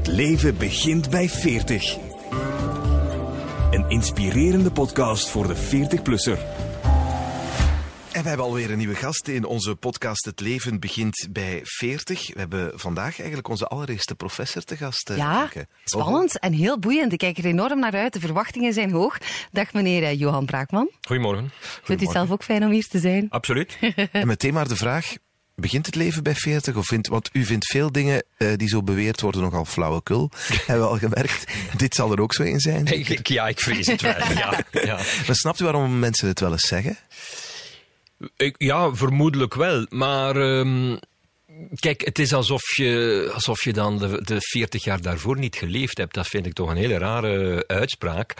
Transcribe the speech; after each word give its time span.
Het 0.00 0.08
leven 0.08 0.56
begint 0.56 1.10
bij 1.10 1.28
40. 1.28 1.96
Een 3.70 3.88
inspirerende 3.88 4.70
podcast 4.70 5.28
voor 5.28 5.46
de 5.46 5.56
40-plusser. 5.56 6.38
En 8.12 8.22
we 8.22 8.28
hebben 8.28 8.46
alweer 8.46 8.70
een 8.70 8.78
nieuwe 8.78 8.94
gast 8.94 9.28
in 9.28 9.44
onze 9.44 9.76
podcast 9.76 10.24
Het 10.24 10.40
Leven 10.40 10.80
Begint 10.80 11.28
bij 11.30 11.60
40. 11.64 12.32
We 12.32 12.38
hebben 12.38 12.72
vandaag 12.74 13.18
eigenlijk 13.18 13.48
onze 13.48 13.66
allereerste 13.66 14.14
professor 14.14 14.62
te 14.62 14.76
gast. 14.76 15.10
eh, 15.10 15.16
Ja, 15.16 15.50
spannend 15.84 16.38
en 16.38 16.52
heel 16.52 16.78
boeiend. 16.78 17.12
Ik 17.12 17.18
kijk 17.18 17.38
er 17.38 17.44
enorm 17.44 17.78
naar 17.78 17.92
uit. 17.94 18.12
De 18.12 18.20
verwachtingen 18.20 18.72
zijn 18.72 18.90
hoog. 18.90 19.18
Dag 19.52 19.72
meneer 19.72 20.02
eh, 20.02 20.18
Johan 20.18 20.44
Braakman. 20.46 20.90
Goedemorgen. 21.00 21.50
Vindt 21.82 22.02
u 22.02 22.04
het 22.04 22.14
zelf 22.14 22.30
ook 22.30 22.42
fijn 22.44 22.64
om 22.64 22.70
hier 22.70 22.86
te 22.88 22.98
zijn? 22.98 23.26
Absoluut. 23.30 23.78
En 24.12 24.26
meteen 24.26 24.52
maar 24.54 24.68
de 24.68 24.76
vraag, 24.76 25.14
begint 25.60 25.86
het 25.86 25.94
leven 25.94 26.22
bij 26.22 26.34
40? 26.34 26.74
Of 26.76 26.86
vindt, 26.86 27.08
want 27.08 27.30
u 27.32 27.44
vindt 27.44 27.66
veel 27.66 27.92
dingen 27.92 28.22
eh, 28.36 28.48
die 28.56 28.68
zo 28.68 28.82
beweerd 28.82 29.20
worden 29.20 29.40
nogal 29.40 29.64
flauwekul. 29.64 30.30
hebben 30.66 30.84
we 30.84 30.90
al 30.90 30.98
gemerkt. 30.98 31.52
Dit 31.76 31.94
zal 31.94 32.12
er 32.12 32.20
ook 32.20 32.34
zo 32.34 32.42
in 32.42 32.60
zijn. 32.60 32.86
Ik- 32.86 33.08
ik- 33.08 33.28
ja, 33.28 33.48
ik 33.48 33.60
vrees 33.60 33.86
het 33.86 34.00
wel. 34.00 34.14
Ja, 34.34 34.64
ja. 34.70 34.94
Maar 34.96 35.36
snapt 35.36 35.60
u 35.60 35.64
waarom 35.64 35.98
mensen 35.98 36.28
het 36.28 36.40
wel 36.40 36.52
eens 36.52 36.66
zeggen? 36.68 36.96
Ik- 38.36 38.54
ja 38.58 38.94
vermoedelijk 38.94 39.54
wel. 39.54 39.86
Maar 39.88 40.36
ehm, 40.36 40.96
kijk, 41.74 42.00
het 42.04 42.18
is 42.18 42.32
alsof 42.32 42.76
je, 42.76 43.30
alsof 43.34 43.64
je 43.64 43.72
dan 43.72 43.98
de, 43.98 44.20
de 44.24 44.36
40 44.40 44.84
jaar 44.84 45.00
daarvoor 45.00 45.38
niet 45.38 45.56
geleefd 45.56 45.98
hebt. 45.98 46.14
Dat 46.14 46.26
vind 46.26 46.46
ik 46.46 46.52
toch 46.52 46.70
een 46.70 46.76
hele 46.76 46.98
rare 46.98 47.64
uitspraak. 47.66 48.34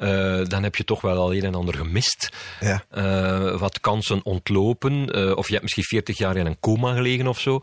Eh, 0.00 0.40
dan 0.44 0.62
heb 0.62 0.76
je 0.76 0.84
toch 0.84 1.00
wel 1.00 1.16
al 1.16 1.34
een 1.34 1.44
en 1.44 1.54
ander 1.54 1.74
gemist. 1.74 2.28
Ja. 2.60 2.84
Eh, 2.90 3.58
wat 3.58 3.80
kansen 3.80 4.24
ontlopen. 4.24 5.10
eh, 5.10 5.36
of 5.36 5.46
je 5.46 5.50
hebt 5.50 5.62
misschien 5.62 5.84
40 5.84 6.18
jaar 6.18 6.36
in 6.36 6.46
een 6.46 6.60
coma 6.60 6.94
gelegen 6.94 7.26
of 7.26 7.40
zo. 7.40 7.60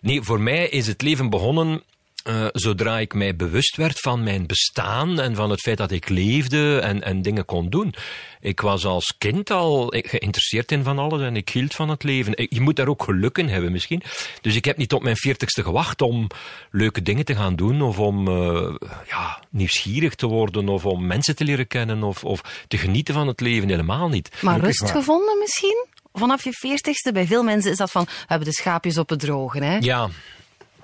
Nee, 0.00 0.22
voor 0.22 0.40
mij 0.40 0.68
is 0.68 0.86
het 0.86 1.02
leven 1.02 1.30
begonnen. 1.30 1.82
Eh, 2.30 2.46
zodra 2.52 2.98
ik 2.98 3.14
mij 3.14 3.36
bewust 3.36 3.76
werd 3.76 4.00
van 4.00 4.22
mijn 4.22 4.46
bestaan 4.46 5.20
en 5.20 5.34
van 5.34 5.50
het 5.50 5.60
feit 5.60 5.76
dat 5.78 5.90
ik 5.90 6.08
leefde 6.08 6.78
en, 6.78 7.02
en 7.02 7.22
dingen 7.22 7.44
kon 7.44 7.68
doen. 7.70 7.94
Ik 8.40 8.60
was 8.60 8.84
als 8.84 9.14
kind 9.18 9.50
al 9.50 9.86
geïnteresseerd 9.96 10.72
in 10.72 10.84
van 10.84 10.98
alles 10.98 11.22
en 11.22 11.36
ik 11.36 11.48
hield 11.48 11.74
van 11.74 11.88
het 11.88 12.02
leven. 12.02 12.36
Ik- 12.36 12.52
Je 12.54 12.60
moet 12.60 12.76
daar 12.76 12.88
ook 12.88 13.02
geluk 13.02 13.38
in 13.38 13.48
hebben 13.48 13.72
misschien. 13.72 14.02
Dus 14.40 14.54
ik 14.54 14.64
heb 14.64 14.76
niet 14.76 14.88
tot 14.88 15.02
mijn 15.02 15.16
veertigste 15.16 15.62
gewacht 15.62 16.02
om 16.02 16.26
leuke 16.70 17.02
dingen 17.02 17.24
te 17.24 17.34
gaan 17.34 17.56
doen 17.56 17.82
of 17.82 17.98
om 17.98 18.28
eh, 18.28 18.74
ja, 19.08 19.42
nieuwsgierig 19.50 20.14
te 20.14 20.26
worden 20.26 20.68
of 20.68 20.84
om 20.86 21.06
mensen 21.06 21.36
te 21.36 21.44
leren 21.44 21.66
kennen 21.66 22.02
of, 22.02 22.24
of 22.24 22.64
te 22.68 22.78
genieten 22.78 23.14
van 23.14 23.26
het 23.26 23.40
leven. 23.40 23.68
Helemaal 23.68 24.08
niet. 24.08 24.30
Maar 24.40 24.60
rust 24.60 24.80
waar. 24.80 24.90
gevonden 24.90 25.38
misschien? 25.38 25.86
Vanaf 26.12 26.44
je 26.44 26.52
veertigste, 26.52 27.12
bij 27.12 27.26
veel 27.26 27.42
mensen 27.42 27.70
is 27.70 27.76
dat 27.76 27.90
van, 27.90 28.04
we 28.04 28.10
hebben 28.26 28.48
de 28.48 28.54
schaapjes 28.54 28.98
op 28.98 29.08
het 29.08 29.20
drogen. 29.20 29.62
Hè? 29.62 29.76
Ja. 29.80 30.08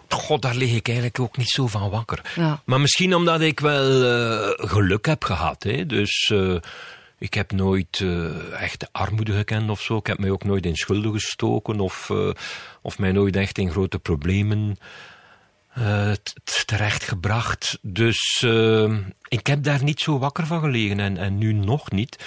God, 0.09 0.43
daar 0.43 0.55
lig 0.55 0.75
ik 0.75 0.87
eigenlijk 0.87 1.21
ook 1.21 1.37
niet 1.37 1.49
zo 1.49 1.67
van 1.67 1.91
wakker. 1.91 2.33
Ja. 2.35 2.63
Maar 2.65 2.81
misschien 2.81 3.15
omdat 3.15 3.41
ik 3.41 3.61
wel 3.61 4.05
eh, 4.05 4.69
geluk 4.69 5.07
heb 5.07 5.25
gehad. 5.25 5.63
Hè? 5.63 5.87
Dus 5.87 6.31
eh, 6.33 6.57
ik 7.19 7.35
heb 7.35 7.53
nooit 7.53 8.01
eh, 8.01 8.63
echte 8.63 8.89
armoede 8.93 9.33
gekend 9.33 9.71
of 9.71 9.81
zo. 9.81 9.97
Ik 9.97 10.07
heb 10.07 10.19
mij 10.19 10.31
ook 10.31 10.45
nooit 10.45 10.67
in 10.67 10.77
schulden 10.77 11.13
gestoken 11.13 11.81
of, 11.81 12.11
of 12.83 12.99
mij 12.99 13.13
nooit 13.13 13.37
echt 13.37 13.59
in 13.59 13.71
grote 13.71 13.99
problemen 13.99 14.79
terechtgebracht. 16.65 17.79
Dus 17.83 18.45
ik 19.29 19.47
heb 19.47 19.63
daar 19.63 19.83
niet 19.83 20.01
zo 20.01 20.19
wakker 20.19 20.47
van 20.47 20.61
gelegen 20.61 21.01
en, 21.01 21.17
en 21.17 21.39
nu 21.39 21.53
nog 21.53 21.91
niet. 21.91 22.25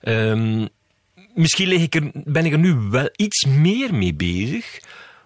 Ehm, 0.00 0.66
misschien 1.34 1.68
lig 1.68 1.82
ik 1.82 1.94
er, 1.94 2.10
ben 2.12 2.44
ik 2.44 2.52
er 2.52 2.58
nu 2.58 2.74
wel 2.74 3.08
iets 3.16 3.44
meer 3.44 3.94
mee 3.94 4.14
bezig. 4.14 4.80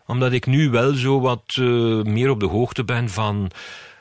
Omdat 0.06 0.32
ik 0.32 0.46
nu 0.46 0.70
wel 0.70 0.92
zo 0.94 1.20
wat 1.20 1.42
eh, 1.46 1.64
meer 2.02 2.30
op 2.30 2.40
de 2.40 2.46
hoogte 2.46 2.84
ben 2.84 3.08
van, 3.10 3.50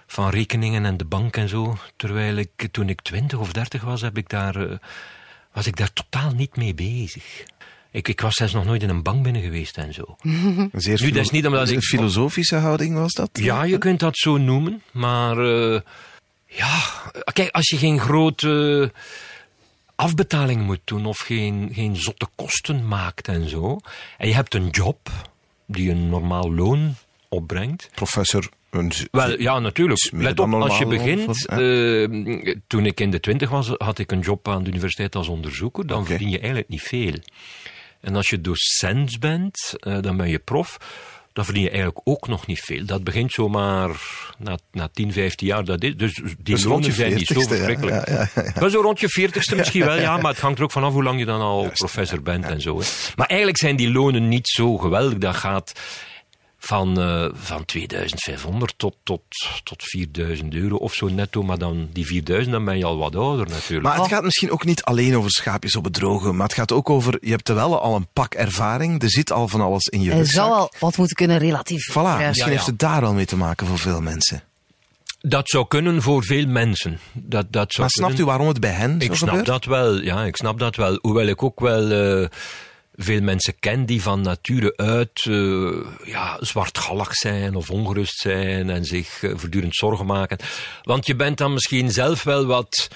van 0.07 0.29
rekeningen 0.29 0.85
en 0.85 0.97
de 0.97 1.05
bank 1.05 1.37
en 1.37 1.49
zo. 1.49 1.77
Terwijl 1.95 2.35
ik 2.37 2.67
toen 2.71 2.89
ik 2.89 3.01
20 3.01 3.39
of 3.39 3.51
30 3.53 3.81
was, 3.81 4.01
heb 4.01 4.17
ik 4.17 4.29
daar, 4.29 4.55
eh, 4.55 4.77
was 5.53 5.67
ik 5.67 5.75
daar 5.75 5.93
totaal 5.93 6.31
niet 6.31 6.55
mee 6.55 6.73
bezig. 6.73 7.43
Ik, 7.91 8.07
ik 8.07 8.21
was 8.21 8.33
zelfs 8.35 8.53
nog 8.53 8.65
nooit 8.65 8.83
in 8.83 8.89
een 8.89 9.03
bank 9.03 9.23
binnen 9.23 9.41
geweest 9.41 9.77
en 9.77 9.93
zo. 9.93 10.15
Een 10.21 10.69
zeer 10.81 11.01
Nu, 11.01 11.11
dat 11.11 11.23
is 11.23 11.29
niet 11.29 11.45
omdat 11.45 11.69
een 11.69 11.75
ik- 11.75 11.83
filosofische 11.83 12.55
houding 12.55 12.95
was 12.95 13.13
dat? 13.13 13.29
Ja, 13.33 13.63
je 13.63 13.77
kunt 13.77 13.99
dat 13.99 14.17
zo 14.17 14.37
noemen, 14.37 14.81
maar 14.91 15.37
eh, 15.37 15.79
ja, 16.45 16.79
kijk, 17.33 17.49
als 17.51 17.69
je 17.69 17.77
geen 17.77 17.99
grote 17.99 18.91
afbetaling 19.95 20.61
moet 20.61 20.79
doen 20.83 21.05
of 21.05 21.17
geen, 21.17 21.69
geen 21.73 21.95
zotte 21.95 22.27
kosten 22.35 22.87
maakt 22.87 23.27
en 23.27 23.49
zo, 23.49 23.79
en 24.17 24.27
je 24.27 24.33
hebt 24.33 24.53
een 24.53 24.69
job 24.69 25.09
die 25.67 25.91
een 25.91 26.09
normaal 26.09 26.53
loon 26.53 26.95
opbrengt. 27.29 27.89
Professor, 27.95 28.49
Wel, 29.11 29.39
ja, 29.39 29.59
natuurlijk. 29.59 30.09
Let 30.11 30.39
op, 30.39 30.53
als 30.53 30.77
je 30.77 30.85
begint. 30.85 31.47
eh, 31.47 32.55
toen 32.67 32.85
ik 32.85 32.99
in 32.99 33.11
de 33.11 33.19
twintig 33.19 33.49
was, 33.49 33.67
had 33.77 33.99
ik 33.99 34.11
een 34.11 34.19
job 34.19 34.47
aan 34.47 34.63
de 34.63 34.69
universiteit 34.69 35.15
als 35.15 35.27
onderzoeker. 35.27 35.87
Dan 35.87 36.05
verdien 36.05 36.29
je 36.29 36.37
eigenlijk 36.37 36.69
niet 36.69 36.81
veel. 36.81 37.13
En 38.01 38.15
als 38.15 38.29
je 38.29 38.41
docent 38.41 39.19
bent, 39.19 39.73
eh, 39.79 39.97
dan 40.01 40.17
ben 40.17 40.29
je 40.29 40.39
prof. 40.39 40.77
Dan 41.33 41.45
verdien 41.45 41.63
je 41.63 41.69
eigenlijk 41.69 42.01
ook 42.03 42.27
nog 42.27 42.47
niet 42.47 42.59
veel. 42.59 42.85
Dat 42.85 43.03
begint 43.03 43.31
zomaar 43.31 43.89
na, 44.37 44.57
na 44.71 44.89
10, 44.93 45.13
15 45.13 45.47
jaar. 45.47 45.65
Dat 45.65 45.83
is, 45.83 45.95
dus 45.95 46.13
die 46.13 46.35
Dus 46.55 46.63
lonen 46.63 46.93
zijn 46.93 47.13
niet 47.13 47.27
zo 47.27 47.41
40ste, 47.41 47.47
verschrikkelijk. 47.47 48.07
Ja, 48.59 48.69
zo 48.69 48.81
rond 48.81 48.99
je 48.99 49.09
veertigste 49.09 49.55
misschien 49.55 49.85
wel, 49.85 49.99
ja. 50.07 50.17
Maar 50.17 50.31
het 50.31 50.41
hangt 50.41 50.57
er 50.57 50.63
ook 50.63 50.71
vanaf 50.71 50.93
hoe 50.93 51.03
lang 51.03 51.19
je 51.19 51.25
dan 51.25 51.41
al 51.41 51.69
professor 51.73 52.21
bent 52.21 52.45
en 52.45 52.61
zo. 52.61 52.79
Hè. 52.79 52.85
Maar 53.15 53.27
eigenlijk 53.27 53.59
zijn 53.59 53.75
die 53.75 53.91
lonen 53.91 54.27
niet 54.27 54.47
zo 54.47 54.77
geweldig. 54.77 55.17
Dat 55.17 55.35
gaat 55.35 55.73
van, 56.65 56.99
eh, 56.99 57.25
van 57.33 57.65
2500 57.65 58.73
tot, 58.77 58.95
tot, 59.03 59.21
tot 59.63 59.83
4000 59.83 60.53
euro 60.53 60.75
of 60.75 60.93
zo 60.93 61.07
netto. 61.07 61.43
Maar 61.43 61.57
dan 61.57 61.89
die 61.93 62.05
4000, 62.05 62.51
dan 62.53 62.65
ben 62.65 62.77
je 62.77 62.85
al 62.85 62.97
wat 62.97 63.15
ouder 63.15 63.47
natuurlijk. 63.49 63.83
Maar 63.83 63.97
het 63.97 64.07
gaat 64.11 64.23
misschien 64.23 64.51
ook 64.51 64.65
niet 64.65 64.83
alleen 64.83 65.17
over 65.17 65.31
schaapjes 65.31 65.75
op 65.75 65.83
het 65.83 65.93
droge, 65.93 66.31
maar 66.31 66.47
het 66.47 66.55
gaat 66.55 66.71
ook 66.71 66.89
over, 66.89 67.17
je 67.21 67.29
hebt 67.29 67.49
er 67.49 67.55
wel 67.55 67.81
al 67.81 67.95
een 67.95 68.07
pak 68.13 68.33
ervaring, 68.33 69.01
er 69.01 69.09
zit 69.09 69.31
al 69.31 69.47
van 69.47 69.61
alles 69.61 69.87
in 69.87 70.01
je 70.01 70.11
rugzak. 70.11 70.33
zou 70.45 70.51
al 70.51 70.71
wat 70.79 70.97
moeten 70.97 71.15
kunnen 71.15 71.37
relativeren. 71.37 72.01
Voilà, 72.01 72.17
misschien 72.17 72.33
Ja, 72.33 72.45
ja. 72.45 72.51
heeft 72.51 72.65
het 72.65 72.79
daar 72.79 73.05
al 73.05 73.13
mee 73.13 73.25
te 73.25 73.37
maken 73.37 73.67
voor 73.67 73.79
veel 73.79 74.01
mensen. 74.01 74.43
Dat 75.19 75.49
zou 75.49 75.67
kunnen 75.67 76.01
voor 76.01 76.23
veel 76.23 76.47
mensen. 76.47 76.99
Dat, 77.13 77.45
dat 77.49 77.71
zou 77.73 77.81
Maar 77.81 77.89
snapt 77.89 78.19
u 78.19 78.25
waarom 78.25 78.47
het 78.47 78.59
bij 78.59 78.71
hen 78.71 79.01
zo 79.01 79.07
Ik 79.07 79.15
snap 79.15 79.29
gebeurt? 79.29 79.45
dat 79.45 79.65
wel, 79.65 80.01
ja, 80.01 80.23
ik 80.23 80.35
snap 80.35 80.59
dat 80.59 80.75
wel. 80.75 80.99
Hoewel 81.01 81.27
ik 81.27 81.43
ook 81.43 81.59
wel 81.59 81.91
eh, 81.91 82.29
veel 82.95 83.21
mensen 83.21 83.59
ken 83.59 83.85
die 83.85 84.01
van 84.01 84.21
nature 84.21 84.73
uit 84.75 85.25
eh, 85.25 85.71
ja, 86.03 86.37
zwartgallig 86.39 87.13
zijn 87.13 87.55
of 87.55 87.69
ongerust 87.69 88.17
zijn 88.17 88.69
en 88.69 88.85
zich 88.85 89.23
eh, 89.23 89.31
voortdurend 89.35 89.75
zorgen 89.75 90.05
maken. 90.05 90.37
Want 90.81 91.05
je 91.05 91.15
bent 91.15 91.37
dan 91.37 91.53
misschien 91.53 91.91
zelf 91.91 92.23
wel 92.23 92.45
wat 92.45 92.87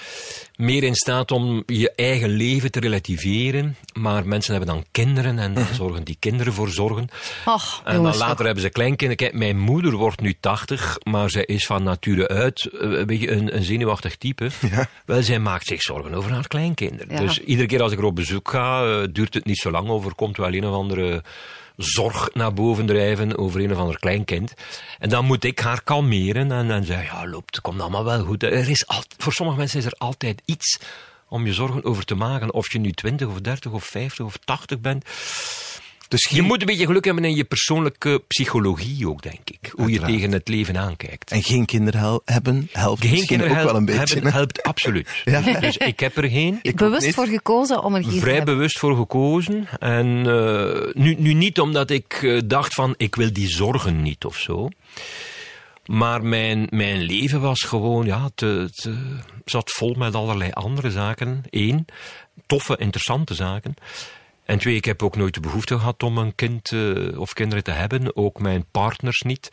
meer 0.58 0.82
in 0.82 0.94
staat 0.94 1.30
om 1.30 1.62
je 1.66 1.92
eigen 1.94 2.28
leven 2.28 2.70
te 2.70 2.80
relativeren. 2.80 3.76
Maar 3.92 4.26
mensen 4.26 4.54
hebben 4.54 4.74
dan 4.74 4.84
kinderen 4.90 5.38
en 5.38 5.54
daar 5.54 5.74
zorgen 5.74 6.04
die 6.04 6.16
kinderen 6.18 6.52
voor 6.52 6.68
zorgen. 6.68 7.08
Och, 7.44 7.82
En 7.84 8.02
dan 8.02 8.16
later 8.16 8.44
hebben 8.44 8.62
ze 8.62 8.68
kleinkinderen. 8.68 9.16
Kijk, 9.16 9.32
mijn 9.32 9.58
moeder 9.58 9.92
wordt 9.96 10.20
nu 10.20 10.34
80, 10.40 10.98
maar 11.02 11.30
zij 11.30 11.44
is 11.44 11.66
van 11.66 11.82
nature 11.82 12.28
uit 12.28 12.64
eh, 12.64 12.90
een 12.90 13.06
beetje 13.06 13.30
een, 13.30 13.56
een 13.56 13.62
zenuwachtig 13.62 14.16
type. 14.16 14.50
Wel, 15.06 15.22
zij 15.22 15.38
maakt 15.38 15.66
zich 15.66 15.82
zorgen 15.82 16.14
over 16.14 16.32
haar 16.32 16.48
kleinkinderen. 16.48 17.14
Ja. 17.14 17.20
Dus 17.20 17.38
iedere 17.38 17.68
keer 17.68 17.82
als 17.82 17.92
ik 17.92 17.98
er 17.98 18.04
op 18.04 18.14
bezoek 18.14 18.50
ga, 18.50 18.84
eh, 18.84 19.08
duurt 19.12 19.34
het 19.34 19.44
niet 19.44 19.58
zo 19.58 19.70
lang 19.70 19.88
over, 19.88 20.14
komt 20.14 20.36
wel 20.36 20.54
een 20.54 20.66
of 20.66 20.74
andere 20.74 21.22
zorg 21.78 22.34
naar 22.34 22.52
boven 22.52 22.86
drijven 22.86 23.38
over 23.38 23.60
een 23.60 23.72
of 23.72 23.78
ander 23.78 23.98
kleinkind. 23.98 24.54
En 24.98 25.08
dan 25.08 25.24
moet 25.24 25.44
ik 25.44 25.58
haar 25.58 25.82
kalmeren 25.82 26.52
en 26.52 26.68
dan 26.68 26.84
zeggen, 26.84 27.04
ja, 27.04 27.26
loopt, 27.26 27.60
komt 27.60 27.80
allemaal 27.80 28.04
wel 28.04 28.24
goed. 28.24 28.42
Er 28.42 28.68
is 28.68 28.86
al, 28.86 29.02
voor 29.16 29.32
sommige 29.32 29.58
mensen 29.58 29.78
is 29.78 29.84
er 29.84 29.94
altijd 29.98 30.42
iets 30.44 30.78
om 31.28 31.46
je 31.46 31.52
zorgen 31.52 31.84
over 31.84 32.04
te 32.04 32.14
maken. 32.14 32.52
Of 32.52 32.72
je 32.72 32.78
nu 32.78 32.92
20 32.92 33.28
of 33.28 33.40
30 33.40 33.72
of 33.72 33.84
50 33.84 34.24
of 34.24 34.36
80 34.44 34.80
bent. 34.80 35.04
Dus 36.08 36.28
Je 36.30 36.42
moet 36.42 36.60
een 36.60 36.66
beetje 36.66 36.86
geluk 36.86 37.04
hebben 37.04 37.24
in 37.24 37.34
je 37.36 37.44
persoonlijke 37.44 38.22
psychologie 38.28 39.08
ook, 39.08 39.22
denk 39.22 39.50
ik. 39.50 39.58
Hoe 39.72 39.84
Uiteraard. 39.84 40.10
je 40.10 40.16
tegen 40.16 40.32
het 40.32 40.48
leven 40.48 40.76
aankijkt. 40.78 41.30
En 41.30 41.42
geen 41.42 41.64
kinderen 41.64 42.00
hel- 42.00 42.22
hebben 42.24 42.68
helpt 42.72 43.00
Geen 43.00 43.10
misschien 43.10 43.38
kinderen 43.38 43.56
ook 43.62 43.64
wel 43.70 43.76
een 43.80 43.84
beetje. 43.84 44.14
hebben 44.14 44.32
helpt 44.32 44.62
absoluut. 44.62 45.08
Ja. 45.24 45.40
Dus 45.60 45.76
ik 45.76 46.00
heb 46.00 46.16
er 46.16 46.28
geen. 46.30 46.58
Ik 46.62 46.76
Bewust 46.76 47.06
niet. 47.06 47.14
voor 47.14 47.26
gekozen 47.26 47.82
om 47.82 47.94
er 47.94 48.04
geen 48.04 48.20
Vrij 48.20 48.42
bewust 48.44 48.78
voor 48.78 48.96
gekozen. 48.96 49.66
En 49.78 50.06
eh, 50.26 50.92
nu, 51.02 51.14
nu 51.18 51.32
niet 51.32 51.60
omdat 51.60 51.90
ik 51.90 52.12
eh, 52.22 52.40
dacht 52.44 52.74
van 52.74 52.94
ik 52.96 53.14
wil 53.14 53.32
die 53.32 53.48
zorgen 53.48 54.02
niet 54.02 54.24
of 54.24 54.38
zo. 54.38 54.68
Maar 55.86 56.22
mijn, 56.24 56.66
mijn 56.70 57.00
leven 57.00 57.40
was 57.40 57.60
gewoon, 57.60 58.06
ja, 58.06 58.30
te, 58.34 58.68
te, 58.74 58.96
zat 59.44 59.70
vol 59.72 59.94
met 59.94 60.14
allerlei 60.14 60.50
andere 60.52 60.90
zaken. 60.90 61.42
Eén, 61.50 61.86
toffe, 62.46 62.76
interessante 62.78 63.34
zaken. 63.34 63.74
En 64.48 64.58
twee, 64.58 64.74
ik 64.74 64.84
heb 64.84 65.02
ook 65.02 65.16
nooit 65.16 65.34
de 65.34 65.40
behoefte 65.40 65.78
gehad 65.78 66.02
om 66.02 66.18
een 66.18 66.34
kind 66.34 66.72
eh, 66.72 67.20
of 67.20 67.32
kinderen 67.32 67.64
te 67.64 67.70
hebben. 67.70 68.16
Ook 68.16 68.40
mijn 68.40 68.64
partners 68.70 69.22
niet. 69.22 69.48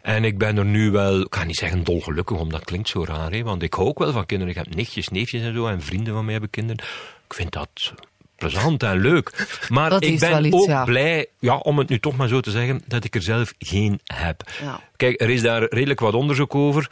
En 0.00 0.24
ik 0.24 0.38
ben 0.38 0.56
er 0.56 0.64
nu 0.64 0.90
wel, 0.90 1.20
ik 1.20 1.34
ga 1.34 1.44
niet 1.44 1.56
zeggen 1.56 1.84
dolgelukkig, 1.84 2.36
omdat 2.36 2.58
dat 2.58 2.64
klinkt 2.68 2.88
zo 2.88 3.04
raar, 3.04 3.32
hè, 3.32 3.42
want 3.42 3.62
ik 3.62 3.74
hou 3.74 3.88
ook 3.88 3.98
wel 3.98 4.12
van 4.12 4.26
kinderen. 4.26 4.52
Ik 4.52 4.64
heb 4.64 4.74
nichtjes, 4.74 5.08
neefjes 5.08 5.42
en 5.42 5.54
zo, 5.54 5.66
en 5.66 5.82
vrienden 5.82 6.14
van 6.14 6.22
mij 6.22 6.32
hebben 6.32 6.50
kinderen. 6.50 6.84
Ik 7.26 7.34
vind 7.34 7.52
dat 7.52 7.92
plezant 8.36 8.82
en 8.82 9.00
leuk. 9.00 9.58
Maar 9.68 9.90
Dat 9.90 10.04
ik 10.04 10.18
ben 10.18 10.44
iets, 10.44 10.56
ook 10.56 10.66
ja. 10.66 10.84
blij, 10.84 11.26
ja, 11.38 11.56
om 11.56 11.78
het 11.78 11.88
nu 11.88 11.98
toch 11.98 12.16
maar 12.16 12.28
zo 12.28 12.40
te 12.40 12.50
zeggen, 12.50 12.82
dat 12.86 13.04
ik 13.04 13.14
er 13.14 13.22
zelf 13.22 13.54
geen 13.58 14.00
heb. 14.04 14.50
Ja. 14.60 14.80
Kijk, 14.96 15.20
er 15.20 15.30
is 15.30 15.42
daar 15.42 15.62
redelijk 15.68 16.00
wat 16.00 16.14
onderzoek 16.14 16.54
over. 16.54 16.90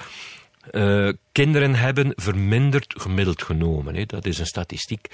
Eh, 0.71 1.09
kinderen 1.33 1.75
hebben 1.75 2.13
verminderd 2.17 2.95
gemiddeld 2.97 3.43
genomen. 3.43 3.95
Hè. 3.95 4.05
Dat 4.07 4.27
is 4.27 4.39
een 4.39 4.47
statistiek. 4.47 5.07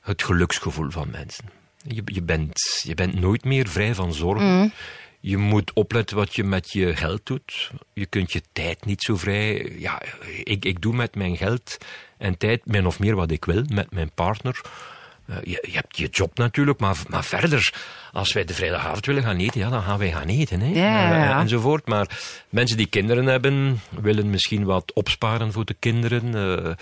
Het 0.00 0.22
geluksgevoel 0.22 0.90
van 0.90 1.10
mensen. 1.10 1.57
Je, 1.86 2.02
je, 2.04 2.22
bent, 2.22 2.80
je 2.82 2.94
bent 2.94 3.20
nooit 3.20 3.44
meer 3.44 3.68
vrij 3.68 3.94
van 3.94 4.12
zorgen. 4.14 4.72
Je 5.20 5.36
moet 5.36 5.72
opletten 5.72 6.16
wat 6.16 6.34
je 6.34 6.44
met 6.44 6.72
je 6.72 6.96
geld 6.96 7.20
doet. 7.26 7.70
Je 7.92 8.06
kunt 8.06 8.32
je 8.32 8.42
tijd 8.52 8.84
niet 8.84 9.02
zo 9.02 9.16
vrij. 9.16 9.72
Ja, 9.78 10.02
ik, 10.44 10.64
ik 10.64 10.80
doe 10.80 10.94
met 10.94 11.14
mijn 11.14 11.36
geld 11.36 11.78
en 12.18 12.38
tijd 12.38 12.66
min 12.66 12.86
of 12.86 12.98
meer 12.98 13.14
wat 13.14 13.30
ik 13.30 13.44
wil 13.44 13.64
met 13.72 13.92
mijn 13.92 14.10
partner. 14.14 14.60
Eh, 15.26 15.36
je, 15.42 15.64
je 15.70 15.74
hebt 15.76 15.96
je 15.96 16.06
job 16.06 16.38
natuurlijk, 16.38 16.80
maar, 16.80 16.96
maar 17.08 17.24
verder, 17.24 17.74
als 18.12 18.32
wij 18.32 18.44
de 18.44 18.54
vrijdagavond 18.54 19.06
willen 19.06 19.22
gaan 19.22 19.36
eten, 19.38 19.60
ja, 19.60 19.68
dan 19.68 19.82
gaan 19.82 19.98
wij 19.98 20.10
gaan 20.12 20.28
eten. 20.28 20.60
Hè? 20.60 20.66
Ja, 20.66 21.10
ja, 21.10 21.24
ja. 21.24 21.34
Eh, 21.34 21.40
enzovoort. 21.40 21.86
Maar 21.86 22.18
mensen 22.48 22.76
die 22.76 22.86
kinderen 22.86 23.26
hebben, 23.26 23.80
willen 24.00 24.30
misschien 24.30 24.64
wat 24.64 24.92
opsparen 24.92 25.52
voor 25.52 25.64
de 25.64 25.76
kinderen. 25.78 26.34
eh, 26.34 26.72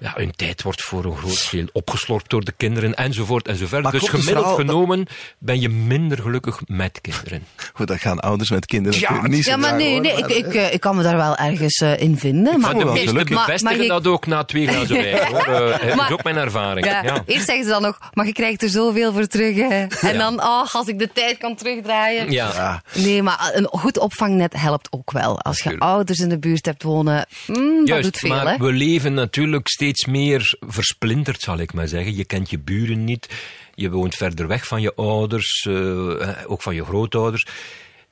ja, 0.00 0.12
hun 0.16 0.30
tijd 0.36 0.62
wordt 0.62 0.82
voor 0.82 1.04
een 1.04 1.16
groot 1.16 1.48
deel 1.50 1.66
opgeslorpt 1.72 2.30
door 2.30 2.44
de 2.44 2.52
kinderen, 2.56 2.94
enzovoort 2.94 3.48
enzovoort. 3.48 3.82
Maar 3.82 3.92
Dus 3.92 4.08
gemiddeld 4.08 4.36
verhaal 4.36 4.56
dat- 4.56 4.66
genomen 4.66 5.06
ben 5.38 5.60
je 5.60 5.68
minder 5.68 6.18
gelukkig 6.18 6.60
met 6.66 7.00
kinderen. 7.00 7.46
Goed, 7.72 7.86
dat 7.86 7.98
gaan 8.00 8.20
ouders 8.20 8.50
met 8.50 8.66
kinderen 8.66 9.00
Ja, 9.00 9.06
natuurlijk 9.08 9.34
niet 9.34 9.44
zo 9.44 9.50
Ja, 9.50 9.56
maar 9.56 9.76
nee, 9.76 10.00
nee 10.00 10.12
ik, 10.12 10.20
maar, 10.20 10.30
ik, 10.30 10.54
eh, 10.54 10.72
ik 10.74 10.80
kan 10.80 10.96
me 10.96 11.02
daar 11.02 11.16
wel 11.16 11.36
ergens 11.36 11.80
eh, 11.80 11.98
in 12.00 12.18
vinden. 12.18 12.60
Maar, 12.60 12.74
Maar 12.74 12.84
de 12.84 12.90
meesten 12.90 13.08
gelukkig. 13.08 13.46
Bevestigen 13.46 13.88
dat 13.88 14.06
ook 14.06 14.26
na 14.26 14.44
twee 14.44 14.66
glazen 14.66 15.02
wijn. 15.02 15.26
Hoor. 15.34 15.44
Maar- 15.96 16.06
is 16.06 16.12
ook 16.12 16.24
mijn 16.24 16.36
ervaring. 16.36 16.86
Ja, 16.86 17.02
Ja. 17.02 17.22
Eerst 17.26 17.46
zeggen 17.46 17.64
ze 17.64 17.70
dan 17.70 17.82
nog, 17.82 17.98
maar 18.12 18.26
je 18.26 18.32
krijgt 18.32 18.62
er 18.62 18.68
zoveel 18.68 19.12
voor 19.12 19.26
terug. 19.26 19.56
hè. 19.56 19.86
En 20.08 20.18
dan, 20.18 20.40
oh, 20.42 20.74
als 20.74 20.86
ik 20.86 20.98
de 20.98 21.10
tijd 21.12 21.38
kan 21.38 21.54
terugdraaien. 21.56 22.30
Ja. 22.30 22.50
Ja. 22.54 22.82
Nee, 22.94 23.22
maar 23.22 23.50
een 23.54 23.66
goed 23.70 23.98
opvangnet 23.98 24.54
helpt 24.56 24.88
ook 24.90 25.12
wel. 25.12 25.40
Als 25.40 25.58
je 25.62 25.78
ouders 25.78 26.18
in 26.18 26.28
de 26.28 26.38
buurt 26.38 26.66
hebt 26.66 26.82
wonen, 26.82 27.26
mm, 27.46 27.84
dat 27.84 28.02
doet 28.02 28.16
veel. 28.18 28.28
maar 28.30 28.46
hè? 28.48 28.56
we 28.56 28.72
leven 28.72 29.14
natuurlijk 29.14 29.68
steeds 29.68 29.89
meer 29.98 30.56
versplinterd, 30.60 31.40
zal 31.40 31.58
ik 31.58 31.72
maar 31.72 31.88
zeggen. 31.88 32.16
Je 32.16 32.24
kent 32.24 32.50
je 32.50 32.58
buren 32.58 33.04
niet. 33.04 33.28
Je 33.74 33.90
woont 33.90 34.14
verder 34.14 34.46
weg 34.46 34.66
van 34.66 34.80
je 34.80 34.94
ouders, 34.94 35.66
eh, 35.66 36.42
ook 36.46 36.62
van 36.62 36.74
je 36.74 36.84
grootouders. 36.84 37.46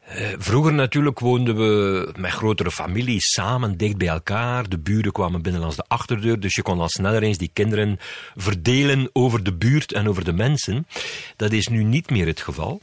Eh, 0.08 0.28
vroeger 0.38 0.72
natuurlijk 0.72 1.18
woonden 1.18 1.56
we 1.56 2.12
met 2.16 2.30
grotere 2.30 2.70
families 2.70 3.32
samen, 3.32 3.76
dicht 3.76 3.96
bij 3.96 4.08
elkaar. 4.08 4.68
De 4.68 4.78
buren 4.78 5.12
kwamen 5.12 5.42
binnen 5.42 5.60
langs 5.60 5.76
de 5.76 5.84
achterdeur, 5.88 6.40
dus 6.40 6.54
je 6.54 6.62
kon 6.62 6.80
al 6.80 6.88
sneller 6.88 7.22
eens 7.22 7.38
die 7.38 7.50
kinderen 7.52 7.98
verdelen 8.36 9.10
over 9.12 9.42
de 9.44 9.54
buurt 9.54 9.92
en 9.92 10.08
over 10.08 10.24
de 10.24 10.32
mensen. 10.32 10.86
Dat 11.36 11.52
is 11.52 11.66
nu 11.66 11.84
niet 11.84 12.10
meer 12.10 12.26
het 12.26 12.40
geval. 12.40 12.80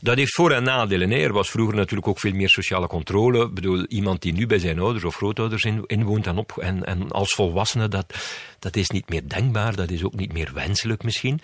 Dat 0.00 0.16
heeft 0.16 0.34
voor- 0.34 0.50
en 0.50 0.62
nadelen. 0.62 1.10
Er 1.10 1.32
was 1.32 1.50
vroeger 1.50 1.76
natuurlijk 1.76 2.08
ook 2.08 2.20
veel 2.20 2.34
meer 2.34 2.48
sociale 2.48 2.86
controle. 2.86 3.44
Ik 3.44 3.54
bedoel, 3.54 3.86
iemand 3.86 4.22
die 4.22 4.32
nu 4.32 4.46
bij 4.46 4.58
zijn 4.58 4.78
ouders 4.78 5.04
of 5.04 5.16
grootouders 5.16 5.62
in, 5.64 5.84
inwoont 5.86 6.26
en, 6.26 6.38
op, 6.38 6.58
en, 6.58 6.84
en 6.84 7.10
als 7.10 7.32
volwassene, 7.34 7.88
dat, 7.88 8.14
dat 8.58 8.76
is 8.76 8.88
niet 8.90 9.08
meer 9.10 9.28
denkbaar. 9.28 9.76
Dat 9.76 9.90
is 9.90 10.04
ook 10.04 10.14
niet 10.14 10.32
meer 10.32 10.50
wenselijk 10.54 11.02
misschien. 11.02 11.40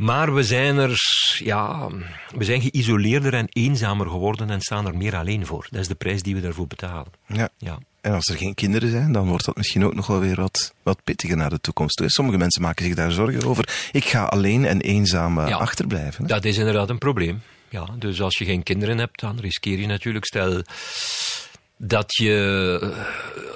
Maar 0.00 0.34
we 0.34 0.42
zijn 0.42 0.76
er, 0.76 0.96
ja, 1.38 1.88
we 2.36 2.44
zijn 2.44 2.60
geïsoleerder 2.60 3.34
en 3.34 3.46
eenzamer 3.48 4.06
geworden 4.08 4.50
en 4.50 4.60
staan 4.60 4.86
er 4.86 4.96
meer 4.96 5.16
alleen 5.16 5.46
voor. 5.46 5.66
Dat 5.70 5.80
is 5.80 5.88
de 5.88 5.94
prijs 5.94 6.22
die 6.22 6.34
we 6.34 6.40
daarvoor 6.40 6.66
betalen. 6.66 7.12
Ja. 7.26 7.48
Ja. 7.58 7.78
En 8.00 8.12
als 8.12 8.26
er 8.28 8.36
geen 8.36 8.54
kinderen 8.54 8.90
zijn, 8.90 9.12
dan 9.12 9.28
wordt 9.28 9.44
dat 9.44 9.56
misschien 9.56 9.84
ook 9.84 9.94
nog 9.94 10.06
wel 10.06 10.20
weer 10.20 10.36
wat, 10.36 10.74
wat 10.82 11.04
pittiger 11.04 11.36
naar 11.36 11.50
de 11.50 11.60
toekomst. 11.60 11.96
toe. 11.96 12.10
Sommige 12.10 12.38
mensen 12.38 12.62
maken 12.62 12.84
zich 12.84 12.94
daar 12.94 13.12
zorgen 13.12 13.44
over. 13.44 13.68
Ik 13.92 14.04
ga 14.04 14.24
alleen 14.24 14.64
en 14.64 14.80
eenzaam 14.80 15.38
eh, 15.38 15.48
Ja. 15.48 15.56
achterblijven. 15.56 16.22
hè. 16.22 16.28
Dat 16.28 16.44
is 16.44 16.56
inderdaad 16.58 16.90
een 16.90 16.98
probleem. 16.98 17.42
Ja, 17.68 17.86
dus 17.98 18.20
als 18.22 18.38
je 18.38 18.44
geen 18.44 18.62
kinderen 18.62 18.98
hebt, 18.98 19.20
dan 19.20 19.38
riskeer 19.40 19.78
je 19.78 19.86
natuurlijk, 19.86 20.24
stel 20.24 20.62
dat 21.76 22.14
je 22.14 22.78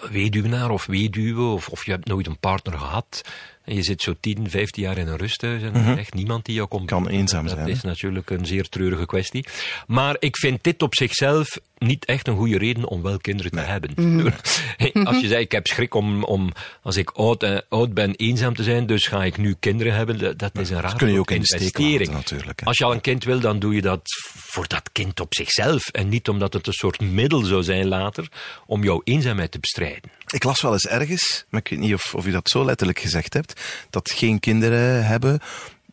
eh, 0.02 0.10
weduwnaar 0.10 0.70
of 0.70 0.86
weduwe, 0.86 1.42
of, 1.42 1.68
of 1.68 1.84
je 1.84 1.90
hebt 1.90 2.08
nooit 2.08 2.26
een 2.26 2.38
partner 2.38 2.78
gehad, 2.78 3.22
en 3.64 3.74
je 3.74 3.82
zit 3.82 4.02
zo 4.02 4.14
10, 4.20 4.50
15 4.50 4.82
jaar 4.82 4.98
in 4.98 5.08
een 5.08 5.16
rusthuis 5.16 5.62
en 5.62 5.74
er 5.74 5.92
is 5.92 5.98
echt 5.98 6.14
niemand 6.14 6.44
die 6.44 6.54
jou 6.54 6.68
komt. 6.68 6.86
Kan 6.86 7.08
eenzaam 7.08 7.46
dat 7.46 7.56
zijn, 7.56 7.68
is 7.68 7.82
hè? 7.82 7.88
natuurlijk 7.88 8.30
een 8.30 8.46
zeer 8.46 8.68
treurige 8.68 9.06
kwestie. 9.06 9.46
Maar 9.86 10.16
ik 10.18 10.36
vind 10.36 10.64
dit 10.64 10.82
op 10.82 10.94
zichzelf 10.94 11.58
niet 11.78 12.04
echt 12.04 12.28
een 12.28 12.36
goede 12.36 12.58
reden 12.58 12.88
om 12.88 13.02
wel 13.02 13.18
kinderen 13.18 13.50
te 13.50 13.60
hebben. 13.60 13.94
Als 15.06 15.20
je 15.20 15.26
zegt, 15.26 15.40
ik 15.40 15.52
heb 15.52 15.66
schrik 15.66 15.94
om, 15.94 16.24
om 16.24 16.52
als 16.82 16.96
ik 16.96 17.10
oud, 17.10 17.42
eh, 17.42 17.58
oud 17.68 17.94
ben, 17.94 18.14
eenzaam 18.14 18.54
te 18.54 18.62
zijn, 18.62 18.86
dus 18.86 19.06
ga 19.06 19.24
ik 19.24 19.36
nu 19.36 19.54
kinderen 19.60 19.94
hebben, 19.94 20.18
dat, 20.18 20.38
dat 20.38 20.58
is 20.58 20.70
een 20.70 20.80
raar 20.80 20.96
kun 20.96 21.12
je 21.12 21.18
ook 21.18 21.30
in 21.30 21.40
de 21.40 21.46
steek 21.46 21.60
investering. 21.60 21.98
laten, 21.98 22.14
natuurlijk, 22.14 22.60
hè. 22.60 22.66
Als 22.66 22.78
je 22.78 22.84
al 22.84 22.92
een 22.92 23.00
kind 23.00 23.24
wil, 23.24 23.40
dan 23.40 23.58
doe 23.58 23.74
je 23.74 23.82
dat 23.82 24.00
voor 24.34 24.68
dat 24.68 24.92
kind 24.92 25.20
op 25.20 25.34
zichzelf. 25.34 25.88
En 25.88 26.08
niet 26.08 26.28
omdat 26.28 26.52
het 26.52 26.66
een 26.66 26.72
soort 26.72 27.00
middel 27.00 27.40
zou 27.40 27.62
zijn 27.62 27.86
later 27.86 28.28
om 28.66 28.82
jouw 28.84 29.00
eenzaamheid 29.04 29.50
te 29.50 29.58
bestrijden. 29.58 30.10
Ik 30.34 30.44
las 30.44 30.60
wel 30.60 30.72
eens 30.72 30.86
ergens, 30.86 31.44
maar 31.48 31.60
ik 31.60 31.68
weet 31.68 31.78
niet 31.78 31.94
of, 31.94 32.14
of 32.14 32.26
u 32.26 32.30
dat 32.30 32.48
zo 32.48 32.64
letterlijk 32.64 32.98
gezegd 32.98 33.34
hebt, 33.34 33.60
dat 33.90 34.10
geen 34.10 34.40
kinderen 34.40 35.06
hebben, 35.06 35.40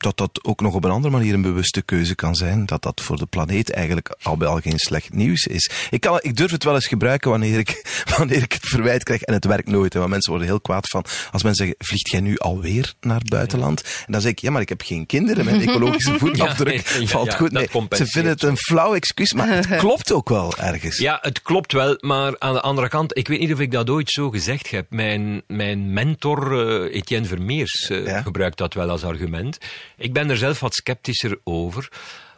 dat 0.02 0.18
dat 0.18 0.40
ook 0.44 0.62
nog 0.62 0.74
op 0.74 0.84
een 0.84 0.92
andere 0.92 1.14
manier 1.14 1.34
een 1.34 1.42
bewuste 1.42 1.82
keuze 1.82 2.16
kan 2.16 2.36
zijn. 2.36 2.66
Dat 2.66 2.82
dat 2.82 3.02
voor 3.02 3.18
de 3.18 3.26
planeet 3.26 3.72
eigenlijk 3.72 4.16
al 4.22 4.38
bij 4.38 4.48
al 4.48 4.60
geen 4.60 4.80
slecht 4.80 5.14
nieuws 5.14 5.46
is. 5.46 5.70
Ik, 5.90 6.02
kan, 6.02 6.20
ik 6.22 6.36
durf 6.36 6.52
het 6.52 6.64
wel 6.64 6.74
eens 6.74 6.88
gebruiken 6.88 7.30
wanneer 7.30 7.60
ik, 7.60 7.82
wanneer 8.18 8.42
ik 8.42 8.54
het 8.54 8.66
verwijt 8.66 9.04
krijg 9.04 9.22
en 9.22 9.34
het 9.34 9.46
werkt 9.46 9.68
nooit. 9.68 9.94
Hè, 9.94 10.00
want 10.00 10.12
mensen 10.12 10.32
worden 10.32 10.50
heel 10.50 10.62
kwaad 10.62 10.90
van 10.90 11.06
als 11.32 11.44
mensen 11.44 11.66
zeggen, 11.66 11.86
vliegt 11.86 12.10
jij 12.10 12.20
nu 12.20 12.38
alweer 12.38 12.94
naar 13.02 13.20
het 13.20 13.30
buitenland? 13.30 13.84
En 14.06 14.12
dan 14.12 14.22
zeg 14.22 14.32
ik, 14.32 14.40
ja, 14.40 14.52
maar 14.52 14.62
ik 14.62 14.70
heb 14.70 14.82
geen 14.82 15.06
kinderen. 15.06 15.46
Mijn 15.46 15.62
ecologische 15.62 16.18
voetafdruk 16.20 16.88
Ja, 16.88 17.00
ja, 17.00 17.08
valt 17.08 17.34
goed. 17.34 17.52
Nee, 17.52 17.68
ze 17.90 18.06
vinden 18.06 18.32
het 18.32 18.44
een 18.44 18.58
flauw 18.58 18.96
excuus, 18.96 19.34
maar 19.34 19.48
het 19.48 19.76
klopt 19.86 20.12
ook 20.12 20.30
wel 20.30 20.58
ergens. 20.58 20.98
Ja, 20.98 21.18
het 21.22 21.42
klopt 21.42 21.72
wel, 21.72 21.98
maar 22.00 22.36
aan 22.40 22.54
de 22.54 22.62
andere 22.62 22.90
kant, 22.90 23.18
ik 23.18 23.28
weet 23.28 23.40
niet 23.40 23.54
of 23.54 23.60
ik 23.60 23.72
dat 23.72 23.90
ooit 23.90 24.10
zo 24.10 24.30
gezegd 24.30 24.72
heb. 24.72 24.86
Mijn, 24.90 25.42
mijn 25.48 25.94
mentor, 25.94 26.68
eh, 26.68 26.96
Etienne 26.96 27.28
Vermeers, 27.28 27.90
eh, 27.90 28.24
gebruikt 28.24 28.58
dat 28.58 28.74
wel 28.74 28.90
als 28.90 29.04
argument. 29.04 29.58
Ik 30.02 30.14
ben 30.14 30.30
er 30.30 30.38
zelf 30.38 30.60
wat 30.60 30.74
sceptischer 30.74 31.40
over, 31.44 31.90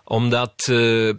omdat 0.03 0.67
eh, 0.69 1.11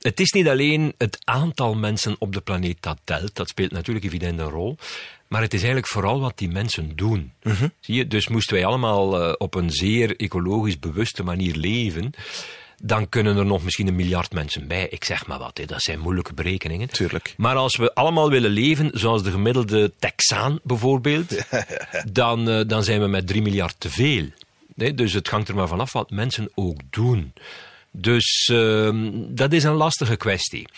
het 0.00 0.20
is 0.20 0.32
niet 0.32 0.48
alleen 0.48 0.94
het 0.98 1.18
aantal 1.24 1.74
mensen 1.74 2.16
op 2.18 2.32
de 2.32 2.40
planeet 2.40 2.76
dat 2.80 2.98
telt, 3.04 3.34
dat 3.34 3.48
speelt 3.48 3.70
natuurlijk 3.70 4.06
evident 4.06 4.38
een 4.38 4.48
rol. 4.48 4.76
Maar 5.28 5.42
het 5.42 5.52
is 5.52 5.58
eigenlijk 5.58 5.92
vooral 5.92 6.20
wat 6.20 6.38
die 6.38 6.48
mensen 6.48 6.96
doen. 6.96 7.32
Zie 7.80 7.94
je? 7.94 8.06
Dus 8.06 8.28
moesten 8.28 8.54
wij 8.54 8.64
allemaal 8.64 9.22
eh, 9.22 9.34
op 9.38 9.54
een 9.54 9.70
zeer 9.70 10.16
ecologisch 10.16 10.78
bewuste 10.78 11.22
manier 11.22 11.54
leven, 11.54 12.12
dan 12.82 13.08
kunnen 13.08 13.36
er 13.36 13.46
nog 13.46 13.62
misschien 13.62 13.86
een 13.86 13.96
miljard 13.96 14.32
mensen 14.32 14.66
bij. 14.68 14.86
Ik 14.88 15.04
zeg 15.04 15.26
maar 15.26 15.38
wat, 15.38 15.58
hè. 15.58 15.64
dat 15.64 15.82
zijn 15.82 15.98
moeilijke 15.98 16.34
berekeningen. 16.34 16.88
Tuurlijk. 16.88 17.34
Maar 17.36 17.56
als 17.56 17.76
we 17.76 17.94
allemaal 17.94 18.30
willen 18.30 18.50
leven 18.50 18.90
zoals 18.94 19.22
de 19.22 19.30
gemiddelde 19.30 19.92
Texaan 19.98 20.60
bijvoorbeeld, 20.62 21.44
dan, 22.12 22.48
eh, 22.48 22.60
dan 22.66 22.84
zijn 22.84 23.00
we 23.00 23.06
met 23.06 23.26
3 23.26 23.42
miljard 23.42 23.74
te 23.78 23.90
veel. 23.90 24.26
Dus 24.74 25.12
het 25.12 25.28
hangt 25.28 25.48
er 25.48 25.54
maar 25.54 25.68
vanaf 25.68 25.92
wat 25.92 26.10
mensen 26.10 26.50
ook 26.54 26.80
doen. 26.90 27.32
Dus 27.90 28.48
ehm, 28.52 29.10
dat 29.28 29.52
is 29.52 29.64
een 29.64 29.74
lastige 29.74 30.16
kwestie. 30.16 30.68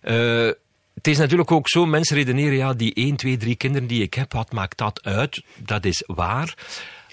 Eh, 0.00 0.50
het 0.94 1.06
is 1.06 1.18
natuurlijk 1.18 1.50
ook 1.50 1.68
zo, 1.68 1.86
mensen 1.86 2.16
redeneren, 2.16 2.56
ja, 2.56 2.74
die 2.74 2.94
1, 2.94 3.16
2, 3.16 3.36
3 3.36 3.56
kinderen 3.56 3.88
die 3.88 4.02
ik 4.02 4.14
heb, 4.14 4.32
wat 4.32 4.52
maakt 4.52 4.78
dat 4.78 5.02
uit? 5.02 5.42
Dat 5.56 5.84
is 5.84 6.02
waar. 6.06 6.54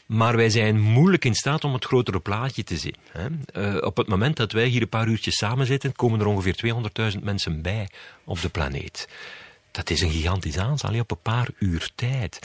Maar 0.05 0.35
wij 0.35 0.49
zijn 0.49 0.79
moeilijk 0.79 1.25
in 1.25 1.33
staat 1.33 1.63
om 1.63 1.73
het 1.73 1.85
grotere 1.85 2.19
plaatje 2.19 2.63
te 2.63 2.77
zien. 2.77 2.95
Hè. 3.11 3.27
Eh, 3.53 3.85
op 3.85 3.97
het 3.97 4.07
moment 4.07 4.37
dat 4.37 4.51
wij 4.51 4.65
hier 4.65 4.81
een 4.81 4.89
paar 4.89 5.07
uurtjes 5.07 5.35
samen 5.35 5.65
zitten, 5.65 5.95
komen 5.95 6.19
er 6.19 6.25
ongeveer 6.25 6.55
200.000 6.55 7.23
mensen 7.23 7.61
bij 7.61 7.89
op 8.23 8.41
de 8.41 8.49
planeet. 8.49 9.07
Dat 9.71 9.89
is 9.89 10.01
een 10.01 10.11
gigantisch 10.11 10.57
aantal, 10.57 10.99
op 10.99 11.11
een 11.11 11.21
paar 11.21 11.47
uur 11.59 11.89
tijd. 11.95 12.39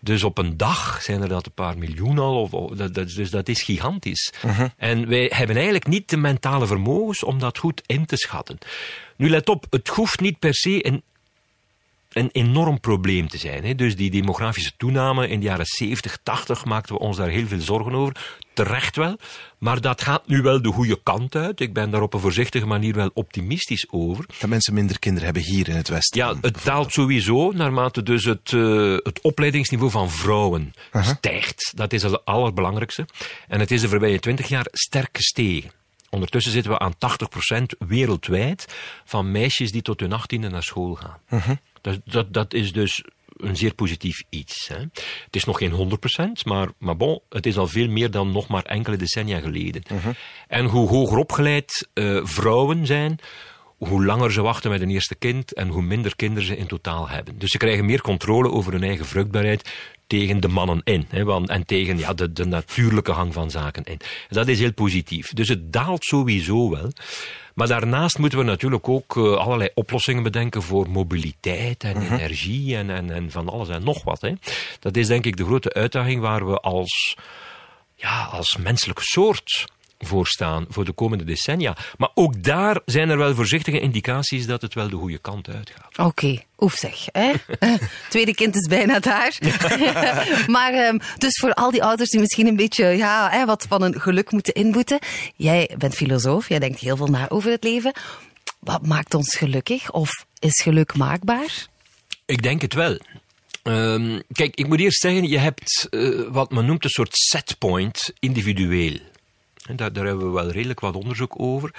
Dus 0.00 0.24
op 0.24 0.38
een 0.38 0.56
dag 0.56 1.02
zijn 1.02 1.22
er 1.22 1.28
dat 1.28 1.46
een 1.46 1.52
paar 1.52 1.78
miljoen 1.78 2.18
al, 2.18 2.40
of, 2.40 2.52
of- 2.54 2.70
dat, 2.76 2.94
dat- 2.94 3.08
dus 3.10 3.30
dat 3.30 3.48
is 3.48 3.62
gigantisch. 3.62 4.32
En 4.76 5.08
wij 5.08 5.30
hebben 5.34 5.54
eigenlijk 5.56 5.86
niet 5.86 6.10
de 6.10 6.16
mentale 6.16 6.66
vermogens 6.66 7.22
om 7.24 7.38
dat 7.38 7.58
goed 7.58 7.82
in 7.86 8.06
te 8.06 8.16
schatten. 8.16 8.58
Nu 9.16 9.30
let 9.30 9.48
op, 9.48 9.66
het 9.70 9.88
hoeft 9.88 10.20
niet 10.20 10.38
per 10.38 10.54
se 10.54 10.86
een 10.86 11.02
een 12.12 12.28
enorm 12.32 12.80
probleem 12.80 13.28
te 13.28 13.38
zijn. 13.38 13.64
Hè. 13.64 13.74
Dus 13.74 13.96
die 13.96 14.10
demografische 14.10 14.72
toename 14.76 15.28
in 15.28 15.40
de 15.40 15.46
jaren 15.46 15.66
70, 15.66 16.18
80 16.22 16.64
maakten 16.64 16.94
we 16.94 17.00
ons 17.00 17.16
daar 17.16 17.28
heel 17.28 17.46
veel 17.46 17.60
zorgen 17.60 17.94
over. 17.94 18.40
Terecht 18.52 18.96
wel. 18.96 19.16
Maar 19.58 19.80
dat 19.80 20.02
gaat 20.02 20.26
nu 20.26 20.42
wel 20.42 20.62
de 20.62 20.72
goede 20.72 21.00
kant 21.02 21.34
uit. 21.34 21.60
Ik 21.60 21.72
ben 21.72 21.90
daar 21.90 22.02
op 22.02 22.14
een 22.14 22.20
voorzichtige 22.20 22.66
manier 22.66 22.94
wel 22.94 23.10
optimistisch 23.14 23.86
over. 23.90 24.24
Dat 24.38 24.48
mensen 24.48 24.74
minder 24.74 24.98
kinderen 24.98 25.24
hebben 25.24 25.42
hier 25.42 25.68
in 25.68 25.76
het 25.76 25.88
Westen. 25.88 26.20
Ja, 26.20 26.34
het 26.40 26.64
daalt 26.64 26.92
sowieso 26.92 27.50
naarmate 27.50 28.02
dus 28.02 28.24
het, 28.24 28.52
eh, 28.52 28.96
het 28.96 29.20
opleidingsniveau 29.22 29.90
van 29.90 30.10
vrouwen 30.10 30.72
stijgt. 31.00 31.72
Dat 31.74 31.92
is 31.92 32.02
het 32.02 32.24
allerbelangrijkste. 32.24 33.06
En 33.48 33.60
het 33.60 33.70
is 33.70 33.80
de 33.80 33.88
voorbije 33.88 34.18
20 34.18 34.48
jaar 34.48 34.66
sterk 34.70 35.16
gestegen. 35.16 35.70
Ondertussen 36.10 36.52
zitten 36.52 36.72
we 36.72 36.78
aan 36.78 36.94
80% 36.98 37.74
wereldwijd 37.78 38.74
van 39.04 39.30
meisjes 39.30 39.72
die 39.72 39.82
tot 39.82 40.00
hun 40.00 40.12
18e 40.12 40.50
naar 40.50 40.62
school 40.62 40.94
gaan. 40.94 41.18
Dat, 41.82 42.00
dat, 42.04 42.32
dat 42.32 42.54
is 42.54 42.72
dus 42.72 43.04
een 43.36 43.56
zeer 43.56 43.74
positief 43.74 44.22
iets. 44.28 44.68
Hè. 44.68 44.78
Het 45.24 45.36
is 45.36 45.44
nog 45.44 45.58
geen 45.58 45.98
100%, 46.40 46.44
maar, 46.44 46.68
maar 46.78 46.96
bon, 46.96 47.20
het 47.28 47.46
is 47.46 47.58
al 47.58 47.66
veel 47.66 47.88
meer 47.88 48.10
dan 48.10 48.32
nog 48.32 48.48
maar 48.48 48.64
enkele 48.64 48.96
decennia 48.96 49.40
geleden. 49.40 49.82
En 50.48 50.64
hoe 50.64 50.88
hoger 50.88 51.18
opgeleid 51.18 51.88
uh, 51.94 52.20
vrouwen 52.24 52.86
zijn, 52.86 53.18
hoe 53.76 54.04
langer 54.04 54.32
ze 54.32 54.42
wachten 54.42 54.70
met 54.70 54.80
een 54.80 54.90
eerste 54.90 55.14
kind 55.14 55.54
en 55.54 55.68
hoe 55.68 55.82
minder 55.82 56.16
kinderen 56.16 56.46
ze 56.46 56.56
in 56.56 56.66
totaal 56.66 57.08
hebben. 57.08 57.38
Dus 57.38 57.50
ze 57.50 57.58
krijgen 57.58 57.84
meer 57.84 58.00
controle 58.00 58.50
over 58.50 58.72
hun 58.72 58.82
eigen 58.82 59.06
vruchtbaarheid 59.06 59.70
tegen 60.06 60.40
de 60.40 60.48
mannen 60.48 60.80
in. 60.84 61.06
Hè, 61.08 61.24
want, 61.24 61.48
en 61.48 61.66
tegen 61.66 61.98
ja, 61.98 62.12
de, 62.12 62.32
de 62.32 62.44
natuurlijke 62.44 63.14
gang 63.14 63.32
van 63.32 63.50
zaken 63.50 63.84
in. 63.84 64.00
Dat 64.28 64.48
is 64.48 64.58
heel 64.58 64.72
positief. 64.72 65.32
Dus 65.32 65.48
het 65.48 65.72
daalt 65.72 66.04
sowieso 66.04 66.70
wel. 66.70 66.92
Maar 67.54 67.68
daarnaast 67.68 68.18
moeten 68.18 68.38
we 68.38 68.44
natuurlijk 68.44 68.88
ook 68.88 69.16
uh, 69.16 69.36
allerlei 69.36 69.70
oplossingen 69.74 70.22
bedenken 70.22 70.62
voor 70.62 70.90
mobiliteit 70.90 71.84
en 71.84 71.96
uh-huh. 71.96 72.18
energie 72.18 72.76
en, 72.76 72.90
en, 72.90 73.10
en 73.10 73.30
van 73.30 73.48
alles 73.48 73.68
en 73.68 73.84
nog 73.84 74.04
wat. 74.04 74.20
Hè. 74.20 74.32
Dat 74.80 74.96
is 74.96 75.06
denk 75.06 75.24
ik 75.24 75.36
de 75.36 75.44
grote 75.44 75.72
uitdaging 75.72 76.20
waar 76.20 76.46
we 76.46 76.60
als, 76.60 77.16
ja, 77.94 78.24
als 78.24 78.56
menselijke 78.56 79.02
soort 79.02 79.64
voor 80.06 80.26
staan 80.26 80.66
voor 80.68 80.84
de 80.84 80.92
komende 80.92 81.24
decennia. 81.24 81.76
Maar 81.96 82.10
ook 82.14 82.42
daar 82.42 82.80
zijn 82.84 83.08
er 83.08 83.18
wel 83.18 83.34
voorzichtige 83.34 83.80
indicaties 83.80 84.46
dat 84.46 84.62
het 84.62 84.74
wel 84.74 84.88
de 84.88 84.96
goede 84.96 85.18
kant 85.18 85.48
uitgaat. 85.48 85.98
Oké, 85.98 86.02
okay. 86.02 86.46
oef 86.58 86.74
zeg. 86.74 87.04
Hè? 87.12 87.32
Tweede 88.08 88.34
kind 88.34 88.54
is 88.54 88.66
bijna 88.66 88.98
daar. 88.98 89.38
maar 90.46 90.74
um, 90.74 91.00
dus 91.18 91.38
voor 91.38 91.52
al 91.52 91.70
die 91.70 91.84
ouders 91.84 92.10
die 92.10 92.20
misschien 92.20 92.46
een 92.46 92.56
beetje 92.56 92.86
ja, 92.86 93.30
hè, 93.30 93.46
wat 93.46 93.66
van 93.68 93.82
een 93.82 94.00
geluk 94.00 94.30
moeten 94.30 94.54
inboeten. 94.54 94.98
Jij 95.36 95.70
bent 95.78 95.94
filosoof, 95.94 96.48
jij 96.48 96.58
denkt 96.58 96.80
heel 96.80 96.96
veel 96.96 97.06
na 97.06 97.28
over 97.28 97.50
het 97.50 97.64
leven. 97.64 97.92
Wat 98.58 98.86
maakt 98.86 99.14
ons 99.14 99.36
gelukkig? 99.36 99.90
Of 99.90 100.10
is 100.38 100.62
geluk 100.62 100.94
maakbaar? 100.94 101.66
Ik 102.26 102.42
denk 102.42 102.62
het 102.62 102.74
wel. 102.74 102.98
Um, 103.62 104.22
kijk, 104.32 104.54
ik 104.56 104.68
moet 104.68 104.80
eerst 104.80 105.00
zeggen, 105.00 105.28
je 105.28 105.38
hebt 105.38 105.86
uh, 105.90 106.28
wat 106.28 106.50
men 106.50 106.66
noemt 106.66 106.84
een 106.84 106.90
soort 106.90 107.14
setpoint 107.16 108.12
individueel. 108.18 108.98
En 109.68 109.76
daar, 109.76 109.92
daar 109.92 110.06
hebben 110.06 110.26
we 110.26 110.32
wel 110.32 110.50
redelijk 110.50 110.80
wat 110.80 110.94
onderzoek 110.94 111.34
over. 111.36 111.74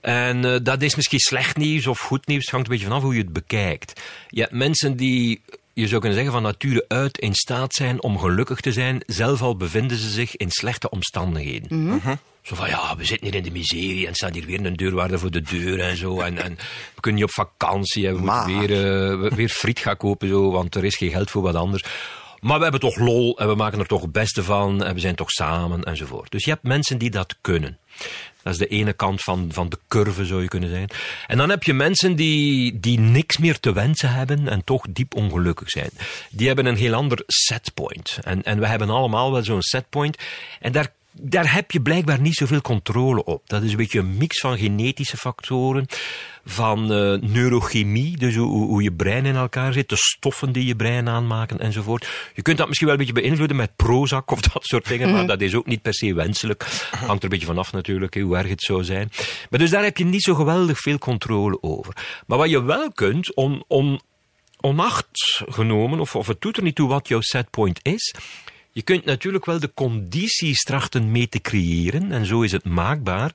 En 0.00 0.44
uh, 0.44 0.56
dat 0.62 0.82
is 0.82 0.94
misschien 0.94 1.18
slecht 1.18 1.56
nieuws 1.56 1.86
of 1.86 2.00
goed 2.00 2.26
nieuws, 2.26 2.44
het 2.44 2.50
hangt 2.50 2.66
een 2.66 2.72
beetje 2.72 2.88
vanaf 2.88 3.02
hoe 3.02 3.14
je 3.14 3.20
het 3.20 3.32
bekijkt. 3.32 4.00
Je 4.28 4.40
hebt 4.40 4.52
mensen 4.52 4.96
die, 4.96 5.40
je 5.72 5.86
zou 5.86 6.00
kunnen 6.00 6.18
zeggen, 6.18 6.32
van 6.32 6.42
nature 6.42 6.84
uit 6.88 7.18
in 7.18 7.34
staat 7.34 7.74
zijn 7.74 8.02
om 8.02 8.18
gelukkig 8.18 8.60
te 8.60 8.72
zijn, 8.72 9.02
zelf 9.06 9.42
al 9.42 9.56
bevinden 9.56 9.96
ze 9.96 10.10
zich 10.10 10.36
in 10.36 10.50
slechte 10.50 10.90
omstandigheden. 10.90 11.78
Mm 11.78 12.00
-hmm. 12.02 12.18
Zo 12.42 12.54
van, 12.54 12.68
ja, 12.68 12.96
we 12.96 13.04
zitten 13.04 13.26
hier 13.26 13.36
in 13.36 13.42
de 13.42 13.50
miserie 13.50 14.06
en 14.06 14.14
staat 14.14 14.34
hier 14.34 14.46
weer 14.46 14.66
een 14.66 14.76
deurwaarder 14.76 15.18
voor 15.18 15.30
de 15.30 15.42
deur 15.42 15.80
en 15.80 15.96
zo. 15.96 16.20
En, 16.20 16.38
en 16.38 16.54
we 16.94 17.00
kunnen 17.00 17.20
niet 17.20 17.30
op 17.30 17.46
vakantie 17.46 18.06
en 18.06 18.14
we 18.14 18.20
moeten 18.20 18.58
weer, 18.58 19.22
uh, 19.22 19.32
weer 19.32 19.48
friet 19.48 19.78
gaan 19.78 19.96
kopen, 19.96 20.28
zo, 20.28 20.50
want 20.50 20.74
er 20.74 20.84
is 20.84 20.96
geen 20.96 21.10
geld 21.10 21.30
voor 21.30 21.42
wat 21.42 21.54
anders. 21.54 21.84
Maar 22.40 22.56
we 22.56 22.62
hebben 22.62 22.80
toch 22.80 22.96
lol 22.96 23.38
en 23.38 23.48
we 23.48 23.54
maken 23.54 23.78
er 23.78 23.86
toch 23.86 24.02
het 24.02 24.12
beste 24.12 24.42
van 24.42 24.84
en 24.84 24.94
we 24.94 25.00
zijn 25.00 25.14
toch 25.14 25.30
samen 25.30 25.82
enzovoort. 25.82 26.30
Dus 26.30 26.44
je 26.44 26.50
hebt 26.50 26.62
mensen 26.62 26.98
die 26.98 27.10
dat 27.10 27.36
kunnen. 27.40 27.78
Dat 28.42 28.52
is 28.52 28.58
de 28.58 28.66
ene 28.66 28.92
kant 28.92 29.22
van, 29.22 29.48
van 29.52 29.68
de 29.68 29.78
curve, 29.88 30.24
zou 30.24 30.42
je 30.42 30.48
kunnen 30.48 30.68
zeggen. 30.68 30.88
En 31.26 31.36
dan 31.36 31.50
heb 31.50 31.62
je 31.62 31.74
mensen 31.74 32.16
die, 32.16 32.80
die 32.80 32.98
niks 32.98 33.38
meer 33.38 33.60
te 33.60 33.72
wensen 33.72 34.12
hebben 34.12 34.48
en 34.48 34.64
toch 34.64 34.86
diep 34.90 35.14
ongelukkig 35.14 35.70
zijn. 35.70 35.90
Die 36.30 36.46
hebben 36.46 36.66
een 36.66 36.76
heel 36.76 36.94
ander 36.94 37.22
setpoint. 37.26 38.18
En, 38.22 38.42
en 38.42 38.58
we 38.58 38.66
hebben 38.66 38.90
allemaal 38.90 39.32
wel 39.32 39.44
zo'n 39.44 39.62
setpoint. 39.62 40.18
En 40.60 40.72
daar 40.72 40.92
daar 41.12 41.52
heb 41.54 41.70
je 41.70 41.80
blijkbaar 41.80 42.20
niet 42.20 42.34
zoveel 42.34 42.60
controle 42.60 43.24
op. 43.24 43.48
Dat 43.48 43.62
is 43.62 43.70
een 43.70 43.76
beetje 43.76 43.98
een 43.98 44.16
mix 44.16 44.40
van 44.40 44.58
genetische 44.58 45.16
factoren, 45.16 45.86
van 46.44 46.92
uh, 46.92 47.20
neurochemie, 47.20 48.16
dus 48.16 48.34
hoe, 48.36 48.66
hoe, 48.66 48.82
je 48.82 48.92
brein 48.92 49.26
in 49.26 49.36
elkaar 49.36 49.72
zit, 49.72 49.88
de 49.88 49.96
stoffen 49.96 50.52
die 50.52 50.66
je 50.66 50.76
brein 50.76 51.08
aanmaken 51.08 51.58
enzovoort. 51.58 52.08
Je 52.34 52.42
kunt 52.42 52.58
dat 52.58 52.66
misschien 52.66 52.88
wel 52.88 52.98
een 52.98 53.04
beetje 53.04 53.20
beïnvloeden 53.20 53.56
met 53.56 53.76
Prozac 53.76 54.30
of 54.30 54.40
dat 54.52 54.64
soort 54.64 54.88
dingen, 54.88 55.12
maar 55.12 55.26
dat 55.26 55.40
is 55.40 55.54
ook 55.54 55.66
niet 55.66 55.82
per 55.82 55.94
se 55.94 56.14
wenselijk. 56.14 56.62
Hangt 56.90 57.16
er 57.16 57.24
een 57.24 57.28
beetje 57.28 57.46
vanaf 57.46 57.72
natuurlijk, 57.72 58.14
hoe 58.14 58.36
erg 58.36 58.48
het 58.48 58.62
zou 58.62 58.84
zijn. 58.84 59.10
Maar 59.50 59.58
dus 59.58 59.70
daar 59.70 59.84
heb 59.84 59.96
je 59.96 60.04
niet 60.04 60.22
zo 60.22 60.34
geweldig 60.34 60.78
veel 60.78 60.98
controle 60.98 61.62
over. 61.62 61.96
Maar 62.26 62.38
wat 62.38 62.50
je 62.50 62.62
wel 62.62 62.92
kunt, 62.92 63.34
on, 63.34 63.64
on, 63.66 64.00
onacht 64.60 65.42
genomen, 65.48 66.00
of, 66.00 66.16
of 66.16 66.26
het 66.26 66.40
doet 66.40 66.56
er 66.56 66.62
niet 66.62 66.74
toe 66.74 66.88
wat 66.88 67.08
jouw 67.08 67.20
setpoint 67.20 67.80
is, 67.82 68.14
je 68.78 68.84
kunt 68.84 69.04
natuurlijk 69.04 69.44
wel 69.44 69.58
de 69.60 69.74
condities 69.74 70.62
trachten 70.62 71.10
mee 71.10 71.28
te 71.28 71.40
creëren, 71.40 72.12
en 72.12 72.26
zo 72.26 72.42
is 72.42 72.52
het 72.52 72.64
maakbaar, 72.64 73.32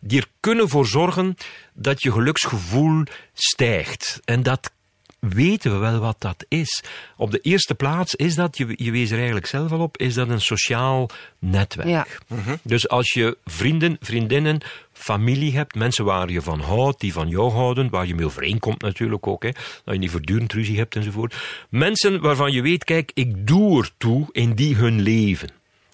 die 0.00 0.20
er 0.20 0.26
kunnen 0.40 0.68
voor 0.68 0.86
zorgen 0.86 1.36
dat 1.74 2.02
je 2.02 2.12
geluksgevoel 2.12 3.04
stijgt. 3.32 4.20
En 4.24 4.42
dat 4.42 4.72
weten 5.20 5.72
we 5.72 5.78
wel 5.78 5.98
wat 5.98 6.16
dat 6.18 6.44
is. 6.48 6.82
Op 7.16 7.30
de 7.30 7.38
eerste 7.38 7.74
plaats 7.74 8.14
is 8.14 8.34
dat, 8.34 8.56
je, 8.56 8.72
je 8.76 8.90
wees 8.90 9.10
er 9.10 9.16
eigenlijk 9.16 9.46
zelf 9.46 9.72
al 9.72 9.80
op, 9.80 9.98
is 9.98 10.14
dat 10.14 10.28
een 10.28 10.40
sociaal 10.40 11.10
netwerk. 11.38 11.88
Ja. 11.88 12.06
Mhm. 12.26 12.56
Dus 12.62 12.88
als 12.88 13.12
je 13.12 13.36
vrienden, 13.44 13.96
vriendinnen, 14.00 14.60
familie 14.92 15.56
hebt, 15.56 15.74
mensen 15.74 16.04
waar 16.04 16.30
je 16.30 16.42
van 16.42 16.60
houdt, 16.60 17.00
die 17.00 17.12
van 17.12 17.28
jou 17.28 17.50
houden, 17.50 17.90
waar 17.90 18.06
je 18.06 18.14
mee 18.14 18.26
overeenkomt 18.26 18.82
natuurlijk 18.82 19.26
ook, 19.26 19.42
hè, 19.42 19.50
dat 19.84 19.94
je 19.94 20.00
niet 20.00 20.10
voortdurend 20.10 20.52
ruzie 20.52 20.78
hebt 20.78 20.96
enzovoort. 20.96 21.34
Mensen 21.68 22.20
waarvan 22.20 22.52
je 22.52 22.62
weet, 22.62 22.84
kijk, 22.84 23.10
ik 23.14 23.46
doe 23.46 23.82
ertoe 23.82 24.28
in 24.32 24.54
die 24.54 24.76
hun 24.76 25.00
leven. 25.00 25.48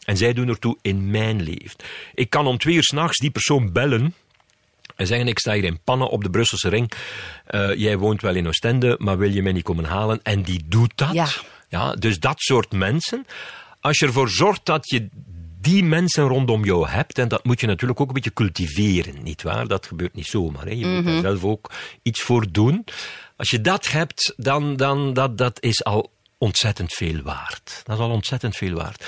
En 0.04 0.16
zij 0.16 0.32
doen 0.32 0.48
ertoe 0.48 0.76
in 0.82 1.10
mijn 1.10 1.42
leven. 1.42 1.76
Ik 2.14 2.30
kan 2.30 2.46
om 2.46 2.58
twee 2.58 2.74
uur 2.74 2.82
s'nachts 2.82 3.18
die 3.18 3.30
persoon 3.30 3.72
bellen, 3.72 4.14
en 4.96 5.06
zeggen, 5.06 5.28
ik 5.28 5.38
sta 5.38 5.52
hier 5.52 5.64
in 5.64 5.80
pannen 5.84 6.08
op 6.08 6.22
de 6.22 6.30
Brusselse 6.30 6.68
ring. 6.68 6.92
Uh, 7.50 7.74
jij 7.74 7.98
woont 7.98 8.22
wel 8.22 8.34
in 8.34 8.46
Oostende, 8.46 8.96
maar 8.98 9.18
wil 9.18 9.30
je 9.30 9.42
mij 9.42 9.52
niet 9.52 9.62
komen 9.62 9.84
halen? 9.84 10.20
En 10.22 10.42
die 10.42 10.62
doet 10.66 10.92
dat. 10.94 11.12
Ja. 11.12 11.28
ja. 11.68 11.94
dus 11.94 12.18
dat 12.18 12.40
soort 12.40 12.72
mensen. 12.72 13.26
Als 13.80 13.98
je 13.98 14.06
ervoor 14.06 14.30
zorgt 14.30 14.64
dat 14.64 14.90
je 14.90 15.08
die 15.60 15.84
mensen 15.84 16.24
rondom 16.24 16.64
jou 16.64 16.88
hebt, 16.88 17.18
en 17.18 17.28
dat 17.28 17.44
moet 17.44 17.60
je 17.60 17.66
natuurlijk 17.66 18.00
ook 18.00 18.08
een 18.08 18.14
beetje 18.14 18.32
cultiveren, 18.32 19.22
nietwaar? 19.22 19.68
Dat 19.68 19.86
gebeurt 19.86 20.14
niet 20.14 20.26
zomaar. 20.26 20.64
Hè? 20.64 20.70
Je 20.70 20.86
moet 20.86 21.06
er 21.06 21.12
mhm. 21.12 21.20
zelf 21.20 21.44
ook 21.44 21.70
iets 22.02 22.22
voor 22.22 22.52
doen. 22.52 22.84
Als 23.36 23.50
je 23.50 23.60
dat 23.60 23.90
hebt, 23.90 24.34
dan, 24.36 24.76
dan 24.76 25.12
dat, 25.12 25.38
dat 25.38 25.62
is 25.62 25.84
al 25.84 26.12
ontzettend 26.38 26.92
veel 26.92 27.22
waard. 27.22 27.80
Dat 27.84 27.96
is 27.96 28.02
al 28.02 28.10
ontzettend 28.10 28.56
veel 28.56 28.74
waard. 28.74 29.04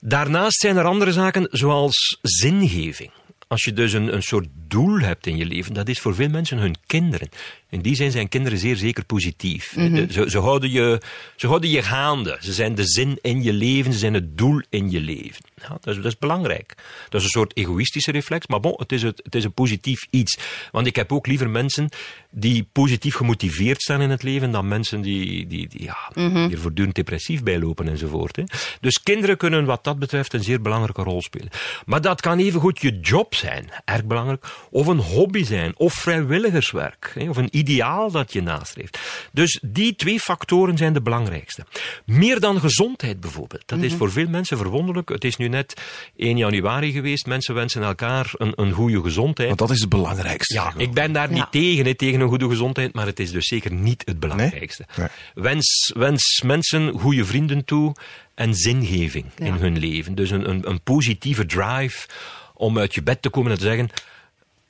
Daarnaast 0.00 0.60
zijn 0.60 0.76
er 0.76 0.84
andere 0.84 1.12
zaken, 1.12 1.48
zoals 1.50 2.18
zingeving. 2.22 3.10
Als 3.50 3.64
je 3.64 3.72
dus 3.72 3.92
een, 3.92 4.14
een 4.14 4.22
soort 4.22 4.48
doel 4.52 4.98
hebt 4.98 5.26
in 5.26 5.36
je 5.36 5.44
leven, 5.44 5.74
dat 5.74 5.88
is 5.88 6.00
voor 6.00 6.14
veel 6.14 6.28
mensen 6.28 6.58
hun 6.58 6.76
kinderen. 6.86 7.28
In 7.70 7.80
die 7.80 7.94
zin 7.94 8.10
zijn 8.10 8.28
kinderen 8.28 8.58
zeer 8.58 8.76
zeker 8.76 9.04
positief. 9.04 9.76
Mhm. 9.76 10.10
ze, 10.10 10.30
ze, 10.30 10.38
houden 10.38 10.70
je, 10.70 11.00
ze 11.36 11.46
houden 11.46 11.70
je 11.70 11.82
gaande. 11.82 12.36
Ze 12.40 12.52
zijn 12.52 12.74
de 12.74 12.86
zin 12.86 13.18
in 13.22 13.42
je 13.42 13.52
leven, 13.52 13.92
ze 13.92 13.98
zijn 13.98 14.14
het 14.14 14.38
doel 14.38 14.62
in 14.68 14.90
je 14.90 15.00
leven. 15.00 15.44
Ja, 15.56 15.68
dat, 15.68 15.86
is, 15.86 15.96
dat 15.96 16.04
is 16.04 16.18
belangrijk. 16.18 16.74
Dat 17.08 17.20
is 17.20 17.26
een 17.26 17.32
soort 17.32 17.56
egoïstische 17.56 18.10
reflex, 18.10 18.46
maar 18.46 18.60
bon, 18.60 18.74
het 18.76 18.92
is, 18.92 19.02
het, 19.02 19.20
het 19.24 19.34
is 19.34 19.44
een 19.44 19.52
positief 19.52 20.06
iets. 20.10 20.38
Want 20.70 20.86
ik 20.86 20.96
heb 20.96 21.12
ook 21.12 21.26
liever 21.26 21.50
mensen 21.50 21.88
die 22.30 22.68
positief 22.72 23.14
gemotiveerd 23.14 23.82
staan 23.82 24.00
in 24.00 24.10
het 24.10 24.22
leven 24.22 24.50
dan 24.50 24.68
mensen 24.68 25.00
die, 25.00 25.46
die, 25.46 25.68
die, 25.68 25.82
ja, 25.82 26.10
mm 26.14 26.28
die 26.40 26.56
er 26.56 26.62
voortdurend 26.62 26.94
depressief 26.94 27.42
bij 27.42 27.58
lopen 27.58 27.88
enzovoort. 27.88 28.36
Hè. 28.36 28.42
Dus 28.80 29.02
kinderen 29.02 29.36
kunnen 29.36 29.64
wat 29.64 29.84
dat 29.84 29.98
betreft 29.98 30.32
een 30.32 30.42
zeer 30.42 30.62
belangrijke 30.62 31.02
rol 31.02 31.22
spelen. 31.22 31.48
Maar 31.86 32.00
dat 32.00 32.20
kan 32.20 32.38
even 32.38 32.60
goed 32.60 32.80
je 32.80 33.00
job 33.00 33.34
zijn, 33.34 33.70
erg 33.84 34.04
belangrijk, 34.04 34.46
of 34.70 34.86
een 34.86 34.98
hobby 34.98 35.44
zijn, 35.44 35.72
of 35.76 35.92
vrijwilligerswerk, 35.92 37.12
hè, 37.14 37.28
of 37.28 37.36
een 37.36 37.48
ideaal 37.60 38.10
dat 38.10 38.32
je 38.32 38.42
nastreeft. 38.42 38.98
Dus 39.32 39.60
die 39.66 39.96
twee 39.96 40.20
factoren 40.20 40.76
zijn 40.76 40.92
de 40.92 41.02
belangrijkste. 41.02 41.64
Meer 42.04 42.40
dan 42.40 42.60
gezondheid 42.60 43.20
bijvoorbeeld. 43.20 43.62
Dat 43.66 43.78
is 43.78 43.88
mhm. 43.88 43.98
voor 43.98 44.12
veel 44.12 44.28
mensen 44.28 44.56
verwonderlijk. 44.56 45.08
Het 45.08 45.24
is 45.24 45.36
nu 45.36 45.48
net 45.48 45.80
1 46.16 46.36
januari 46.36 46.92
geweest. 46.92 47.26
Mensen 47.26 47.54
wensen 47.54 47.82
elkaar 47.82 48.30
een, 48.32 48.52
een 48.56 48.72
goede 48.72 49.02
gezondheid. 49.02 49.48
Want 49.48 49.60
dat 49.60 49.70
is 49.70 49.80
het 49.80 49.88
belangrijkste. 49.88 50.54
Ja, 50.54 50.72
ik 50.76 50.92
ben 50.92 51.12
daar 51.12 51.32
niet 51.32 51.46
tegen, 51.50 51.84
hè, 51.84 51.94
tegen 51.94 52.20
een 52.20 52.28
goede 52.28 52.48
gezondheid, 52.48 52.94
maar 52.94 53.06
het 53.06 53.20
is 53.20 53.30
dus 53.30 53.46
zeker 53.46 53.72
niet 53.72 54.02
het 54.04 54.20
belangrijkste. 54.20 54.86
Wens, 55.34 55.92
wens 55.96 56.42
mensen 56.46 56.92
goede 56.98 57.24
vrienden 57.24 57.64
toe 57.64 57.94
en 58.34 58.54
zingeving 58.54 59.26
in 59.36 59.52
hun 59.52 59.78
leven. 59.78 60.14
Dus 60.14 60.30
een, 60.30 60.48
een, 60.48 60.68
een 60.68 60.82
positieve 60.82 61.46
drive 61.46 62.08
om 62.54 62.78
uit 62.78 62.94
je 62.94 63.02
bed 63.02 63.22
te 63.22 63.30
komen 63.30 63.50
en 63.50 63.58
te 63.58 63.64
zeggen 63.64 63.90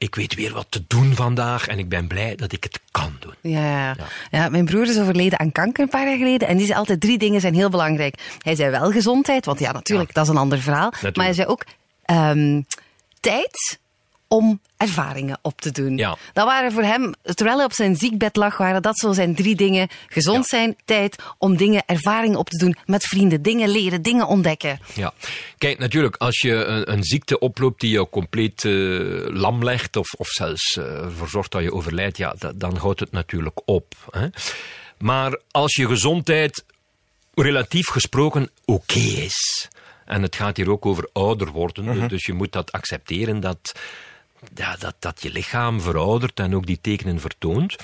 ik 0.01 0.15
weet 0.15 0.35
weer 0.35 0.53
wat 0.53 0.67
te 0.69 0.85
doen 0.87 1.15
vandaag 1.15 1.67
en 1.67 1.79
ik 1.79 1.89
ben 1.89 2.07
blij 2.07 2.37
dat 2.37 2.53
ik 2.53 2.63
het 2.63 2.81
kan 2.91 3.17
doen. 3.19 3.35
Ja, 3.41 3.61
ja. 3.61 3.97
ja 4.31 4.49
mijn 4.49 4.65
broer 4.65 4.89
is 4.89 4.99
overleden 4.99 5.39
aan 5.39 5.53
kanker 5.53 5.83
een 5.83 5.89
paar 5.89 6.09
jaar 6.09 6.17
geleden 6.17 6.49
en 6.49 6.57
die 6.57 6.67
zei 6.67 6.79
altijd 6.79 7.01
drie 7.01 7.19
dingen 7.19 7.41
zijn 7.41 7.55
heel 7.55 7.69
belangrijk. 7.69 8.35
Hij 8.39 8.55
zei 8.55 8.71
wel 8.71 8.91
gezondheid, 8.91 9.45
want 9.45 9.59
ja, 9.59 9.73
natuurlijk, 9.73 10.15
dat 10.15 10.25
is 10.25 10.31
een 10.31 10.37
ander 10.37 10.61
verhaal. 10.61 10.93
Maar 11.15 11.25
hij 11.25 11.33
zei 11.33 11.49
ook 11.49 11.65
um, 12.11 12.67
tijd, 13.21 13.80
om 14.33 14.61
ervaringen 14.77 15.39
op 15.43 15.61
te 15.61 15.71
doen. 15.71 15.97
Ja. 15.97 16.17
Dat 16.33 16.47
waren 16.47 16.73
voor 16.73 16.83
hem, 16.83 17.15
terwijl 17.23 17.57
hij 17.57 17.67
op 17.67 17.73
zijn 17.73 17.97
ziekbed 17.97 18.37
lag, 18.37 18.57
waren 18.57 18.83
dat 18.83 18.99
zo 18.99 19.13
zijn 19.13 19.35
drie 19.35 19.55
dingen. 19.55 19.89
Gezond 20.09 20.47
zijn, 20.47 20.77
tijd 20.85 21.23
om 21.39 21.57
dingen, 21.57 21.83
ervaringen 21.87 22.39
op 22.39 22.49
te 22.49 22.57
doen 22.59 22.77
met 22.87 23.05
vrienden. 23.05 23.43
Dingen 23.43 23.69
leren, 23.69 24.03
dingen 24.03 24.27
ontdekken. 24.27 24.81
Ja, 24.95 25.13
kijk, 25.59 25.79
natuurlijk, 25.79 26.17
als 26.17 26.41
je 26.41 26.55
een, 26.55 26.93
een 26.93 27.05
ziekte 27.05 27.39
oploopt 27.39 27.81
die 27.81 27.91
je 27.93 28.09
compleet 28.09 28.65
eh, 28.65 28.73
lam 29.27 29.65
legt, 29.65 29.97
of, 29.97 30.13
of 30.13 30.29
zelfs 30.29 30.77
eh, 30.77 30.85
ervoor 30.85 31.29
zorgt 31.29 31.53
dat 31.53 31.63
je 31.63 31.73
overlijdt, 31.73 32.17
ja, 32.17 32.35
da- 32.39 32.53
dan 32.55 32.77
houdt 32.77 33.01
het 33.01 33.13
natuurlijk 33.13 33.61
op. 33.65 33.95
Hè? 34.11 34.27
Maar 34.99 35.39
als 35.51 35.75
je 35.75 35.87
gezondheid 35.87 36.65
relatief 37.35 37.89
gesproken 37.89 38.51
oké 38.65 38.99
is, 38.99 39.69
en 40.05 40.23
het 40.23 40.37
gaat 40.37 40.57
hier 40.57 40.71
ook 40.71 40.87
over 40.87 41.09
ouder 41.13 41.51
worden, 41.51 42.09
dus 42.09 42.27
je 42.27 42.33
moet 42.33 42.53
dat 42.53 42.73
accepteren 42.73 43.41
dat, 43.41 43.73
ja, 44.55 44.77
dat, 44.79 44.95
dat 44.99 45.23
je 45.23 45.31
lichaam 45.33 45.81
veroudert 45.81 46.41
en 46.41 46.55
ook 46.55 46.67
die 46.67 46.79
tekenen 46.81 47.21
vertoont. 47.21 47.77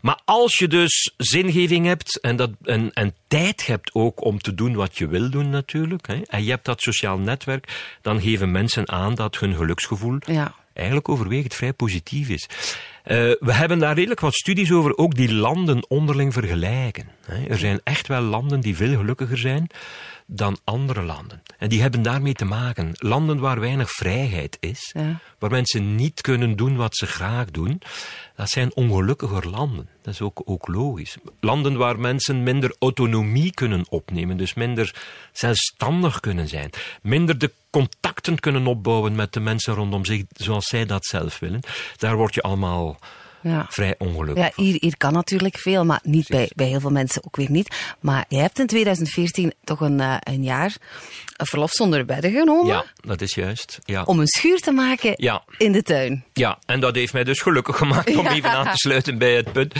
Maar 0.00 0.20
als 0.24 0.58
je 0.58 0.68
dus 0.68 1.12
zingeving 1.16 1.86
hebt 1.86 2.20
en, 2.20 2.36
dat, 2.36 2.50
en, 2.62 2.92
en 2.92 3.14
tijd 3.28 3.66
hebt 3.66 3.94
ook 3.94 4.24
om 4.24 4.38
te 4.38 4.54
doen 4.54 4.74
wat 4.74 4.98
je 4.98 5.06
wil 5.06 5.30
doen 5.30 5.50
natuurlijk, 5.50 6.06
hè, 6.06 6.20
en 6.26 6.44
je 6.44 6.50
hebt 6.50 6.64
dat 6.64 6.80
sociaal 6.82 7.18
netwerk, 7.18 7.96
dan 8.02 8.20
geven 8.20 8.50
mensen 8.50 8.88
aan 8.88 9.14
dat 9.14 9.38
hun 9.38 9.54
geluksgevoel 9.54 10.16
Ja. 10.26 10.54
eigenlijk 10.72 11.08
overwegend 11.08 11.54
vrij 11.54 11.72
positief 11.72 12.28
is. 12.28 12.48
Eh, 13.04 13.16
we 13.40 13.52
hebben 13.52 13.78
daar 13.78 13.94
redelijk 13.94 14.20
wat 14.20 14.34
studies 14.34 14.72
over, 14.72 14.96
ook 14.96 15.14
die 15.14 15.34
landen 15.34 15.84
onderling 15.90 16.32
vergelijken. 16.32 17.08
hè. 17.26 17.44
Er 17.46 17.58
zijn 17.58 17.80
echt 17.84 18.08
wel 18.08 18.22
landen 18.22 18.60
die 18.60 18.76
veel 18.76 18.96
gelukkiger 18.96 19.38
zijn 19.38 19.66
dan 20.34 20.58
andere 20.64 21.02
landen. 21.02 21.42
En 21.58 21.68
die 21.68 21.80
hebben 21.82 22.02
daarmee 22.02 22.32
te 22.34 22.44
maken. 22.44 22.92
Landen 22.94 23.38
waar 23.38 23.60
weinig 23.60 23.90
vrijheid 23.90 24.56
is, 24.60 24.90
Ja. 24.94 25.20
waar 25.38 25.50
mensen 25.50 25.94
niet 25.94 26.20
kunnen 26.20 26.56
doen 26.56 26.76
wat 26.76 26.96
ze 26.96 27.06
graag 27.06 27.50
doen, 27.50 27.80
dat 28.36 28.48
zijn 28.48 28.74
ongelukkiger 28.74 29.48
landen. 29.48 29.88
Dat 30.02 30.14
is 30.14 30.20
ook, 30.20 30.42
ook 30.44 30.68
logisch. 30.68 31.16
Landen 31.40 31.76
waar 31.76 31.98
mensen 32.00 32.42
minder 32.42 32.74
autonomie 32.78 33.52
kunnen 33.54 33.84
opnemen, 33.88 34.36
dus 34.36 34.54
minder 34.54 34.94
zelfstandig 35.32 36.20
kunnen 36.20 36.48
zijn, 36.48 36.70
minder 37.02 37.38
de 37.38 37.50
contacten 37.70 38.40
kunnen 38.40 38.66
opbouwen 38.66 39.14
met 39.14 39.32
de 39.32 39.40
mensen 39.40 39.74
rondom 39.74 40.04
zich 40.04 40.22
zoals 40.32 40.66
zij 40.66 40.86
dat 40.86 41.04
zelf 41.04 41.38
willen, 41.38 41.60
daar 41.96 42.16
word 42.16 42.34
je 42.34 42.42
allemaal 42.42 42.98
Ja. 43.42 43.66
vrij 43.68 43.94
ongelukkig. 43.98 44.44
Ja, 44.44 44.62
hier, 44.62 44.76
hier 44.80 44.96
kan 44.96 45.12
natuurlijk 45.12 45.58
veel, 45.58 45.84
maar 45.84 46.00
niet 46.02 46.28
bij, 46.28 46.50
bij 46.54 46.66
heel 46.66 46.80
veel 46.80 46.90
mensen 46.90 47.24
ook 47.24 47.36
weer 47.36 47.50
niet. 47.50 47.76
Maar 48.00 48.24
jij 48.28 48.40
hebt 48.40 48.58
in 48.58 48.66
2014 48.66 49.52
toch 49.64 49.80
een, 49.80 50.00
eh, 50.00 50.16
een 50.20 50.42
jaar 50.42 50.76
een 51.36 51.46
verlof 51.46 51.70
zonder 51.70 52.04
bedden 52.04 52.30
genomen 52.32 52.66
Ja, 52.66 52.84
dat 53.00 53.20
is 53.20 53.34
juist. 53.34 53.78
Ja. 53.84 54.02
om 54.02 54.20
een 54.20 54.26
schuur 54.26 54.60
te 54.60 54.70
maken 54.72 55.12
Ja. 55.16 55.42
in 55.58 55.72
de 55.72 55.82
tuin. 55.82 56.24
Ja, 56.32 56.58
en 56.66 56.80
dat 56.80 56.94
heeft 56.94 57.12
mij 57.12 57.24
dus 57.24 57.40
gelukkig 57.40 57.76
gemaakt 57.76 58.16
om 58.16 58.24
Ja. 58.24 58.32
even 58.32 58.50
aan 58.50 58.64
te 58.70 58.76
sluiten 58.76 59.18
bij 59.18 59.34
het 59.36 59.52
punt 59.52 59.74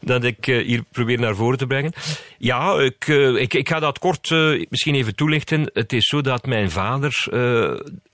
dat 0.00 0.24
ik 0.24 0.46
eh, 0.46 0.64
hier 0.66 0.82
probeer 0.92 1.20
naar 1.20 1.34
voren 1.34 1.58
te 1.58 1.66
brengen. 1.66 1.92
Ja, 2.38 2.78
ik, 2.80 3.08
eh, 3.08 3.34
ik, 3.34 3.54
ik 3.54 3.68
ga 3.68 3.80
dat 3.80 3.98
kort 3.98 4.30
misschien 4.70 4.94
even 4.94 5.14
toelichten. 5.14 5.70
Het 5.72 5.92
is 5.92 6.06
zo 6.06 6.20
dat 6.20 6.46
mijn 6.46 6.70
vader 6.70 7.26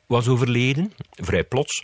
was 0.07 0.29
overleden, 0.29 0.93
vrij 1.11 1.45
plots. 1.45 1.83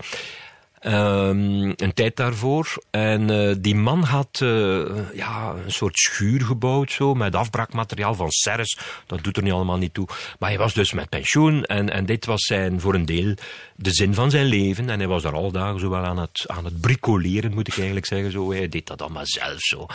Ehm, 0.80 1.72
een 1.76 1.92
tijd 1.94 2.16
daarvoor. 2.16 2.82
En 2.90 3.30
eh, 3.30 3.54
die 3.58 3.74
man 3.74 4.02
had 4.02 4.40
eh, 4.42 5.14
ja, 5.14 5.54
een 5.64 5.72
soort 5.72 5.98
schuur 5.98 6.40
gebouwd, 6.40 6.92
zo, 6.92 7.14
met 7.14 7.34
afbraakmateriaal 7.34 8.14
van 8.14 8.30
serres. 8.30 8.78
Dat 9.06 9.24
doet 9.24 9.36
er 9.36 9.42
niet 9.42 9.52
allemaal 9.52 9.78
niet 9.78 9.94
toe. 9.94 10.08
Maar 10.38 10.48
hij 10.48 10.58
was 10.58 10.74
dus 10.74 10.92
met 10.92 11.08
pensioen 11.08 11.64
en, 11.64 11.90
en 11.90 12.06
dit 12.06 12.26
was 12.26 12.44
zijn, 12.44 12.80
voor 12.80 12.94
een 12.94 13.06
deel 13.06 13.34
de 13.80 13.92
zin 13.92 14.14
van 14.14 14.30
zijn 14.30 14.46
leven. 14.46 14.90
En 14.90 14.98
hij 14.98 15.08
was 15.08 15.22
daar 15.22 15.34
al 15.34 15.52
dagen 15.52 15.80
zo 15.80 15.90
wel 15.90 16.04
aan 16.04 16.18
het, 16.18 16.44
aan 16.46 16.64
het 16.64 16.80
bricoleren, 16.80 17.54
moet 17.54 17.68
ik 17.68 17.76
eigenlijk 17.76 18.06
zeggen. 18.06 18.30
Zo. 18.30 18.52
Hij 18.52 18.68
deed 18.68 18.86
dat 18.86 19.02
allemaal 19.02 19.26
zelf 19.26 19.60
zo. 19.60 19.86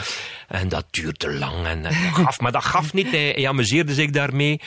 En 0.48 0.70
dat 0.70 0.86
duurde 0.90 1.34
lang. 1.34 1.66
En, 1.66 1.86
en 1.86 2.04
dat 2.04 2.13
gaf, 2.25 2.40
maar 2.40 2.52
dat 2.52 2.63
gaf 2.63 2.94
niet. 2.94 3.12
Hij, 3.12 3.30
hij 3.36 3.48
amuseerde 3.48 3.94
zich 3.94 4.10
daarmee. 4.10 4.62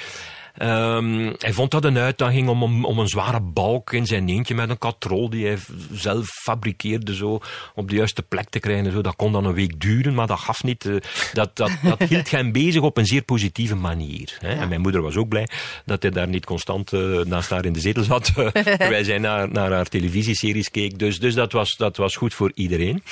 Ehm, 0.59 1.33
hij 1.39 1.53
vond 1.53 1.71
dat 1.71 1.85
een 1.85 1.99
uitdaging 1.99 2.49
om, 2.49 2.63
om, 2.63 2.85
om 2.85 2.99
een 2.99 3.09
zware 3.09 3.41
balk 3.41 3.93
in 3.93 4.07
zijn 4.07 4.29
eentje 4.29 4.55
met 4.55 4.71
een 4.71 4.79
katrol 4.79 5.31
die 5.31 5.47
hij 5.47 5.59
zelf 5.93 6.27
fabriceerde 6.29 7.15
zo, 7.15 7.41
op 7.75 7.89
de 7.89 7.97
juiste 7.97 8.23
plek 8.23 8.49
te 8.49 8.59
krijgen. 8.59 8.87
en 8.87 8.93
Zo. 8.93 9.01
Dat 9.01 9.17
kon 9.17 9.33
dan 9.33 9.45
een 9.45 9.55
week 9.55 9.81
duren, 9.81 10.15
maar 10.15 10.27
dat 10.27 10.39
gaf 10.39 10.63
niet. 10.63 10.85
eh, 10.87 10.95
dat, 11.33 11.57
dat, 11.57 11.71
dat 11.83 12.03
hield 12.09 12.31
hem 12.31 12.53
bezig 12.53 12.83
op 12.83 12.97
een 12.97 13.07
zeer 13.07 13.23
positieve 13.23 13.75
manier. 13.77 14.37
Hè. 14.41 14.49
En 14.55 14.69
mijn 14.69 14.81
moeder 14.81 15.03
was 15.03 15.17
ook 15.17 15.29
blij 15.29 15.49
dat 15.85 16.03
hij 16.03 16.11
daar 16.11 16.29
niet 16.29 16.45
constant 16.45 16.93
eh, 16.93 17.01
naast 17.21 17.51
haar 17.51 17.65
in 17.65 17.73
de 17.73 17.81
zetel 17.81 18.03
zat, 18.03 18.33
eh, 18.37 18.47
terwijl 18.83 19.05
zij 19.05 19.19
naar, 19.19 19.51
naar 19.51 19.73
haar 19.73 19.89
televisieseries 19.89 20.71
keek. 20.71 20.99
Dus, 20.99 21.19
dus 21.19 21.35
dat, 21.35 21.53
was, 21.53 21.77
dat 21.77 21.97
was 21.97 22.17
goed 22.17 22.35
voor 22.35 22.53
iedereen. 22.55 23.03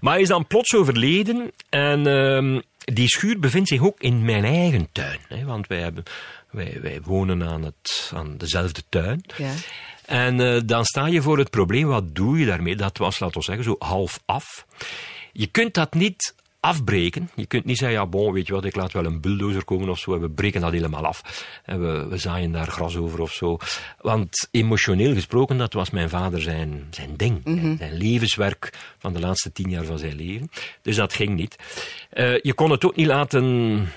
Maar 0.00 0.12
hij 0.12 0.22
is 0.22 0.28
dan 0.28 0.46
plots 0.46 0.74
overleden 0.74 1.50
en... 1.68 2.06
ehm, 2.06 2.60
die 2.84 3.08
schuur 3.08 3.38
bevindt 3.38 3.68
zich 3.68 3.82
ook 3.82 4.00
in 4.00 4.24
mijn 4.24 4.44
eigen 4.44 4.88
tuin. 4.92 5.18
Hè, 5.28 5.44
want 5.44 5.66
wij, 5.66 5.78
hebben, 5.80 6.02
wij, 6.52 6.78
wij 6.82 7.00
wonen 7.02 7.42
aan, 7.42 7.62
het, 7.62 8.12
aan 8.14 8.36
dezelfde 8.36 8.82
tuin. 8.88 9.24
Ja. 9.36 9.52
En 10.06 10.40
eh, 10.40 10.60
dan 10.64 10.84
sta 10.84 11.06
je 11.06 11.22
voor 11.22 11.38
het 11.38 11.50
probleem, 11.50 11.86
wat 11.86 12.14
doe 12.14 12.38
je 12.38 12.46
daarmee? 12.46 12.76
Dat 12.76 12.98
was, 12.98 13.18
laten 13.18 13.38
we 13.38 13.44
zeggen, 13.44 13.64
zo 13.64 13.76
half 13.78 14.20
af. 14.24 14.66
Je 15.32 15.46
kunt 15.46 15.74
dat 15.74 15.94
niet 15.94 16.34
afbreken. 16.60 17.30
Je 17.34 17.46
kunt 17.46 17.64
niet 17.64 17.78
zeggen, 17.78 17.98
ja 17.98 18.06
bon, 18.06 18.32
weet 18.32 18.46
je 18.46 18.52
wat, 18.52 18.64
ik 18.64 18.76
laat 18.76 18.92
wel 18.92 19.04
een 19.04 19.20
bulldozer 19.20 19.64
komen 19.64 19.88
of 19.88 19.98
zo 19.98 20.14
en 20.14 20.20
we 20.20 20.30
breken 20.30 20.60
dat 20.60 20.72
helemaal 20.72 21.06
af. 21.06 21.46
En 21.64 21.80
we, 21.80 22.06
we 22.06 22.16
zaaien 22.16 22.52
daar 22.52 22.66
gras 22.66 22.96
over 22.96 23.20
of 23.20 23.32
zo. 23.32 23.58
Want 24.00 24.48
emotioneel 24.50 25.14
gesproken, 25.14 25.58
dat 25.58 25.72
was 25.72 25.90
mijn 25.90 26.08
vader 26.08 26.40
zijn, 26.42 26.86
zijn 26.90 27.16
ding. 27.16 27.40
Zijn 27.78 27.92
levenswerk 27.92 28.94
van 28.98 29.12
de 29.12 29.20
laatste 29.20 29.52
tien 29.52 29.70
jaar 29.70 29.84
van 29.84 29.98
zijn 29.98 30.16
leven. 30.16 30.50
Dus 30.82 30.96
dat 30.96 31.14
ging 31.14 31.34
niet. 31.34 31.56
Eh, 32.10 32.40
je 32.40 32.54
kon 32.54 32.70
het 32.70 32.84
ook 32.84 32.96
niet 32.96 33.06
laten 33.06 33.88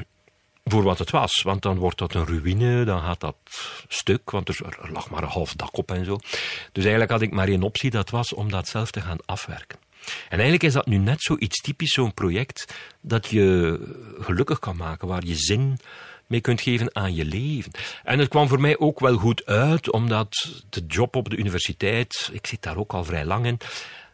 voor 0.69 0.83
wat 0.83 0.99
het 0.99 1.09
was. 1.11 1.41
Want 1.41 1.61
dan 1.61 1.77
wordt 1.77 1.97
dat 1.97 2.13
een 2.13 2.25
ruïne, 2.25 2.85
dan 2.85 3.01
gaat 3.01 3.19
dat 3.19 3.35
stuk, 3.87 4.31
want 4.31 4.49
er, 4.49 4.89
lag 4.91 5.09
maar 5.09 5.23
een 5.23 5.29
half 5.29 5.53
dak 5.53 5.77
op 5.77 5.91
en 5.91 6.05
zo. 6.05 6.15
Dus 6.71 6.83
eigenlijk 6.83 7.11
had 7.11 7.21
ik 7.21 7.31
maar 7.31 7.47
één 7.47 7.63
optie, 7.63 7.89
dat 7.89 8.09
was 8.09 8.33
om 8.33 8.51
dat 8.51 8.67
zelf 8.67 8.91
te 8.91 9.01
gaan 9.01 9.17
afwerken. 9.25 9.79
En 10.05 10.39
eigenlijk 10.39 10.63
is 10.63 10.73
dat 10.73 10.85
nu 10.85 10.97
net 10.97 11.21
zoiets 11.21 11.61
typisch, 11.61 11.93
zo'n 11.93 12.13
project 12.13 12.75
dat 13.01 13.27
je 13.27 13.79
gelukkig 14.19 14.59
kan 14.59 14.75
maken, 14.75 15.07
waar 15.07 15.25
je 15.25 15.35
zin 15.35 15.79
mee 16.27 16.41
kunt 16.41 16.61
geven 16.61 16.95
aan 16.95 17.15
je 17.15 17.25
leven. 17.25 17.71
En 18.03 18.19
het 18.19 18.29
kwam 18.29 18.47
voor 18.47 18.61
mij 18.61 18.79
ook 18.79 18.99
wel 18.99 19.17
goed 19.17 19.45
uit, 19.45 19.91
omdat 19.91 20.63
de 20.69 20.83
job 20.87 21.15
op 21.15 21.29
de 21.29 21.37
universiteit, 21.37 22.29
ik 22.33 22.47
zit 22.47 22.61
daar 22.61 22.77
ook 22.77 22.93
al 22.93 23.03
vrij 23.03 23.25
lang 23.25 23.45
in, 23.45 23.59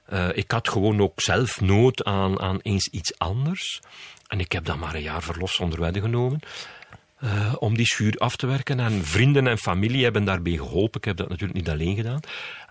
eh, 0.06 0.30
ik 0.34 0.52
had 0.52 0.70
gewoon 0.70 1.02
ook 1.02 1.22
zelf 1.22 1.62
nood 1.62 2.04
aan, 2.04 2.40
aan 2.40 2.60
eens 2.62 2.88
iets 2.88 3.18
anders. 3.18 3.80
En 4.32 4.40
ik 4.40 4.52
heb 4.52 4.66
dan 4.66 4.80
maar 4.80 4.96
een 4.96 5.02
jaar 5.02 5.24
verlof 5.24 5.52
zonder 5.52 5.80
wedden 5.80 6.02
genomen. 6.02 6.40
eh, 7.20 7.56
om 7.60 7.76
die 7.78 7.86
schuur 7.86 8.16
af 8.18 8.36
te 8.36 8.48
werken. 8.48 8.80
En 8.80 9.06
vrienden 9.06 9.48
en 9.48 9.58
familie 9.58 10.04
hebben 10.04 10.24
daarbij 10.24 10.54
geholpen. 10.58 11.00
Ik 11.00 11.06
heb 11.06 11.18
dat 11.18 11.30
natuurlijk 11.30 11.60
niet 11.60 11.70
alleen 11.70 11.96
gedaan. 11.96 12.20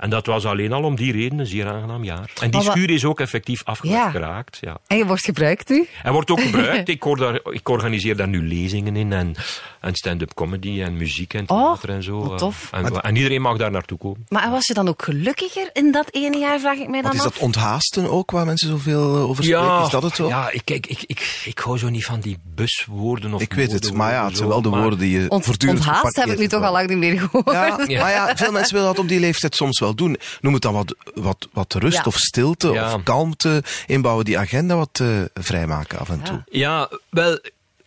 En 0.01 0.11
dat 0.11 0.27
was 0.27 0.45
alleen 0.47 0.73
al 0.73 0.83
om 0.83 0.97
die 0.97 1.13
reden 1.13 1.39
een 1.39 1.47
zeer 1.47 1.69
aangenaam 1.69 2.05
jaar. 2.05 2.31
En 2.41 2.51
die 2.51 2.63
schuur 2.63 2.91
is 2.91 3.05
ook 3.05 3.21
effectief 3.21 3.65
afgewerkt 3.65 4.03
Ja. 4.05 4.11
geraakt. 4.11 4.59
Ja. 4.61 4.77
En 4.87 4.97
je 4.97 5.07
wordt 5.07 5.25
gebruikt 5.25 5.69
nu? 5.69 5.89
En 6.03 6.13
wordt 6.13 6.31
ook 6.31 6.41
gebruikt. 6.41 6.89
ik, 6.97 7.03
hoor 7.03 7.17
daar, 7.17 7.41
ik 7.51 7.69
organiseer 7.69 8.17
daar 8.17 8.29
nu 8.29 8.47
lezingen 8.49 8.97
in. 8.97 9.13
En, 9.13 9.35
en 9.81 9.95
stand-up 9.95 10.35
comedy 10.35 10.83
en 10.83 10.97
muziek 10.97 11.35
en 11.35 11.49
Oh, 11.51 11.65
theater 11.67 11.91
en 11.91 12.03
zo. 12.03 12.29
wat 12.29 12.39
tof. 12.39 12.69
En, 12.73 13.01
en 13.01 13.17
iedereen 13.17 13.41
mag 13.43 13.57
daar 13.57 13.71
naartoe 13.71 13.99
komen. 13.99 14.27
Maar 14.29 14.51
was 14.51 14.67
je 14.67 14.75
dan 14.75 14.89
ook 14.89 15.03
gelukkiger 15.03 15.71
in 15.73 15.93
dat 15.93 16.07
ene 16.15 16.39
jaar, 16.39 16.61
vraag 16.61 16.77
ik 16.79 16.89
mij 16.89 17.01
dan 17.03 17.11
Wat 17.11 17.21
is 17.21 17.27
af? 17.27 17.33
dat 17.33 17.43
onthaasten 17.43 18.11
ook, 18.11 18.31
waar 18.31 18.47
mensen 18.47 18.69
zoveel 18.69 19.15
eh, 19.17 19.29
over 19.29 19.45
spreken? 19.45 19.83
is 19.83 19.89
dat 19.91 20.03
het 20.03 20.19
wel? 20.19 20.29
Ja, 20.29 20.51
ik, 20.51 20.63
kijk, 20.65 20.87
ik, 20.87 21.03
ik, 21.07 21.43
ik 21.45 21.59
hou 21.59 21.79
zo 21.79 21.89
niet 21.89 22.05
van 22.05 22.21
die 22.21 22.39
buswoorden 22.55 23.35
of 23.35 23.41
ik 23.43 23.53
weet 23.53 23.73
het, 23.73 23.93
maar 23.93 24.13
ja, 24.13 24.25
het 24.27 24.37
zijn 24.37 24.49
wel 24.49 24.63
de 24.63 24.69
zo, 24.71 24.77
woorden 24.81 24.99
die 24.99 25.21
je 25.21 25.29
Ont- 25.31 25.45
voortdurend 25.45 25.79
onthaast 25.79 26.17
heb 26.17 26.29
ik 26.29 26.39
nu 26.39 26.47
toch 26.49 26.63
al 26.63 26.73
lang 26.73 26.89
niet 26.89 26.99
meer 26.99 27.19
gehoord. 27.21 27.51
Ja, 27.53 27.85
Ja. 27.87 28.01
maar 28.01 28.11
ja, 28.11 28.37
veel 28.37 28.53
mensen 28.53 28.75
willen 28.75 28.89
dat 28.89 28.99
op 28.99 29.09
die 29.09 29.21
leeftijd 29.21 29.55
soms 29.57 29.79
wel 29.81 29.90
doen. 29.95 30.17
Noem 30.41 30.53
het 30.53 30.63
dan 30.63 30.73
wat, 30.73 30.95
wat, 31.15 31.49
wat 31.53 31.75
rust 31.75 31.97
Ja. 31.97 32.03
of 32.07 32.17
stilte 32.17 32.69
Ja. 32.69 32.95
of 32.95 33.03
kalmte 33.03 33.63
inbouwen, 33.87 34.25
die 34.25 34.39
agenda 34.39 34.77
wat 34.77 35.01
eh, 35.01 35.23
vrijmaken 35.35 35.99
af 35.99 36.09
en 36.09 36.23
toe. 36.23 36.45
Ja, 36.51 36.91
wel, 37.11 37.41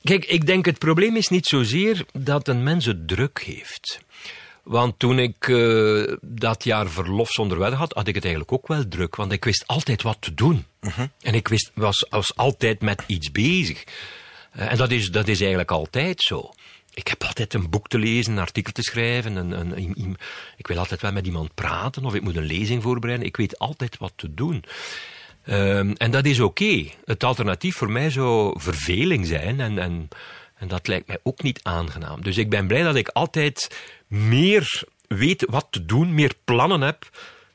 kijk, 0.03 0.25
ik 0.25 0.45
denk 0.45 0.65
het 0.65 0.79
probleem 0.79 1.15
is 1.15 1.27
niet 1.27 1.45
zozeer 1.45 2.05
dat 2.13 2.47
een 2.47 2.63
mens 2.63 2.85
het 2.85 3.07
druk 3.07 3.41
heeft. 3.45 3.99
Want 4.63 4.99
toen 4.99 5.19
ik 5.19 5.47
eh, 5.47 6.13
dat 6.21 6.63
jaar 6.63 6.89
verlof 6.89 7.29
zonder 7.29 7.59
wedden 7.59 7.79
had, 7.79 7.93
had 7.93 8.07
ik 8.07 8.15
het 8.15 8.23
eigenlijk 8.23 8.53
ook 8.53 8.67
wel 8.67 8.87
druk. 8.87 9.15
Want 9.15 9.31
ik 9.31 9.43
wist 9.43 9.63
altijd 9.67 10.01
wat 10.01 10.17
te 10.19 10.33
doen. 10.33 10.65
En 11.21 11.33
ik 11.33 11.47
wist, 11.47 11.71
was, 11.73 12.05
was 12.09 12.35
altijd 12.35 12.81
met 12.81 13.03
iets 13.07 13.31
bezig. 13.31 13.83
Eh, 14.51 14.71
en 14.71 14.77
dat 14.77 14.91
is, 14.91 15.09
dat 15.11 15.27
is 15.27 15.39
eigenlijk 15.39 15.71
altijd 15.71 16.21
zo. 16.21 16.53
Ik 16.93 17.07
heb 17.07 17.23
altijd 17.23 17.53
een 17.53 17.69
boek 17.69 17.87
te 17.87 17.97
lezen, 17.97 18.33
een 18.33 18.39
artikel 18.39 18.71
te 18.71 18.81
schrijven. 18.81 19.35
Een, 19.35 20.17
ik 20.57 20.67
wil 20.67 20.77
altijd 20.77 21.01
wel 21.01 21.11
met 21.11 21.25
iemand 21.25 21.53
praten 21.53 22.05
of 22.05 22.13
ik 22.13 22.21
moet 22.21 22.35
een 22.35 22.45
lezing 22.45 22.83
voorbereiden. 22.83 23.27
Ik 23.27 23.37
weet 23.37 23.59
altijd 23.59 23.97
wat 23.97 24.13
te 24.15 24.33
doen. 24.33 24.63
Ehm, 25.43 25.93
en 25.97 26.11
dat 26.11 26.25
is 26.25 26.39
oké. 26.39 26.89
Het 27.05 27.23
alternatief 27.23 27.75
voor 27.75 27.91
mij 27.91 28.09
zou 28.09 28.59
verveling 28.59 29.25
zijn. 29.27 29.59
En, 29.59 29.77
en, 29.77 30.07
en 30.55 30.67
dat 30.67 30.87
lijkt 30.87 31.07
mij 31.07 31.19
ook 31.23 31.41
niet 31.41 31.59
aangenaam. 31.63 32.21
Dus 32.21 32.37
ik 32.37 32.49
ben 32.49 32.67
blij 32.67 32.83
dat 32.83 32.95
ik 32.95 33.07
altijd 33.07 33.77
meer 34.07 34.83
weet 35.07 35.45
wat 35.49 35.67
te 35.69 35.85
doen, 35.85 36.13
meer 36.13 36.33
plannen 36.43 36.81
heb 36.81 37.09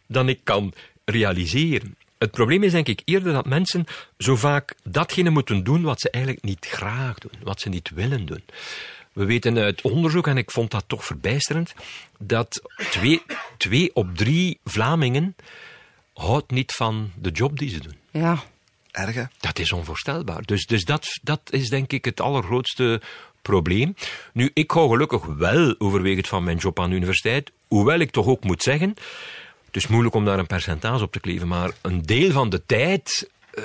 dan 0.06 0.28
ik 0.28 0.40
kan 0.44 0.72
realiseren. 1.04 1.96
Het 2.18 2.30
probleem 2.30 2.62
is 2.62 2.72
denk 2.72 2.88
ik 2.88 3.02
eerder 3.04 3.32
dat 3.32 3.46
mensen 3.46 3.84
zo 4.18 4.36
vaak 4.36 4.74
datgene 4.84 5.30
moeten 5.30 5.64
doen 5.64 5.82
wat 5.82 6.00
ze 6.00 6.10
eigenlijk 6.10 6.44
niet 6.44 6.66
graag 6.66 7.18
doen, 7.18 7.32
wat 7.42 7.60
ze 7.60 7.68
niet 7.68 7.90
willen 7.90 8.26
doen. 8.26 8.42
We 9.18 9.24
weten 9.24 9.58
uit 9.58 9.80
onderzoek, 9.80 10.26
en 10.26 10.36
ik 10.36 10.50
vond 10.50 10.70
dat 10.70 10.84
toch 10.86 11.04
verbijsterend, 11.04 11.74
dat 12.18 12.62
twee, 12.90 13.22
twee 13.56 13.90
op 13.94 14.16
drie 14.16 14.60
Vlamingen 14.64 15.36
houdt 16.14 16.50
niet 16.50 16.72
van 16.72 17.10
de 17.16 17.30
job 17.30 17.58
die 17.58 17.68
ze 17.68 17.80
doen. 17.80 17.96
Ja. 18.10 18.42
Erg, 18.90 19.14
hè? 19.14 19.22
Dat 19.40 19.58
is 19.58 19.72
onvoorstelbaar. 19.72 20.42
Dus, 20.42 20.66
dus 20.66 20.84
dat, 20.84 21.18
dat 21.22 21.40
is 21.50 21.68
denk 21.68 21.92
ik 21.92 22.04
het 22.04 22.20
allergrootste 22.20 23.00
probleem. 23.42 23.94
Nu, 24.32 24.50
ik 24.54 24.70
hou 24.70 24.88
gelukkig 24.90 25.24
wel 25.24 25.74
overwegend 25.78 26.28
van 26.28 26.44
mijn 26.44 26.56
job 26.56 26.80
aan 26.80 26.90
de 26.90 26.96
universiteit, 26.96 27.52
hoewel 27.68 27.98
ik 27.98 28.10
toch 28.10 28.26
ook 28.26 28.44
moet 28.44 28.62
zeggen, 28.62 28.94
het 29.66 29.76
is 29.76 29.86
moeilijk 29.86 30.14
om 30.14 30.24
daar 30.24 30.38
een 30.38 30.46
percentage 30.46 31.04
op 31.04 31.12
te 31.12 31.20
kleven, 31.20 31.48
maar 31.48 31.70
een 31.82 32.02
deel 32.02 32.30
van 32.30 32.50
de 32.50 32.66
tijd 32.66 33.30
uh, 33.54 33.64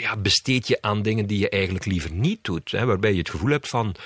ja, 0.00 0.16
besteed 0.16 0.68
je 0.68 0.82
aan 0.82 1.02
dingen 1.02 1.26
die 1.26 1.38
je 1.38 1.48
eigenlijk 1.48 1.84
liever 1.84 2.12
niet 2.12 2.44
doet. 2.44 2.70
Hè, 2.70 2.84
waarbij 2.84 3.12
je 3.12 3.18
het 3.18 3.30
gevoel 3.30 3.50
hebt 3.50 3.68
van, 3.68 3.96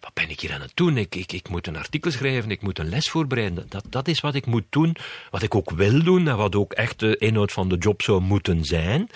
wat 0.00 0.14
ben 0.14 0.30
ik 0.30 0.40
hier 0.40 0.52
aan 0.52 0.60
het 0.60 0.72
doen? 0.74 0.96
Ik, 0.96 1.14
ik, 1.14 1.32
ik 1.32 1.48
moet 1.48 1.66
een 1.66 1.76
artikel 1.76 2.10
schrijven, 2.10 2.50
ik 2.50 2.62
moet 2.62 2.78
een 2.78 2.88
les 2.88 3.08
voorbereiden. 3.08 3.66
Dat, 3.68 3.84
dat 3.88 4.08
is 4.08 4.20
wat 4.20 4.34
ik 4.34 4.46
moet 4.46 4.64
doen, 4.70 4.96
wat 5.30 5.42
ik 5.42 5.54
ook 5.54 5.70
wil 5.70 6.02
doen 6.02 6.28
en 6.28 6.36
wat 6.36 6.54
ook 6.54 6.72
echt 6.72 6.98
de 6.98 7.16
inhoud 7.16 7.52
van 7.52 7.68
de 7.68 7.76
job 7.76 8.02
zou 8.02 8.20
moeten 8.20 8.64
zijn. 8.64 9.10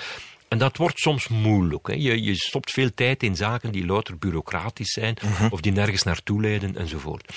En 0.49 0.59
dat 0.59 0.77
wordt 0.77 0.99
soms 0.99 1.29
moeilijk. 1.29 1.87
Hè. 1.87 1.93
Je, 1.93 2.23
je 2.23 2.35
stopt 2.35 2.71
veel 2.71 2.95
tijd 2.95 3.23
in 3.23 3.37
zaken 3.37 3.73
die 3.73 3.87
louter 3.87 4.19
bureaucratisch 4.19 4.93
zijn 4.93 5.17
of 5.51 5.61
die 5.61 5.73
nergens 5.73 6.03
naartoe 6.03 6.41
leiden 6.41 6.77
enzovoort. 6.77 7.33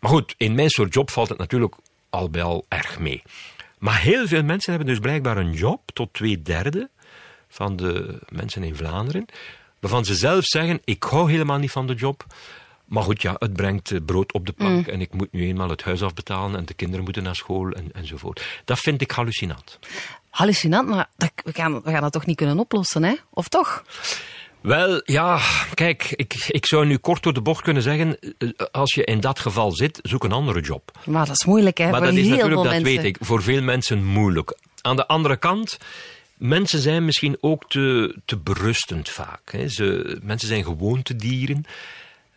Maar 0.00 0.10
goed, 0.10 0.34
in 0.36 0.54
mijn 0.54 0.70
soort 0.70 0.94
job 0.94 1.10
valt 1.10 1.28
het 1.28 1.38
natuurlijk 1.38 1.74
al 2.10 2.30
bij 2.30 2.42
al 2.42 2.64
erg 2.68 2.98
mee. 2.98 3.22
Maar 3.78 4.00
heel 4.00 4.26
veel 4.26 4.42
mensen 4.42 4.70
hebben 4.72 4.88
dus 4.88 4.98
blijkbaar 4.98 5.36
een 5.36 5.52
job, 5.52 5.90
tot 5.92 6.12
twee 6.12 6.42
derde 6.42 6.90
van 7.48 7.76
de 7.76 8.18
mensen 8.28 8.62
in 8.62 8.76
Vlaanderen, 8.76 9.26
waarvan 9.80 10.04
ze 10.04 10.14
zelf 10.14 10.44
zeggen: 10.44 10.80
Ik 10.84 11.02
hou 11.02 11.30
helemaal 11.30 11.58
niet 11.58 11.70
van 11.70 11.86
de 11.86 11.94
job. 11.94 12.26
Maar 12.90 13.02
goed, 13.02 13.22
ja, 13.22 13.34
het 13.38 13.52
brengt 13.52 14.04
brood 14.04 14.32
op 14.32 14.46
de 14.46 14.52
plank 14.52 14.86
en 14.86 15.00
ik 15.00 15.12
moet 15.12 15.32
nu 15.32 15.42
eenmaal 15.42 15.68
het 15.68 15.82
huis 15.82 16.02
afbetalen 16.02 16.58
en 16.58 16.64
de 16.64 16.74
kinderen 16.74 17.04
moeten 17.04 17.22
naar 17.22 17.34
school 17.34 17.70
en, 17.70 17.92
enzovoort. 17.92 18.60
Dat 18.64 18.78
vind 18.78 19.00
ik 19.00 19.10
hallucinant. 19.10 19.78
Hallucinant, 20.30 20.88
maar 20.88 21.08
dat, 21.16 21.32
we, 21.44 21.52
gaan, 21.52 21.82
we 21.82 21.90
gaan 21.90 22.02
dat 22.02 22.12
toch 22.12 22.26
niet 22.26 22.36
kunnen 22.36 22.58
oplossen, 22.58 23.02
hè? 23.02 23.14
Of 23.30 23.48
toch? 23.48 23.84
Wel, 24.60 25.02
ja, 25.04 25.40
kijk, 25.74 26.12
ik, 26.16 26.34
ik 26.48 26.66
zou 26.66 26.86
nu 26.86 26.96
kort 26.96 27.22
door 27.22 27.32
de 27.32 27.40
bocht 27.40 27.62
kunnen 27.62 27.82
zeggen, 27.82 28.18
als 28.70 28.94
je 28.94 29.04
in 29.04 29.20
dat 29.20 29.38
geval 29.38 29.72
zit, 29.72 29.98
zoek 30.02 30.24
een 30.24 30.32
andere 30.32 30.60
job. 30.60 30.98
Maar 31.04 31.26
dat 31.26 31.36
is 31.36 31.44
moeilijk, 31.44 31.78
hè? 31.78 31.90
Maar 31.90 32.00
voor 32.00 32.06
dat 32.06 32.16
is 32.16 32.26
heel 32.26 32.36
natuurlijk, 32.36 32.62
dat 32.62 32.82
weet 32.82 33.04
ik, 33.04 33.16
voor 33.20 33.42
veel 33.42 33.62
mensen 33.62 34.04
moeilijk. 34.04 34.58
Aan 34.80 34.96
de 34.96 35.06
andere 35.06 35.36
kant, 35.36 35.78
mensen 36.36 36.80
zijn 36.80 37.04
misschien 37.04 37.36
ook 37.40 37.68
te, 37.68 38.16
te 38.24 38.36
berustend 38.36 39.08
vaak. 39.08 39.52
Hè. 39.52 39.68
Ze, 39.68 40.18
mensen 40.22 40.48
zijn 40.48 40.64
gewoontedieren. 40.64 41.64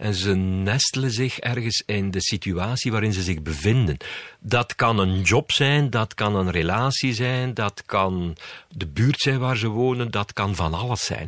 En 0.03 0.13
ze 0.13 0.35
nestelen 0.35 1.11
zich 1.11 1.39
ergens 1.39 1.83
in 1.85 2.11
de 2.11 2.21
situatie 2.21 2.91
waarin 2.91 3.13
ze 3.13 3.21
zich 3.21 3.41
bevinden. 3.41 3.97
Dat 4.39 4.75
kan 4.75 4.99
een 4.99 5.21
job 5.21 5.51
zijn, 5.51 5.89
dat 5.89 6.13
kan 6.13 6.35
een 6.35 6.51
relatie 6.51 7.13
zijn, 7.13 7.53
dat 7.53 7.83
kan 7.85 8.37
de 8.69 8.87
buurt 8.87 9.19
zijn 9.19 9.39
waar 9.39 9.57
ze 9.57 9.67
wonen, 9.67 10.11
dat 10.11 10.33
kan 10.33 10.55
van 10.55 10.73
alles 10.73 11.05
zijn. 11.05 11.27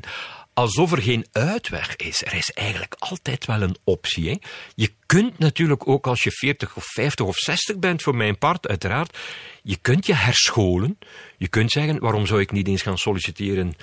Alsof 0.53 0.91
er 0.91 1.01
geen 1.01 1.25
uitweg 1.31 1.95
is. 1.95 2.21
Er 2.25 2.33
is 2.33 2.49
eigenlijk 2.49 2.95
altijd 2.99 3.45
wel 3.45 3.61
een 3.61 3.77
optie. 3.83 4.29
Hè? 4.29 4.35
Je 4.75 4.91
kunt 5.05 5.39
natuurlijk 5.39 5.87
ook 5.87 6.07
als 6.07 6.23
je 6.23 6.31
40 6.31 6.75
of 6.75 6.85
50 6.85 7.25
of 7.25 7.37
60 7.37 7.77
bent, 7.77 8.01
voor 8.01 8.15
mijn 8.15 8.37
part 8.37 8.67
uiteraard, 8.67 9.17
je 9.63 9.77
kunt 9.81 10.05
je 10.05 10.13
herscholen. 10.13 10.97
Je 11.37 11.47
kunt 11.47 11.71
zeggen, 11.71 11.99
waarom 11.99 12.25
zou 12.25 12.41
ik 12.41 12.51
niet 12.51 12.67
eens 12.67 12.81
gaan 12.81 12.97
solliciteren 12.97 13.75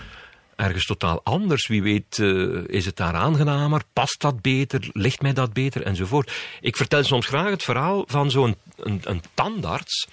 ergens 0.56 0.86
totaal 0.86 1.20
anders. 1.22 1.66
Wie 1.66 1.82
weet 1.82 2.18
uh, 2.18 2.64
is 2.66 2.84
het 2.84 2.96
daar 2.96 3.14
aangenamer, 3.14 3.82
past 3.92 4.20
dat 4.20 4.40
beter, 4.40 4.90
ligt 4.92 5.22
mij 5.22 5.32
dat 5.32 5.52
beter 5.52 5.82
enzovoort. 5.82 6.32
Ik 6.60 6.76
vertel 6.76 7.04
soms 7.04 7.26
graag 7.26 7.50
het 7.50 7.62
verhaal 7.62 8.04
van 8.06 8.30
zo'n 8.30 8.56
een, 8.76 9.00
een 9.04 9.22
tandarts 9.34 10.08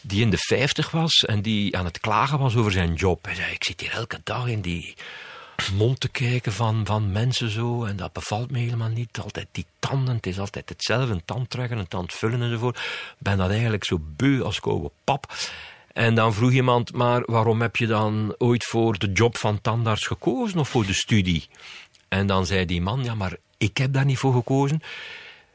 die 0.00 0.20
in 0.20 0.30
de 0.30 0.38
50 0.38 0.90
was 0.90 1.24
en 1.24 1.42
die 1.42 1.76
aan 1.76 1.84
het 1.84 2.00
klagen 2.00 2.38
was 2.38 2.56
over 2.56 2.72
zijn 2.72 2.94
job. 2.94 3.24
Hij 3.24 3.34
zei, 3.34 3.52
ik 3.52 3.64
zit 3.64 3.80
hier 3.80 3.92
elke 3.92 4.20
dag 4.24 4.46
in 4.46 4.60
die 4.60 4.94
mond 5.72 6.00
te 6.00 6.08
kijken 6.08 6.52
van, 6.52 6.86
van 6.86 7.12
mensen 7.12 7.50
zo 7.50 7.84
en 7.84 7.96
dat 7.96 8.12
bevalt 8.12 8.50
me 8.50 8.58
helemaal 8.58 8.88
niet. 8.88 9.18
Altijd 9.18 9.46
die 9.52 9.66
tanden, 9.78 10.16
het 10.16 10.26
is 10.26 10.38
altijd 10.38 10.68
hetzelfde, 10.68 11.12
een 11.12 11.24
tand 11.24 11.50
trekken, 11.50 11.78
een 11.78 11.88
tand 11.88 12.12
vullen 12.12 12.42
enzovoort. 12.42 12.76
Ik 12.78 12.84
ben 13.18 13.38
dat 13.38 13.50
eigenlijk 13.50 13.84
zo 13.84 13.98
beu 14.00 14.42
als 14.42 14.60
koude 14.60 14.90
pap. 15.04 15.32
En 15.94 16.14
dan 16.14 16.34
vroeg 16.34 16.52
iemand, 16.52 16.92
maar 16.92 17.22
waarom 17.26 17.60
heb 17.60 17.76
je 17.76 17.86
dan 17.86 18.34
ooit 18.38 18.64
voor 18.64 18.98
de 18.98 19.12
job 19.12 19.36
van 19.36 19.60
tandarts 19.60 20.06
gekozen 20.06 20.58
of 20.58 20.68
voor 20.68 20.86
de 20.86 20.94
studie? 20.94 21.48
En 22.08 22.26
dan 22.26 22.46
zei 22.46 22.64
die 22.64 22.80
man, 22.80 23.04
ja, 23.04 23.14
maar 23.14 23.36
ik 23.58 23.76
heb 23.76 23.92
daar 23.92 24.04
niet 24.04 24.18
voor 24.18 24.32
gekozen. 24.32 24.82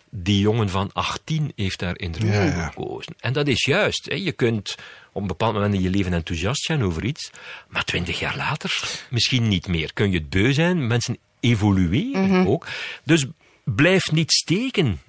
Die 0.09 0.39
jongen 0.39 0.69
van 0.69 0.89
18 0.93 1.51
heeft 1.55 1.79
daar 1.79 1.97
inderdaad 1.97 2.31
Ja, 2.31 2.53
voor 2.53 2.63
gekozen. 2.63 3.15
En 3.19 3.33
dat 3.33 3.47
is 3.47 3.65
juist. 3.65 4.05
Hè. 4.05 4.15
Je 4.15 4.31
kunt 4.31 4.75
op 5.11 5.21
een 5.21 5.27
bepaald 5.27 5.53
moment 5.53 5.73
in 5.73 5.81
je 5.81 5.89
leven 5.89 6.13
enthousiast 6.13 6.63
zijn 6.63 6.83
over 6.83 7.05
iets, 7.05 7.31
maar 7.67 7.83
twintig 7.83 8.19
jaar 8.19 8.37
later 8.37 8.99
misschien 9.09 9.47
niet 9.47 9.67
meer. 9.67 9.93
Kun 9.93 10.11
je 10.11 10.17
het 10.17 10.29
beu 10.29 10.53
zijn, 10.53 10.87
mensen 10.87 11.17
evolueren 11.39 12.47
ook. 12.47 12.67
Dus 13.03 13.25
blijf 13.63 14.11
niet 14.11 14.31
steken 14.31 14.99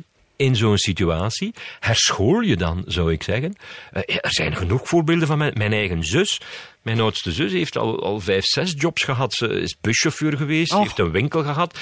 in 0.41 0.57
zo'n 0.57 0.79
situatie. 0.79 1.55
Herschool 1.81 2.41
je 2.41 2.57
dan, 2.57 2.85
zou 2.87 3.13
ik 3.13 3.23
zeggen. 3.23 3.55
Eh, 3.91 4.17
er 4.21 4.33
zijn 4.33 4.57
genoeg 4.57 4.89
voorbeelden 4.89 5.27
van 5.27 5.39
mijn, 5.39 5.53
mijn 5.57 5.73
eigen 5.73 6.05
zus. 6.05 6.41
Mijn 6.83 7.01
oudste 7.01 7.33
zus 7.33 7.53
heeft 7.53 7.77
al, 7.77 8.03
al 8.03 8.21
vijf, 8.21 8.45
zes 8.45 8.75
jobs 8.77 9.03
gehad. 9.03 9.35
Ze 9.35 9.49
is 9.49 9.77
buschauffeur 9.81 10.37
geweest, 10.37 10.71
ze 10.71 10.79
heeft 10.79 10.99
een 10.99 11.11
winkel 11.11 11.43
gehad. 11.43 11.79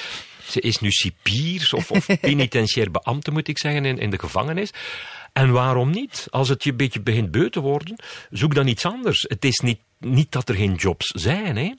Ze 0.49 0.59
is 0.59 0.79
nu 0.79 0.91
cipier 0.91 1.69
of, 1.71 1.91
of 1.91 2.05
penitentiair 2.21 2.91
beambte, 2.91 3.31
moet 3.31 3.47
ik 3.47 3.57
zeggen, 3.57 3.85
in, 3.85 3.97
in 3.97 4.09
de 4.09 4.19
gevangenis. 4.19 4.71
En 5.33 5.51
waarom 5.51 5.89
niet? 5.89 6.27
Als 6.29 6.49
het 6.49 6.63
je 6.63 6.69
een 6.69 6.77
beetje 6.77 7.01
begint 7.01 7.31
beu 7.31 7.49
te 7.49 7.59
worden, 7.59 8.03
zoek 8.29 8.55
dan 8.55 8.67
iets 8.67 8.85
anders. 8.85 9.25
Het 9.27 9.45
is 9.45 9.59
niet, 9.59 9.79
niet 9.99 10.31
dat 10.31 10.49
er 10.49 10.55
geen 10.55 10.75
jobs 10.75 11.05
zijn, 11.05 11.57
hè. 11.57 11.71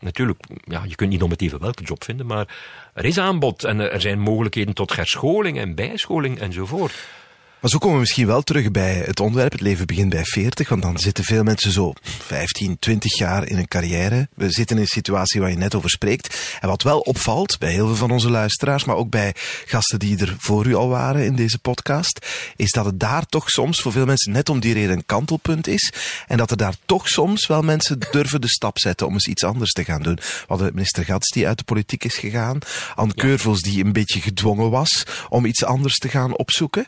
Natuurlijk, 0.00 0.44
ja, 0.64 0.82
je 0.86 0.94
kunt 0.94 1.10
niet 1.10 1.22
om 1.22 1.30
het 1.30 1.42
even 1.42 1.60
welke 1.60 1.82
job 1.82 2.04
vinden, 2.04 2.26
maar 2.26 2.56
er 2.94 3.04
is 3.04 3.18
aanbod 3.18 3.64
en 3.64 3.80
er 3.80 4.00
zijn 4.00 4.18
mogelijkheden 4.18 4.74
tot 4.74 4.96
herscholing 4.96 5.58
en 5.58 5.74
bijscholing 5.74 6.38
enzovoort. 6.38 6.92
Maar 7.60 7.70
zo 7.70 7.78
komen 7.78 7.94
we 7.94 8.00
misschien 8.00 8.26
wel 8.26 8.42
terug 8.42 8.70
bij 8.70 8.94
het 8.94 9.20
onderwerp. 9.20 9.52
Het 9.52 9.60
leven 9.60 9.86
begint 9.86 10.08
bij 10.08 10.24
40, 10.24 10.68
want 10.68 10.82
dan 10.82 10.98
zitten 10.98 11.24
veel 11.24 11.42
mensen 11.42 11.72
zo 11.72 11.92
15, 12.02 12.78
20 12.78 13.18
jaar 13.18 13.46
in 13.48 13.58
een 13.58 13.68
carrière. 13.68 14.28
We 14.34 14.50
zitten 14.50 14.76
in 14.76 14.82
een 14.82 14.88
situatie 14.88 15.40
waar 15.40 15.50
je 15.50 15.56
net 15.56 15.74
over 15.74 15.90
spreekt. 15.90 16.56
En 16.60 16.68
wat 16.68 16.82
wel 16.82 16.98
opvalt 16.98 17.58
bij 17.58 17.72
heel 17.72 17.86
veel 17.86 17.96
van 17.96 18.10
onze 18.10 18.30
luisteraars, 18.30 18.84
maar 18.84 18.96
ook 18.96 19.10
bij 19.10 19.34
gasten 19.66 19.98
die 19.98 20.18
er 20.18 20.36
voor 20.38 20.66
u 20.66 20.74
al 20.74 20.88
waren 20.88 21.24
in 21.24 21.34
deze 21.34 21.58
podcast, 21.58 22.26
is 22.56 22.70
dat 22.70 22.84
het 22.84 23.00
daar 23.00 23.26
toch 23.26 23.50
soms 23.50 23.80
voor 23.80 23.92
veel 23.92 24.06
mensen 24.06 24.32
net 24.32 24.48
om 24.48 24.60
die 24.60 24.74
reden 24.74 24.96
een 24.96 25.06
kantelpunt 25.06 25.66
is. 25.66 25.92
En 26.26 26.36
dat 26.36 26.50
er 26.50 26.56
daar 26.56 26.74
toch 26.86 27.08
soms 27.08 27.46
wel 27.46 27.62
mensen 27.62 27.98
durven 28.10 28.40
de 28.40 28.48
stap 28.48 28.78
zetten 28.78 29.06
om 29.06 29.12
eens 29.12 29.26
iets 29.26 29.44
anders 29.44 29.72
te 29.72 29.84
gaan 29.84 30.02
doen. 30.02 30.14
We 30.14 30.44
hadden 30.46 30.74
minister 30.74 31.04
Gats 31.04 31.28
die 31.28 31.46
uit 31.46 31.58
de 31.58 31.64
politiek 31.64 32.04
is 32.04 32.16
gegaan. 32.16 32.58
Anne 32.94 33.14
Keurvels 33.14 33.60
die 33.60 33.84
een 33.84 33.92
beetje 33.92 34.20
gedwongen 34.20 34.70
was 34.70 35.04
om 35.28 35.44
iets 35.44 35.64
anders 35.64 35.98
te 35.98 36.08
gaan 36.08 36.36
opzoeken. 36.36 36.86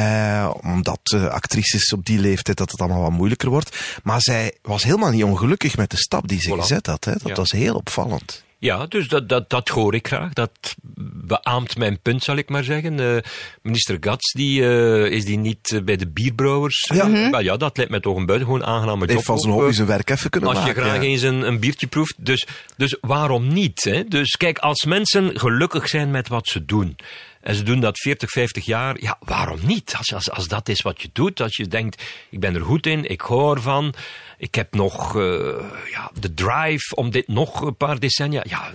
Eh, 0.00 0.50
omdat 0.62 1.00
eh, 1.14 1.26
actrices 1.26 1.92
op 1.92 2.04
die 2.06 2.18
leeftijd 2.18 2.56
dat 2.56 2.70
het 2.70 2.80
allemaal 2.80 3.00
wat 3.02 3.10
moeilijker 3.10 3.48
wordt. 3.48 3.98
Maar 4.02 4.20
zij 4.20 4.54
was 4.62 4.82
helemaal 4.82 5.10
niet 5.10 5.24
ongelukkig 5.24 5.76
met 5.76 5.90
de 5.90 5.96
stap 5.96 6.28
die 6.28 6.40
ze 6.40 6.50
Voilà. 6.54 6.58
gezet 6.60 6.86
had. 6.86 7.04
Hè. 7.04 7.12
Dat 7.12 7.28
Ja. 7.28 7.34
was 7.34 7.50
heel 7.50 7.74
opvallend. 7.74 8.44
Ja, 8.58 8.86
dus 8.86 9.08
dat, 9.08 9.28
dat, 9.28 9.50
dat 9.50 9.68
hoor 9.68 9.94
ik 9.94 10.06
graag. 10.06 10.32
Dat 10.32 10.50
beaamt 11.24 11.76
mijn 11.78 12.00
punt, 12.02 12.22
zal 12.22 12.36
ik 12.36 12.48
maar 12.48 12.64
zeggen. 12.64 13.00
Eh, 13.00 13.22
minister 13.62 13.96
Gats, 14.00 14.32
die, 14.32 14.62
eh, 14.68 15.04
is 15.12 15.24
die 15.24 15.38
niet 15.38 15.80
bij 15.84 15.96
de 15.96 16.08
bierbrouwers? 16.08 16.90
Ja. 16.94 17.30
Wel 17.30 17.40
ja, 17.40 17.56
dat 17.56 17.76
lijkt 17.76 17.90
mij 17.90 18.00
toch 18.00 18.16
een 18.16 18.26
buitengewoon 18.26 18.64
aangename 18.64 19.00
job. 19.00 19.08
Heeft 19.08 19.24
van 19.24 19.38
zijn 19.38 19.52
hobby 19.52 19.72
zijn 19.72 19.86
werk 19.86 20.10
even 20.10 20.30
kunnen 20.30 20.50
Als 20.50 20.58
je 20.58 20.64
maken. 20.66 20.82
graag 20.82 20.94
ja. 20.96 21.02
eens 21.02 21.22
een, 21.22 21.46
een 21.46 21.60
biertje 21.60 21.86
proeft. 21.86 22.14
Dus, 22.18 22.46
dus 22.76 22.96
waarom 23.00 23.52
niet? 23.52 23.84
Hè? 23.84 24.04
Dus 24.04 24.30
kijk, 24.30 24.58
als 24.58 24.84
mensen 24.84 25.38
gelukkig 25.38 25.88
zijn 25.88 26.10
met 26.10 26.28
wat 26.28 26.46
ze 26.48 26.64
doen. 26.64 26.96
En 27.40 27.54
ze 27.54 27.62
doen 27.62 27.80
dat 27.80 27.98
40, 27.98 28.30
50 28.30 28.64
jaar. 28.64 29.00
Ja, 29.00 29.16
waarom 29.20 29.58
niet? 29.62 29.94
Als, 29.96 30.14
als, 30.14 30.30
als 30.30 30.48
dat 30.48 30.68
is 30.68 30.80
wat 30.80 31.02
je 31.02 31.10
doet. 31.12 31.40
Als 31.40 31.56
je 31.56 31.68
denkt, 31.68 32.02
ik 32.30 32.40
ben 32.40 32.54
er 32.54 32.60
goed 32.60 32.86
in. 32.86 33.04
Ik 33.04 33.20
hou 33.20 33.56
ervan. 33.56 33.94
Ik 34.38 34.54
heb 34.54 34.74
nog 34.74 35.16
eh, 35.16 35.22
ja, 35.90 36.10
de 36.20 36.34
drive 36.34 36.94
om 36.94 37.10
dit 37.10 37.28
nog 37.28 37.60
een 37.60 37.76
paar 37.76 37.98
decennia. 37.98 38.44
Ja, 38.48 38.70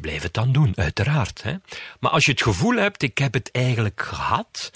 blijf 0.00 0.22
het 0.22 0.34
dan 0.34 0.52
doen, 0.52 0.72
uiteraard. 0.74 1.42
Hè? 1.42 1.54
Maar 2.00 2.10
als 2.10 2.24
je 2.24 2.30
het 2.30 2.42
gevoel 2.42 2.76
hebt, 2.76 3.02
ik 3.02 3.18
heb 3.18 3.34
het 3.34 3.50
eigenlijk 3.52 4.02
gehad. 4.02 4.70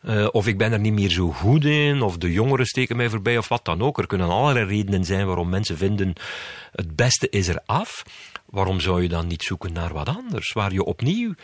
Eh, 0.00 0.26
of 0.30 0.46
ik 0.46 0.58
ben 0.58 0.72
er 0.72 0.80
niet 0.80 0.92
meer 0.92 1.10
zo 1.10 1.30
goed 1.30 1.64
in, 1.64 2.02
of 2.02 2.16
de 2.16 2.32
jongeren 2.32 2.66
steken 2.66 2.96
mij 2.96 3.08
voorbij, 3.08 3.38
of 3.38 3.48
wat 3.48 3.64
dan 3.64 3.82
ook. 3.82 3.98
Er 3.98 4.06
kunnen 4.06 4.28
allerlei 4.28 4.66
redenen 4.66 5.04
zijn 5.04 5.26
waarom 5.26 5.48
mensen 5.48 5.76
vinden 5.76 6.12
het 6.72 6.96
beste 6.96 7.28
is 7.28 7.48
er 7.48 7.62
af. 7.66 8.02
Waarom 8.46 8.80
zou 8.80 9.02
je 9.02 9.08
dan 9.08 9.26
niet 9.26 9.42
zoeken 9.42 9.72
naar 9.72 9.92
wat 9.92 10.08
anders, 10.08 10.52
waar 10.52 10.72
je 10.72 10.84
opnieuw 10.84 11.34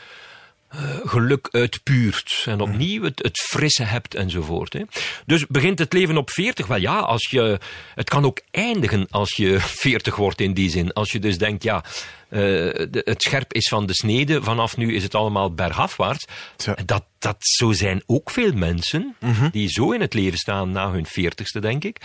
geluk 1.05 1.49
uitpuurt. 1.51 2.43
En 2.47 2.61
opnieuw 2.61 3.03
het, 3.03 3.23
het 3.23 3.39
frisse 3.39 3.83
hebt 3.83 4.15
enzovoort. 4.15 4.73
Hè. 4.73 4.83
Dus 5.27 5.47
begint 5.47 5.79
het 5.79 5.93
leven 5.93 6.17
op 6.17 6.31
40? 6.31 6.67
Wel 6.67 6.79
ja, 6.79 6.99
als 6.99 7.29
je, 7.31 7.59
het 7.95 8.09
kan 8.09 8.25
ook 8.25 8.41
eindigen 8.51 9.07
als 9.11 9.37
je 9.37 9.61
40 9.87 10.17
wordt 10.17 10.41
in 10.41 10.55
die 10.55 10.71
zin. 10.71 10.93
Als 10.93 11.13
je 11.13 11.19
dus 11.19 11.39
denkt, 11.39 11.63
ja, 11.63 11.85
eh, 12.29 12.41
de- 12.41 13.03
het 13.05 13.23
scherp 13.23 13.53
is 13.53 13.69
van 13.69 13.87
de 13.87 13.95
snede, 13.95 14.43
vanaf 14.43 14.77
nu 14.77 14.95
is 14.95 15.03
het 15.03 15.15
allemaal 15.15 15.55
bergafwaarts. 15.55 16.25
Tja. 16.57 16.77
Dat, 16.85 17.05
dat, 17.19 17.37
zo 17.39 17.73
zijn 17.73 18.03
ook 18.07 18.31
veel 18.31 18.53
mensen 18.53 19.17
die 19.51 19.69
zo 19.69 19.91
in 19.93 20.01
het 20.01 20.15
leven 20.15 20.39
staan 20.39 20.71
na 20.71 20.91
hun 20.91 21.07
40ste, 21.07 21.61
denk 21.61 21.85
ik 21.85 21.97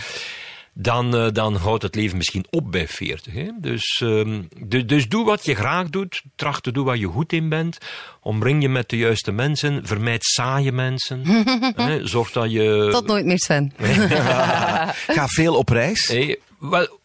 dan, 0.78 1.16
eh, 1.16 1.28
dan 1.32 1.56
houdt 1.56 1.84
het 1.84 1.96
leven 1.96 2.18
misschien 2.18 2.46
op 2.50 2.72
bij 2.72 2.88
40. 2.88 3.34
Hè? 3.34 3.48
Dus, 3.60 4.02
ehm, 4.04 4.42
du- 4.68 4.86
dus 4.86 5.08
doe 5.08 5.26
wat 5.26 5.46
je 5.46 5.56
graag 5.56 5.90
doet. 5.90 6.22
Tracht 6.36 6.64
te 6.64 6.72
doen 6.72 6.86
waar 6.86 6.98
je 6.98 7.08
goed 7.08 7.34
in 7.34 7.50
bent. 7.50 7.78
Omring 8.22 8.62
je 8.62 8.70
met 8.70 8.90
de 8.90 8.98
juiste 8.98 9.32
mensen. 9.32 9.86
Vermijd 9.88 10.24
saaie 10.26 10.72
mensen. 10.72 11.22
hè? 11.76 12.08
Zorg 12.08 12.32
dat 12.32 12.52
je. 12.52 12.88
Tot 12.92 13.08
nooit 13.08 13.26
meer, 13.26 13.40
Sven. 13.40 13.72
Ga 15.16 15.28
veel 15.28 15.56
op 15.56 15.70
reis. 15.70 16.08
Hé, 16.08 16.36
wel, 16.60 17.00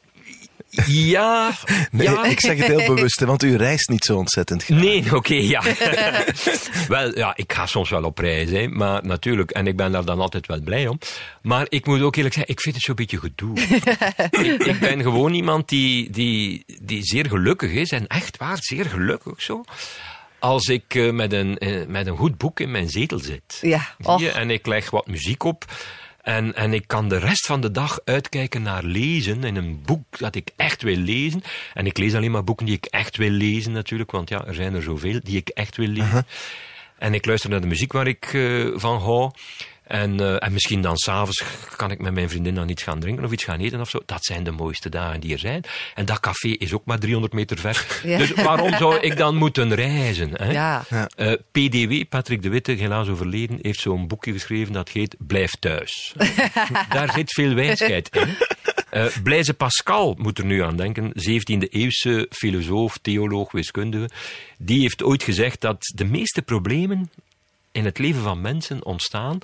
ja. 0.87 1.53
Nee, 1.91 2.09
ja. 2.09 2.25
ik 2.25 2.41
zeg 2.41 2.57
het 2.57 2.67
heel 2.67 2.95
bewust, 2.95 3.21
want 3.21 3.43
u 3.43 3.57
reist 3.57 3.89
niet 3.89 4.05
zo 4.05 4.17
ontzettend 4.17 4.65
graag. 4.65 4.79
Nee, 4.79 5.15
oké, 5.15 5.35
ja. 5.35 5.63
wel, 6.89 7.19
ja, 7.19 7.37
ik 7.37 7.53
ga 7.53 7.67
soms 7.67 7.91
wel 7.91 8.05
op 8.05 8.19
reis, 8.19 8.51
hè, 8.51 8.69
maar 8.69 9.07
natuurlijk, 9.07 9.51
en 9.51 9.67
ik 9.67 9.77
ben 9.77 9.93
daar 9.93 10.05
dan 10.05 10.21
altijd 10.21 10.47
wel 10.47 10.61
blij 10.61 10.87
om. 10.87 10.99
Maar 11.43 11.67
ik 11.69 11.87
moet 11.87 12.01
ook 12.01 12.17
eerlijk 12.17 12.35
zeggen, 12.35 12.53
ik 12.53 12.61
vind 12.61 12.75
het 12.75 12.85
zo'n 12.85 12.95
beetje 12.95 13.19
gedoe. 13.19 13.61
ik, 14.31 14.65
ik 14.73 14.81
ben 14.81 15.03
gewoon 15.03 15.35
iemand 15.35 15.69
die, 15.69 16.11
die, 16.11 16.65
die 16.83 17.05
zeer 17.05 17.27
gelukkig 17.29 17.71
is, 17.71 17.91
en 17.91 18.07
echt 18.07 18.37
waar, 18.37 18.59
zeer 18.61 18.85
gelukkig 18.85 19.43
zo. 19.43 19.65
Als 20.39 20.67
ik 20.67 20.95
eh, 20.95 21.11
met, 21.11 21.33
een, 21.33 21.59
eh, 21.59 21.87
met 21.87 22.07
een 22.07 22.17
goed 22.17 22.39
boek 22.39 22.61
in 22.61 22.71
mijn 22.71 22.89
zetel 22.89 23.19
zit. 23.19 23.59
Ja, 23.61 23.95
Zie 23.99 24.19
je? 24.19 24.29
och. 24.29 24.37
En 24.37 24.51
ik 24.51 24.67
leg 24.67 24.91
wat 24.91 25.07
muziek 25.07 25.45
op. 25.45 25.65
En, 26.23 26.55
en 26.55 26.73
ik 26.73 26.87
kan 26.87 27.09
de 27.09 27.19
rest 27.19 27.47
van 27.47 27.61
de 27.61 27.71
dag 27.71 28.01
uitkijken 28.05 28.63
naar 28.63 28.85
lezen 28.85 29.45
in 29.45 29.57
een 29.57 29.83
boek 29.85 30.19
dat 30.19 30.35
ik 30.35 30.51
echt 30.57 30.83
wil 30.83 30.97
lezen. 30.97 31.43
En 31.75 31.87
ik 31.87 31.99
lees 31.99 32.15
alleen 32.15 32.31
maar 32.31 32.45
boeken 32.45 32.67
die 32.67 32.77
ik 32.77 32.85
echt 32.85 33.17
wil 33.17 33.31
lezen 33.31 33.73
natuurlijk, 33.73 34.11
want 34.11 34.29
ja, 34.29 34.45
er 34.47 34.55
zijn 34.55 34.75
er 34.75 34.83
zoveel 34.83 35.21
die 35.23 35.37
ik 35.37 35.49
echt 35.49 35.77
wil 35.77 35.89
lezen. 35.89 36.27
En 36.99 37.15
ik 37.15 37.27
luister 37.27 37.51
naar 37.51 37.61
de 37.61 37.67
muziek 37.67 37.93
waar 37.93 38.07
ik 38.07 38.25
eh, 38.33 38.67
van 38.75 38.99
hou. 38.99 39.31
En, 39.91 40.21
eh, 40.21 40.45
en 40.45 40.53
misschien 40.53 40.81
dan 40.81 40.97
s'avonds 40.97 41.43
kan 41.77 41.91
ik 41.91 41.99
met 41.99 42.15
mijn 42.15 42.29
vriendin 42.29 42.55
dan 42.55 42.69
iets 42.69 42.83
gaan 42.83 43.01
drinken 43.01 43.25
of 43.25 43.33
iets 43.33 43.45
gaan 43.45 43.61
eten 43.61 43.81
of 43.81 43.91
zo. 43.91 44.01
Dat 44.07 44.25
zijn 44.25 44.45
de 44.45 44.51
mooiste 44.51 44.89
dagen 44.89 45.21
die 45.21 45.33
er 45.33 45.39
zijn. 45.39 45.65
En 45.95 46.05
dat 46.05 46.21
café 46.21 46.49
is 46.49 46.73
ook 46.73 46.85
maar 46.85 46.99
300 46.99 47.33
meter 47.33 47.59
ver. 47.59 47.87
Ja. 48.03 48.19
Dus 48.19 48.33
waarom 48.33 48.75
zou 48.77 48.99
ik 48.99 49.17
dan 49.17 49.37
moeten 49.37 49.75
reizen? 49.75 50.31
Hè? 50.33 50.53
Ja. 50.53 50.85
Eh, 51.17 51.33
PDW, 51.51 52.09
Patrick 52.09 52.43
de 52.43 52.49
Witte, 52.49 52.73
helaas 52.73 53.09
overleden, 53.09 53.59
heeft 53.63 53.81
zo'n 53.81 54.07
boekje 54.07 54.33
geschreven 54.33 54.73
dat 54.73 54.89
heet 54.89 55.17
Blijf 55.19 55.51
thuis. 55.51 56.15
Daar 56.95 57.13
zit 57.13 57.33
veel 57.33 57.55
wijsheid 57.55 58.09
in. 58.17 58.29
Eh 58.91 59.07
Blaise 59.23 59.55
Pascal 59.55 60.15
moet 60.19 60.39
er 60.39 60.45
nu 60.45 60.63
aan 60.63 60.77
denken, 60.77 61.13
17e 61.13 61.69
eeuwse 61.69 62.27
filosoof, 62.31 62.99
theoloog, 62.99 63.53
wiskundige. 63.53 64.11
Die 64.59 64.81
heeft 64.81 65.03
ooit 65.03 65.23
gezegd 65.23 65.61
dat 65.61 65.93
de 65.95 66.05
meeste 66.05 66.43
problemen 66.43 67.11
in 67.73 67.85
het 67.85 67.99
leven 67.99 68.23
van 68.23 68.41
mensen 68.41 68.85
ontstaan 68.85 69.39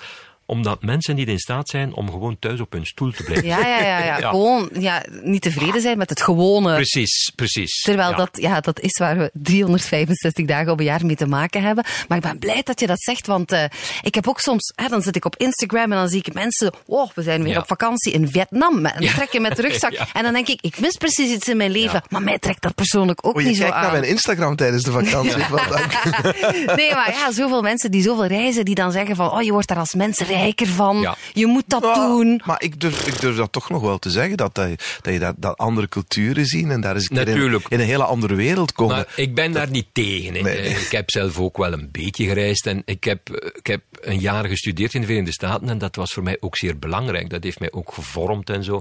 omdat 0.47 0.83
mensen 0.83 1.15
niet 1.15 1.29
in 1.29 1.39
staat 1.39 1.69
zijn 1.69 1.95
om 1.95 2.11
gewoon 2.11 2.39
thuis 2.39 2.61
op 2.61 2.73
hun 2.73 2.87
stoel 2.87 3.11
te 3.13 3.23
blijven. 3.23 3.47
Ja, 3.47 3.59
ja, 3.59 3.79
ja, 3.81 4.05
ja. 4.05 4.19
Ja. 4.27 4.31
Gewoon 4.31 4.69
ja, 4.79 5.05
niet 5.23 5.43
tevreden 5.43 5.81
zijn 5.81 5.99
met 5.99 6.11
het 6.11 6.23
gewone. 6.23 6.75
Precies, 6.75 7.33
precies. 7.35 7.81
Terwijl 7.81 8.11
Ja. 8.11 8.17
dat, 8.17 8.29
ja, 8.33 8.61
dat 8.61 8.81
is 8.81 8.99
waar 8.99 9.19
we 9.19 9.31
365 9.33 10.47
dagen 10.47 10.73
op 10.73 10.79
een 10.79 10.85
jaar 10.85 11.07
mee 11.07 11.17
te 11.17 11.27
maken 11.27 11.63
hebben. 11.63 11.85
Maar 12.09 12.17
ik 12.19 12.23
ben 12.25 12.39
blij 12.39 12.63
dat 12.63 12.81
je 12.81 12.87
dat 12.87 13.01
zegt, 13.03 13.27
want 13.27 13.53
eh, 13.53 13.65
ik 14.03 14.15
heb 14.15 14.29
ook 14.29 14.41
soms, 14.41 14.73
hè, 14.77 14.89
dan 14.89 15.03
zit 15.03 15.17
ik 15.17 15.25
op 15.25 15.37
Instagram 15.37 15.93
en 15.93 15.99
dan 15.99 16.09
zie 16.09 16.19
ik 16.25 16.35
mensen, 16.35 16.73
oh, 16.87 17.11
we 17.15 17.23
zijn 17.23 17.43
weer 17.43 17.53
Ja. 17.53 17.59
op 17.59 17.67
vakantie 17.67 18.13
in 18.13 18.29
Vietnam 18.29 18.81
met 18.81 18.93
een 18.97 19.03
Ja. 19.03 19.13
trekken 19.13 19.43
met 19.43 19.57
de 19.57 19.63
rugzak. 19.63 19.93
Ja. 19.97 20.07
En 20.13 20.23
dan 20.23 20.33
denk 20.33 20.49
ik, 20.49 20.61
ik 20.61 20.81
mis 20.81 20.97
precies 20.97 21.31
iets 21.35 21.49
in 21.49 21.57
mijn 21.57 21.71
leven, 21.71 22.03
maar 22.09 22.23
mij 22.23 22.39
trekt 22.39 22.63
dat 22.63 22.75
persoonlijk 22.75 23.27
ook 23.27 23.37
Oh, 23.37 23.43
niet 23.45 23.57
zo 23.57 23.61
kijkt 23.63 23.77
naar 23.77 23.85
aan. 23.85 23.91
mijn 23.93 24.05
Instagram 24.05 24.57
tijdens 24.57 24.83
de 24.83 24.91
vakantie. 24.91 25.35
Nee, 26.77 26.95
maar 26.95 27.11
ja, 27.11 27.33
zoveel 27.33 27.63
mensen 27.63 27.91
die 27.91 28.03
zoveel 28.03 28.27
reizen, 28.27 28.65
die 28.65 28.75
dan 28.75 28.93
zeggen 28.93 29.17
van, 29.17 29.31
oh, 29.31 29.43
je 29.43 29.53
wordt 29.53 29.69
daar 29.69 29.79
als 29.79 29.95
mens 29.95 30.21
van. 30.69 31.01
Ja. 31.01 31.17
Je 31.33 31.47
moet 31.47 31.65
dat 31.67 31.83
Ja, 31.83 31.95
doen. 32.07 32.43
Maar 32.45 32.63
ik 32.63 32.81
durf, 32.81 33.07
ik 33.07 33.21
durf 33.21 33.37
dat 33.37 33.53
toch 33.53 33.71
nog 33.71 33.83
wel 33.83 33.99
te 33.99 34.11
zeggen, 34.11 34.37
dat, 34.37 34.55
dat, 34.55 34.69
je- 34.69 34.77
dat 35.03 35.13
je 35.13 35.19
dat, 35.19 35.35
dat 35.39 35.59
andere 35.59 35.89
culturen 35.89 36.47
zien 36.47 36.71
en 36.71 36.81
daar 36.81 36.95
eens 36.95 37.09
keer 37.09 37.19
in, 37.19 37.27
Natuurlijk. 37.27 37.65
in 37.69 37.81
een 37.81 37.87
hele 37.87 38.05
andere 38.05 38.35
wereld 38.35 38.73
komen. 38.73 38.97
Maar 38.97 39.13
ik 39.17 39.35
ben 39.35 39.53
daar 39.53 39.71
niet 39.71 39.87
tegen. 39.93 40.35
hè. 40.35 40.41
Nee, 40.41 40.61
nee. 40.61 40.69
Ik 40.71 40.91
heb 40.91 41.11
zelf 41.11 41.39
ook 41.39 41.57
wel 41.57 41.73
een 41.73 41.89
beetje 41.93 42.25
gereisd 42.27 42.67
en 42.67 42.83
ik 42.85 43.05
heb, 43.05 43.31
ik 43.57 43.67
heb 43.67 43.83
een 44.01 44.19
jaar 44.21 44.45
gestudeerd 44.45 44.95
in 44.95 45.01
de 45.01 45.07
Verenigde 45.07 45.33
Staten 45.33 45.69
en 45.69 45.79
dat 45.79 45.97
was 45.97 46.13
voor 46.13 46.23
mij 46.23 46.37
ook 46.41 46.57
zeer 46.57 46.79
belangrijk. 46.79 47.31
Dat 47.31 47.43
heeft 47.45 47.61
mij 47.61 47.73
ook 47.73 47.93
gevormd 47.93 48.51
en 48.51 48.65
zo. 48.65 48.81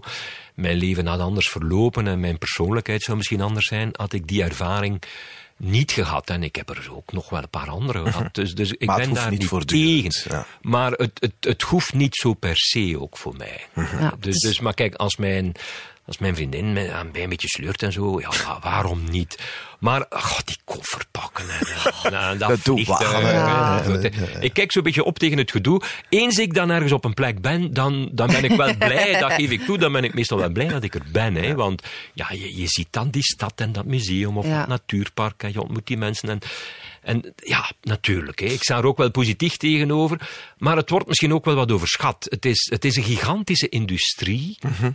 Mijn 0.55 0.77
leven 0.77 1.07
had 1.07 1.19
anders 1.19 1.49
verlopen 1.49 2.07
en 2.07 2.19
mijn 2.19 2.37
persoonlijkheid 2.37 3.01
zou 3.01 3.17
misschien 3.17 3.41
anders 3.41 3.67
zijn, 3.67 3.89
had 3.91 4.13
ik 4.13 4.27
die 4.27 4.43
ervaring 4.43 5.01
niet 5.57 5.91
gehad. 5.91 6.29
En 6.29 6.43
ik 6.43 6.55
heb 6.55 6.69
er 6.69 6.87
ook 6.91 7.11
nog 7.11 7.29
wel 7.29 7.41
een 7.41 7.49
paar 7.49 7.69
andere 7.69 8.11
gehad. 8.11 8.33
Dus, 8.35 8.55
dus 8.55 8.71
ik 8.71 8.79
Mhm. 8.79 8.85
Maar 8.89 8.99
ben 8.99 9.13
daar 9.13 9.31
niet 9.31 9.45
voortdurend, 9.47 10.13
tegen. 10.13 10.31
ja. 10.37 10.45
Maar 10.61 10.91
het, 10.91 11.11
het, 11.19 11.33
het 11.39 11.61
hoeft 11.61 11.93
niet 11.93 12.15
zo 12.15 12.33
per 12.33 12.57
se 12.57 12.97
ook 12.99 13.17
voor 13.17 13.35
mij. 13.37 13.65
Ja, 13.99 14.13
dus- 14.19 14.39
dus, 14.39 14.59
maar 14.59 14.73
kijk, 14.73 14.95
als 14.95 15.15
mijn, 15.15 15.51
als 16.05 16.17
mijn 16.17 16.35
vriendin 16.35 16.73
mij 16.73 16.93
aan 16.93 17.09
mij 17.11 17.23
een 17.23 17.29
beetje 17.29 17.47
sleurt 17.47 17.83
en 17.83 17.91
zo, 17.91 18.19
ja, 18.19 18.29
wa- 18.29 18.59
waarom 18.61 19.03
niet? 19.09 19.37
Maar, 19.79 20.07
ach, 20.07 20.43
die 20.43 20.57
koffer 20.63 21.01
pakken 21.11 21.45
en, 21.49 21.67
en, 22.03 22.13
en 22.19 22.37
dat 22.37 22.49
Dat 22.49 22.59
vliegtuig, 22.59 23.21
ja. 23.21 23.83
zo. 23.83 23.91
Ik 24.39 24.53
kijk 24.53 24.71
zo'n 24.71 24.83
beetje 24.83 25.03
op 25.03 25.19
tegen 25.19 25.37
het 25.37 25.51
gedoe. 25.51 25.81
Eens 26.09 26.37
ik 26.37 26.53
dan 26.53 26.69
ergens 26.69 26.91
op 26.91 27.05
een 27.05 27.13
plek 27.13 27.41
ben, 27.41 27.73
dan, 27.73 28.09
dan 28.11 28.27
ben 28.27 28.43
ik 28.43 28.51
wel 28.55 28.77
blij, 28.87 29.19
dat 29.19 29.31
geef 29.31 29.49
ik 29.49 29.61
toe, 29.65 29.77
dan 29.77 29.91
ben 29.91 30.03
ik 30.03 30.13
meestal 30.13 30.37
wel 30.37 30.49
blij 30.49 30.67
dat 30.67 30.83
ik 30.83 30.95
er 30.95 31.05
ben. 31.11 31.35
Hè, 31.35 31.55
want 31.55 31.83
ja, 32.13 32.27
je, 32.31 32.57
je 32.57 32.67
ziet 32.67 32.87
dan 32.89 33.09
die 33.09 33.23
stad 33.23 33.53
en 33.55 33.71
dat 33.71 33.85
museum 33.85 34.37
of 34.37 34.45
Ja. 34.45 34.59
dat 34.59 34.67
natuurpark 34.67 35.43
en 35.43 35.51
je 35.53 35.61
ontmoet 35.61 35.87
die 35.87 35.97
mensen 35.97 36.29
en... 36.29 36.39
En 37.01 37.33
ja, 37.35 37.71
natuurlijk. 37.81 38.39
Hè. 38.39 38.45
Ik 38.45 38.61
sta 38.63 38.77
er 38.77 38.85
ook 38.85 38.97
wel 38.97 39.11
positief 39.11 39.57
tegenover. 39.57 40.29
Maar 40.57 40.75
het 40.77 40.89
wordt 40.89 41.07
misschien 41.07 41.33
ook 41.33 41.45
wel 41.45 41.55
wat 41.55 41.71
overschat. 41.71 42.25
Het 42.29 42.45
is, 42.45 42.67
het 42.71 42.85
is 42.85 42.95
een 42.95 43.03
gigantische 43.03 43.69
industrie. 43.69 44.57
Eh, 44.61 44.87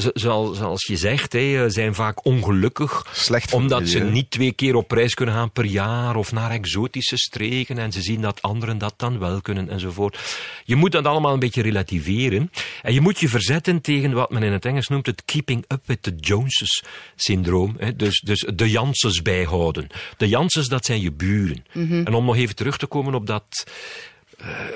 zo- 0.00 0.10
zoals, 0.14 0.56
zoals 0.58 0.86
je 0.86 0.96
zegt, 0.96 1.32
hè, 1.32 1.70
zijn 1.70 1.94
vaak 1.94 2.24
ongelukkig. 2.24 3.06
Slecht 3.12 3.52
omdat 3.52 3.88
ze 3.88 3.98
niet 3.98 4.30
twee 4.30 4.52
keer 4.52 4.74
op 4.74 4.90
reis 4.90 5.14
kunnen 5.14 5.34
gaan 5.34 5.50
per 5.50 5.64
jaar. 5.64 6.16
Of 6.16 6.32
naar 6.32 6.50
exotische 6.50 7.16
streken. 7.16 7.78
En 7.78 7.92
ze 7.92 8.02
zien 8.02 8.20
dat 8.20 8.42
anderen 8.42 8.78
dat 8.78 8.94
dan 8.96 9.18
wel 9.18 9.40
kunnen 9.40 9.68
enzovoort. 9.68 10.18
Je 10.64 10.76
moet 10.76 10.92
dat 10.92 11.04
allemaal 11.04 11.32
een 11.32 11.38
beetje 11.38 11.62
relativeren. 11.62 12.50
En 12.82 12.94
je 12.94 13.00
moet 13.00 13.20
je 13.20 13.28
verzetten 13.28 13.80
tegen 13.80 14.12
wat 14.12 14.30
men 14.30 14.42
in 14.42 14.52
het 14.52 14.64
Engels 14.64 14.88
noemt 14.88 15.06
het 15.06 15.22
keeping 15.24 15.64
up 15.68 15.80
with 15.86 16.02
the 16.02 16.14
Joneses 16.20 16.82
syndroom. 17.16 17.76
Dus, 17.96 18.20
dus 18.20 18.46
de 18.54 18.70
Janssens 18.70 19.22
bijhouden. 19.22 19.86
De 20.16 20.28
Janssens, 20.28 20.68
dat 20.68 20.84
zijn 20.84 21.00
je 21.00 21.12
buren. 21.12 21.64
En 22.04 22.14
om 22.14 22.24
nog 22.24 22.36
even 22.36 22.54
terug 22.54 22.76
te 22.78 22.86
komen 22.86 23.14
op 23.14 23.26
dat 23.26 23.44
eh, 23.66 23.72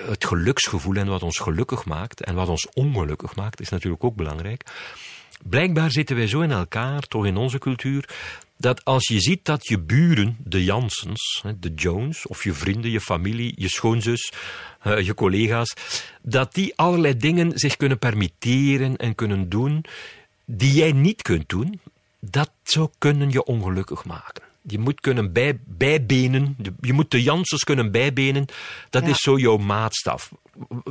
het 0.09 0.25
geluksgevoel 0.25 0.95
en 0.95 1.07
wat 1.07 1.23
ons 1.23 1.39
gelukkig 1.39 1.85
maakt 1.85 2.25
en 2.25 2.35
wat 2.35 2.49
ons 2.49 2.69
ongelukkig 2.73 3.37
maakt, 3.37 3.61
is 3.61 3.69
natuurlijk 3.69 4.05
ook 4.05 4.17
belangrijk. 4.17 4.65
Blijkbaar 5.45 5.91
zitten 5.91 6.17
wij 6.17 6.27
zo 6.27 6.41
in 6.41 6.51
elkaar, 6.51 7.01
toch 7.01 7.27
in 7.27 7.37
onze 7.37 7.59
cultuur, 7.59 8.09
dat 8.57 8.85
als 8.85 9.09
je 9.09 9.21
ziet 9.21 9.45
dat 9.45 9.69
je 9.69 9.81
buren, 9.81 10.37
de 10.45 10.65
Jansens, 10.65 11.45
de 11.61 11.75
Jones, 11.75 12.27
of 12.27 12.45
je 12.45 12.53
vrienden, 12.53 12.91
je 12.91 13.01
familie, 13.01 13.53
je 13.57 13.69
schoonzus, 13.69 14.33
eh, 14.81 15.01
je 15.01 15.15
collega's, 15.15 15.75
dat 16.23 16.55
die 16.55 16.77
allerlei 16.77 17.17
dingen 17.17 17.59
zich 17.59 17.77
kunnen 17.77 17.99
permitteren 17.99 18.97
en 18.97 19.15
kunnen 19.15 19.49
doen 19.49 19.85
die 20.45 20.73
jij 20.73 20.93
niet 20.93 21.23
kunt 21.23 21.49
doen, 21.49 21.81
dat 22.21 22.51
zou 22.63 22.89
kunnen 22.99 23.31
je 23.31 23.45
ongelukkig 23.45 24.05
maken. 24.05 24.43
Je 24.67 24.79
moet 24.79 25.01
kunnen 25.01 25.33
bij, 25.33 25.59
bijbenen, 25.67 26.57
je 26.81 26.93
moet 26.93 27.11
de 27.11 27.23
Janssens 27.23 27.65
kunnen 27.65 27.91
bijbenen, 27.91 28.45
dat 28.91 29.03
Ja. 29.03 29.09
is 29.09 29.21
zo 29.21 29.39
jouw 29.39 29.57
maatstaf. 29.57 30.33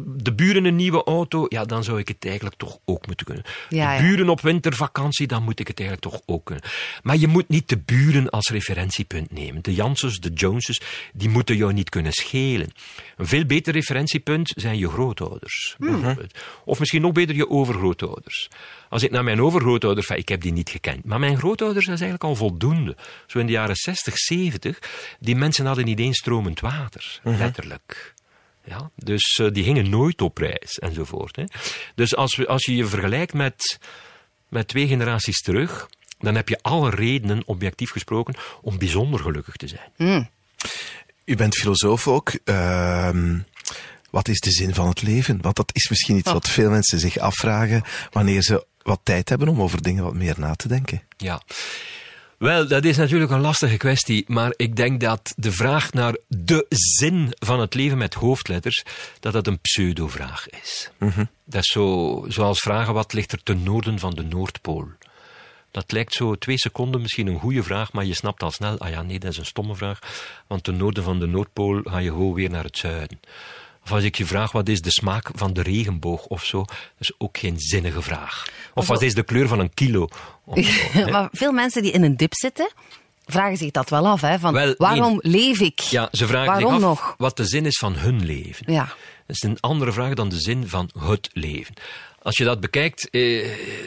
De 0.06 0.34
buren 0.34 0.66
een 0.66 0.76
nieuwe 0.76 1.04
auto, 1.04 1.46
ja, 1.50 1.66
dan 1.66 1.84
zou 1.84 2.00
ik 2.00 2.08
het 2.08 2.26
eigenlijk 2.26 2.56
toch 2.56 2.78
ook 2.86 3.08
moeten 3.08 3.26
kunnen. 3.26 3.44
Ja, 3.70 3.98
de 3.98 4.04
buren 4.04 4.30
op 4.30 4.42
wintervakantie, 4.42 5.28
dan 5.28 5.44
moet 5.44 5.60
ik 5.60 5.68
het 5.68 5.80
eigenlijk 5.80 6.12
toch 6.12 6.22
ook 6.26 6.46
kunnen. 6.46 6.64
Maar 7.04 7.18
je 7.18 7.28
moet 7.28 7.50
niet 7.50 7.70
de 7.70 7.78
buren 7.78 8.30
als 8.30 8.50
referentiepunt 8.50 9.32
nemen. 9.32 9.64
De 9.64 9.74
Janssens, 9.74 10.20
de 10.20 10.30
Joneses, 10.34 10.82
die 11.14 11.30
moeten 11.30 11.56
jou 11.56 11.74
niet 11.74 11.90
kunnen 11.90 12.12
schelen. 12.12 12.70
Een 13.18 13.28
veel 13.28 13.46
beter 13.46 13.74
referentiepunt 13.74 14.54
zijn 14.56 14.78
je 14.78 14.90
grootouders. 14.90 15.76
Hmm. 15.78 16.18
Of 16.66 16.80
misschien 16.80 17.02
nog 17.02 17.12
beter 17.12 17.36
je 17.36 17.50
overgrootouders. 17.50 18.50
Als 18.90 19.04
ik 19.04 19.12
naar 19.12 19.24
mijn 19.24 19.42
overgrootouders, 19.42 20.08
ik 20.08 20.30
heb 20.30 20.42
die 20.42 20.52
niet 20.52 20.70
gekend, 20.70 21.06
maar 21.06 21.20
mijn 21.20 21.38
grootouders, 21.38 21.86
dat 21.86 21.96
is 21.96 22.02
eigenlijk 22.02 22.30
al 22.30 22.36
voldoende. 22.36 22.96
Zo 23.28 23.40
in 23.40 23.46
de 23.46 23.52
jaren 23.52 23.76
60, 23.76 24.18
70, 24.18 24.80
die 25.20 25.36
mensen 25.36 25.66
hadden 25.66 25.86
niet 25.86 26.00
eens 26.00 26.18
stromend 26.18 26.60
water, 26.60 27.20
letterlijk. 27.24 28.14
Ja, 28.66 28.90
dus 28.96 29.40
eh, 29.42 29.48
die 29.52 29.64
gingen 29.64 29.90
nooit 29.90 30.22
op 30.22 30.38
reis 30.38 30.80
enzovoort. 30.80 31.36
Hè. 31.36 31.44
Dus 31.96 32.16
als, 32.16 32.36
we, 32.36 32.48
als 32.48 32.66
je 32.66 32.76
je 32.76 32.86
vergelijkt 32.86 33.34
met, 33.34 33.80
met 34.50 34.68
twee 34.68 34.88
generaties 34.88 35.42
terug, 35.42 35.90
dan 36.20 36.36
heb 36.36 36.50
je 36.50 36.60
alle 36.62 36.90
redenen, 36.90 37.44
objectief 37.46 37.92
gesproken, 37.92 38.36
om 38.62 38.78
bijzonder 38.78 39.20
gelukkig 39.20 39.56
te 39.56 39.68
zijn. 39.68 40.30
U 41.26 41.36
bent 41.36 41.56
filosoof 41.56 42.08
ook. 42.08 42.34
Ehm, 42.44 43.40
wat 44.10 44.28
is 44.28 44.40
de 44.40 44.52
zin 44.52 44.74
van 44.74 44.88
het 44.88 45.02
leven? 45.02 45.42
Want 45.42 45.56
dat 45.56 45.70
is 45.74 45.90
misschien 45.90 46.18
iets 46.18 46.28
Oh. 46.28 46.34
wat 46.34 46.50
veel 46.50 46.70
mensen 46.70 47.00
zich 47.00 47.18
afvragen 47.18 47.84
wanneer 48.12 48.42
ze 48.42 48.66
wat 48.82 49.00
tijd 49.04 49.30
hebben 49.30 49.48
om 49.48 49.62
over 49.62 49.82
dingen 49.82 50.04
wat 50.04 50.14
meer 50.14 50.36
na 50.38 50.56
te 50.56 50.68
denken. 50.68 51.02
Ja. 51.18 51.42
Wel, 52.38 52.68
dat 52.68 52.86
is 52.86 52.98
natuurlijk 52.98 53.32
een 53.32 53.42
lastige 53.42 53.78
kwestie, 53.78 54.24
maar 54.28 54.54
ik 54.56 54.76
denk 54.76 55.00
dat 55.00 55.34
de 55.36 55.52
vraag 55.52 55.94
naar 55.94 56.18
de 56.28 56.66
zin 56.70 57.34
van 57.40 57.60
het 57.60 57.74
leven 57.74 57.98
met 57.98 58.14
hoofdletters, 58.14 58.84
dat 59.20 59.34
dat 59.34 59.48
een 59.48 59.60
pseudo-vraag 59.60 60.50
is. 60.50 60.92
Dat 61.46 61.64
is 61.64 61.72
zo, 61.72 62.26
zoals 62.28 62.60
vragen 62.60 62.94
wat 62.94 63.14
ligt 63.14 63.32
er 63.32 63.44
ten 63.44 63.64
noorden 63.64 64.00
van 64.00 64.16
de 64.16 64.24
Noordpool. 64.24 64.88
Dat 65.72 65.92
lijkt 65.92 66.14
zo 66.14 66.36
twee 66.36 66.58
seconden 66.58 67.02
misschien 67.02 67.28
een 67.28 67.40
goede 67.40 67.64
vraag, 67.64 67.94
maar 67.94 68.06
je 68.06 68.14
snapt 68.14 68.44
al 68.44 68.52
snel, 68.52 68.78
ah 68.78 68.90
ja, 68.90 69.02
nee, 69.02 69.20
dat 69.20 69.32
is 69.32 69.38
een 69.38 69.46
stomme 69.46 69.76
vraag, 69.76 70.00
want 70.48 70.64
ten 70.64 70.78
noorden 70.78 71.04
van 71.04 71.20
de 71.20 71.28
Noordpool 71.28 71.82
ga 71.84 71.98
je 71.98 72.10
gewoon 72.10 72.34
weer 72.34 72.50
naar 72.50 72.64
het 72.64 72.78
zuiden. 72.78 73.20
Of 73.86 73.92
als 73.92 74.04
ik 74.04 74.16
je 74.16 74.26
vraag 74.26 74.52
wat 74.52 74.70
is 74.70 74.82
de 74.82 74.92
smaak 74.92 75.30
van 75.34 75.54
de 75.54 75.62
regenboog 75.62 76.26
of 76.26 76.46
zo, 76.46 76.58
dat 76.66 76.78
is 77.00 77.14
ook 77.18 77.38
geen 77.38 77.60
zinnige 77.60 78.02
vraag. 78.02 78.48
Of 78.74 78.88
wat 78.88 79.02
is 79.02 79.14
de 79.14 79.24
kleur 79.24 79.48
van 79.48 79.60
een 79.60 79.74
kilo? 79.74 80.08
Zo, 80.56 81.10
maar 81.12 81.30
veel 81.32 81.52
mensen 81.52 81.82
die 81.82 81.92
in 81.92 82.04
een 82.04 82.18
dip 82.18 82.34
zitten, 82.34 82.72
vragen 83.26 83.58
zich 83.58 83.72
dat 83.72 83.90
wel 83.90 84.08
af. 84.08 84.22
Hè, 84.22 84.40
van, 84.40 84.54
Wel, 84.54 84.66
nee. 84.66 84.76
waarom 84.78 85.20
leef 85.22 85.60
ik? 85.60 85.80
Ja, 85.80 86.10
ze 86.12 86.28
vragen 86.28 86.48
waarom 86.48 86.74
zich 86.74 86.84
af 86.84 86.90
nog? 86.90 87.16
wat 87.18 87.38
de 87.38 87.46
zin 87.46 87.66
is 87.66 87.78
van 87.78 87.96
hun 87.96 88.26
leven. 88.26 88.74
Ja. 88.74 88.86
Dat 89.28 89.36
is 89.36 89.44
een 89.44 89.60
andere 89.60 89.92
vraag 89.92 90.14
dan 90.14 90.30
de 90.30 90.40
zin 90.40 90.68
van 90.68 90.90
het 91.00 91.30
leven. 91.34 91.74
Als 92.22 92.38
je 92.38 92.44
dat 92.44 92.60
bekijkt, 92.60 93.10
eh, 93.10 93.12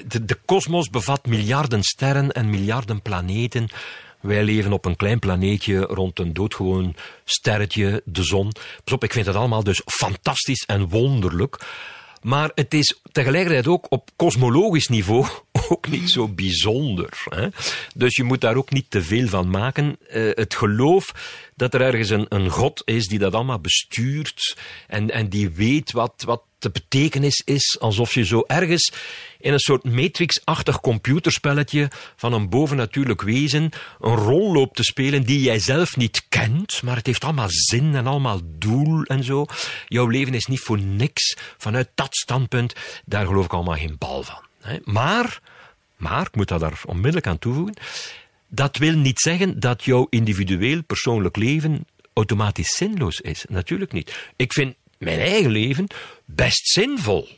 de 0.07 0.39
kosmos 0.45 0.91
bevat 0.91 1.27
miljarden 1.27 1.83
sterren 1.83 2.33
en 2.33 2.51
miljarden 2.51 3.03
planeten. 3.03 3.69
Wij 4.21 4.43
leven 4.43 4.73
op 4.73 4.85
een 4.85 4.97
klein 4.97 5.19
planeetje 5.19 5.81
rond 5.81 6.19
een 6.19 6.33
doodgewoon 6.33 6.95
sterretje, 7.25 8.03
de 8.05 8.23
zon. 8.23 8.53
Pas 8.85 8.95
op, 8.95 9.05
ik 9.05 9.13
vind 9.13 9.27
het 9.27 9.37
allemaal 9.37 9.65
dus 9.65 9.83
fantastisch 9.85 10.65
en 10.67 10.89
wonderlijk. 10.89 11.67
Maar 12.23 12.51
het 12.55 12.75
is 12.75 13.01
tegelijkertijd 13.13 13.67
ook 13.67 13.87
op 13.89 14.11
kosmologisch 14.17 14.89
niveau 14.89 15.27
ook 15.69 15.89
niet 15.89 16.11
zo 16.11 16.29
bijzonder. 16.29 17.23
Hè? 17.25 17.49
Dus 17.95 18.17
je 18.17 18.25
moet 18.25 18.41
daar 18.41 18.57
ook 18.57 18.71
niet 18.71 18.91
te 18.91 19.03
veel 19.03 19.29
van 19.29 19.51
maken. 19.51 19.97
Eh, 20.09 20.31
het 20.35 20.55
geloof 20.55 21.15
dat 21.57 21.75
er 21.75 21.81
ergens 21.81 22.11
een, 22.11 22.27
een 22.29 22.49
God 22.51 22.83
is 22.85 23.07
die 23.07 23.19
dat 23.19 23.35
allemaal 23.35 23.61
bestuurt 23.61 24.57
en, 24.87 25.11
en 25.11 25.29
die 25.29 25.51
weet 25.51 25.93
wat, 25.93 26.23
wat 26.27 26.43
de 26.59 26.71
betekenis 26.71 27.43
is, 27.45 27.77
alsof 27.81 28.15
je 28.15 28.25
zo 28.25 28.45
ergens 28.47 28.93
in 29.39 29.53
een 29.53 29.59
soort 29.59 29.85
matrix-achtig 29.85 30.81
computerspelletje 30.81 31.91
van 32.17 32.33
een 32.33 32.49
bovennatuurlijk 32.49 33.23
wezen 33.23 33.71
een 34.01 34.15
rol 34.15 34.53
loopt 34.53 34.77
te 34.77 34.83
spelen 34.83 35.23
die 35.23 35.41
jij 35.41 35.59
zelf 35.59 35.97
niet 35.97 36.27
kent, 36.29 36.83
maar 36.83 36.97
het 36.97 37.07
heeft 37.07 37.25
allemaal 37.25 37.51
zin 37.51 37.95
en 37.95 38.07
allemaal 38.07 38.41
doel 38.45 39.03
en 39.03 39.25
zo. 39.25 39.47
Jouw 39.87 40.07
leven 40.07 40.35
is 40.35 40.47
niet 40.47 40.61
voor 40.61 40.81
niks. 40.81 41.37
Vanuit 41.59 41.89
dat 41.95 42.17
standpunt, 42.17 42.75
daar 43.05 43.27
geloof 43.27 43.45
ik 43.45 43.53
allemaal 43.53 43.77
geen 43.77 43.97
bal 43.99 44.23
van. 44.23 44.47
Maar, 44.85 45.41
maar, 45.97 46.27
ik 46.27 46.37
moet 46.37 46.49
dat 46.49 46.61
daar 46.61 46.81
onmiddellijk 46.87 47.27
aan 47.27 47.39
toevoegen, 47.39 47.75
dat 48.49 48.77
wil 48.77 48.97
niet 48.97 49.21
zeggen 49.21 49.61
dat 49.61 49.85
jouw 49.85 50.07
individueel 50.11 50.83
persoonlijk 50.83 51.37
leven 51.37 51.87
automatisch 52.13 52.77
zinloos 52.77 53.21
is. 53.21 53.45
Natuurlijk 53.49 53.93
niet. 53.93 54.31
Ik 54.37 54.53
vind 54.53 54.75
mijn 54.99 55.21
eigen 55.21 55.51
leven 55.51 55.87
best 56.25 56.69
zinvol. 56.69 57.29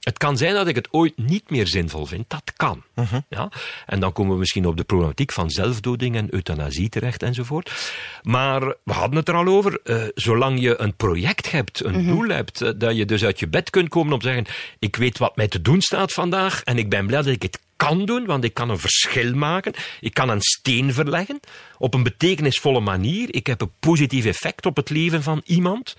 Het 0.00 0.18
kan 0.18 0.36
zijn 0.36 0.54
dat 0.54 0.66
ik 0.66 0.74
het 0.74 0.88
ooit 0.92 1.12
niet 1.16 1.50
meer 1.50 1.66
zinvol 1.66 2.06
vind. 2.06 2.24
Dat 2.30 2.52
kan. 2.56 2.82
Ja? 3.28 3.50
En 3.86 4.00
dan 4.00 4.12
komen 4.12 4.32
we 4.32 4.38
misschien 4.38 4.66
op 4.66 4.76
de 4.76 4.84
problematiek 4.84 5.32
van 5.32 5.50
zelfdoding 5.50 6.16
en 6.16 6.34
euthanasie 6.34 6.88
terecht 6.88 7.22
enzovoort. 7.22 7.90
Maar 8.22 8.60
we 8.60 8.92
hadden 8.92 9.16
het 9.18 9.28
er 9.28 9.34
al 9.34 9.46
over. 9.46 9.80
eh, 9.84 10.02
zolang 10.14 10.60
je 10.60 10.80
een 10.80 10.94
project 10.94 11.50
hebt, 11.50 11.84
een 11.84 12.06
doel 12.06 12.28
hebt, 12.28 12.60
eh, 12.60 12.70
dat 12.76 12.96
je 12.96 13.04
dus 13.04 13.24
uit 13.24 13.38
je 13.40 13.48
bed 13.48 13.70
kunt 13.70 13.88
komen 13.88 14.12
om 14.12 14.18
te 14.18 14.26
zeggen: 14.26 14.46
Ik 14.78 14.96
weet 14.96 15.18
wat 15.18 15.36
mij 15.36 15.48
te 15.48 15.62
doen 15.62 15.80
staat 15.80 16.12
vandaag 16.12 16.62
en 16.62 16.78
ik 16.78 16.88
ben 16.90 17.06
blij 17.06 17.22
dat 17.22 17.32
ik 17.34 17.42
het 17.42 17.58
kan 17.76 18.04
doen, 18.04 18.26
want 18.26 18.44
ik 18.44 18.54
kan 18.54 18.70
een 18.70 18.78
verschil 18.78 19.34
maken. 19.34 19.72
Ik 20.00 20.14
kan 20.14 20.28
een 20.28 20.40
steen 20.42 20.92
verleggen 20.94 21.40
op 21.78 21.94
een 21.94 22.02
betekenisvolle 22.02 22.80
manier. 22.80 23.34
Ik 23.34 23.46
heb 23.46 23.60
een 23.60 23.72
positief 23.80 24.24
effect 24.24 24.66
op 24.66 24.76
het 24.76 24.90
leven 24.90 25.22
van 25.22 25.42
iemand. 25.44 25.96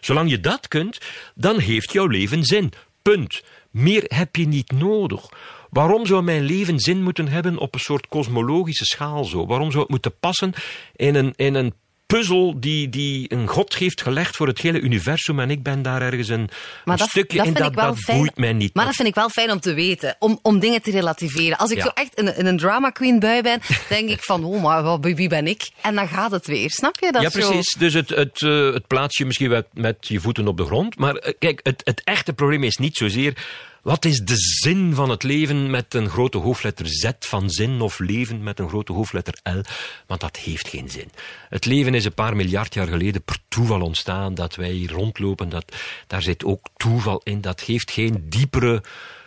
Zolang 0.00 0.30
je 0.30 0.40
dat 0.40 0.68
kunt, 0.68 0.98
dan 1.34 1.58
heeft 1.58 1.92
jouw 1.92 2.06
leven 2.06 2.44
zin. 2.44 2.72
Punt. 3.02 3.42
Meer 3.70 4.04
heb 4.06 4.36
je 4.36 4.46
niet 4.46 4.72
nodig. 4.72 5.28
Waarom 5.70 6.06
zou 6.06 6.22
mijn 6.22 6.42
leven 6.42 6.78
zin 6.78 7.02
moeten 7.02 7.28
hebben 7.28 7.58
op 7.58 7.74
een 7.74 7.80
soort 7.80 8.08
kosmologische 8.08 8.84
schaal 8.84 9.24
zo? 9.24 9.46
Waarom 9.46 9.70
zou 9.70 9.82
het 9.82 9.90
moeten 9.90 10.18
passen 10.20 10.52
in 10.96 11.14
een, 11.14 11.32
in 11.36 11.54
een 11.54 11.74
puzzel 12.16 12.60
die, 12.60 12.88
die 12.88 13.32
een 13.32 13.46
god 13.48 13.74
heeft 13.76 14.02
gelegd 14.02 14.36
voor 14.36 14.46
het 14.46 14.60
hele 14.60 14.80
universum 14.80 15.40
en 15.40 15.50
ik 15.50 15.62
ben 15.62 15.82
daar 15.82 16.02
ergens 16.02 16.28
een, 16.28 16.48
Maar 16.84 16.94
een 16.94 16.96
dat, 16.96 17.08
stukje 17.08 17.36
dat 17.38 17.46
in 17.46 17.52
dat, 17.52 17.74
dat 17.74 17.98
fijn. 17.98 18.18
boeit 18.18 18.36
mij 18.36 18.52
niet. 18.52 18.74
Maar 18.74 18.84
dat 18.84 18.94
vind 18.94 19.08
ik 19.08 19.14
wel 19.14 19.28
fijn 19.28 19.50
om 19.50 19.60
te 19.60 19.74
weten, 19.74 20.16
om, 20.18 20.38
om 20.42 20.58
dingen 20.58 20.82
te 20.82 20.90
relativeren. 20.90 21.58
Als 21.58 21.70
ik 21.70 21.76
Ja. 21.76 21.82
zo 21.84 21.90
echt 21.94 22.14
in, 22.14 22.26
een- 22.26 22.36
in 22.36 22.46
een 22.46 22.56
drama 22.56 22.90
queen 22.90 23.18
bui 23.18 23.42
ben, 23.42 23.60
denk 23.88 24.08
ik 24.08 24.22
van, 24.22 24.44
oh, 24.44 24.62
maar 24.62 24.82
wat- 24.82 24.98
wie 25.04 25.28
ben 25.28 25.46
ik? 25.46 25.70
En 25.80 25.94
dan 25.94 26.08
gaat 26.08 26.30
het 26.30 26.46
weer, 26.46 26.70
snap 26.70 26.96
je? 27.00 27.12
Dat 27.12 27.22
ja, 27.22 27.30
zo- 27.30 27.38
precies. 27.48 27.74
Dus 27.78 27.94
het, 27.94 28.08
het, 28.08 28.42
eh, 28.42 28.72
het 28.72 28.86
plaats 28.86 29.16
je 29.16 29.24
misschien 29.26 29.50
met, 29.50 29.66
met 29.74 29.96
je 30.00 30.20
voeten 30.20 30.48
op 30.48 30.56
de 30.56 30.64
grond. 30.64 30.98
Maar 30.98 31.14
eh, 31.14 31.32
kijk, 31.38 31.60
het, 31.62 31.80
het 31.84 32.00
echte 32.04 32.32
probleem 32.32 32.62
is 32.62 32.76
niet 32.76 32.96
zozeer. 32.96 33.34
Wat 33.82 34.04
is 34.04 34.18
de 34.18 34.36
zin 34.36 34.94
van 34.94 35.10
het 35.10 35.22
leven 35.22 35.70
met 35.70 35.94
een 35.94 36.08
grote 36.08 36.38
hoofdletter 36.38 36.86
Z 36.88 37.10
van 37.18 37.50
zin 37.50 37.80
of 37.80 37.98
leven 37.98 38.42
met 38.42 38.58
een 38.58 38.68
grote 38.68 38.92
hoofdletter 38.92 39.38
L? 39.42 39.60
Want 40.06 40.20
dat 40.20 40.36
heeft 40.36 40.68
geen 40.68 40.90
zin. 40.90 41.10
Het 41.48 41.64
leven 41.64 41.94
is 41.94 42.04
een 42.04 42.14
paar 42.14 42.36
miljard 42.36 42.74
jaar 42.74 42.86
geleden 42.86 43.22
per 43.22 43.38
toeval 43.48 43.80
ontstaan 43.80 44.34
dat 44.34 44.54
wij 44.54 44.70
hier 44.70 44.90
rondlopen. 44.90 45.48
Dat, 45.48 45.76
daar 46.06 46.22
zit 46.22 46.44
ook 46.44 46.66
toeval 46.76 47.20
in. 47.24 47.40
Dat 47.40 47.62
geeft 47.62 47.90
geen 47.90 48.24
diepere 48.28 48.82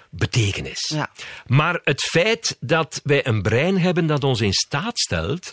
betekenis. 0.10 0.92
Ja. 0.94 1.10
Maar 1.48 1.82
het 1.84 2.02
feit 2.02 2.58
dat 2.60 3.02
wij 3.04 3.28
een 3.28 3.42
brein 3.42 3.80
hebben 3.80 4.06
dat 4.06 4.24
ons 4.24 4.42
in 4.42 4.54
staat 4.54 5.00
stelt 5.00 5.52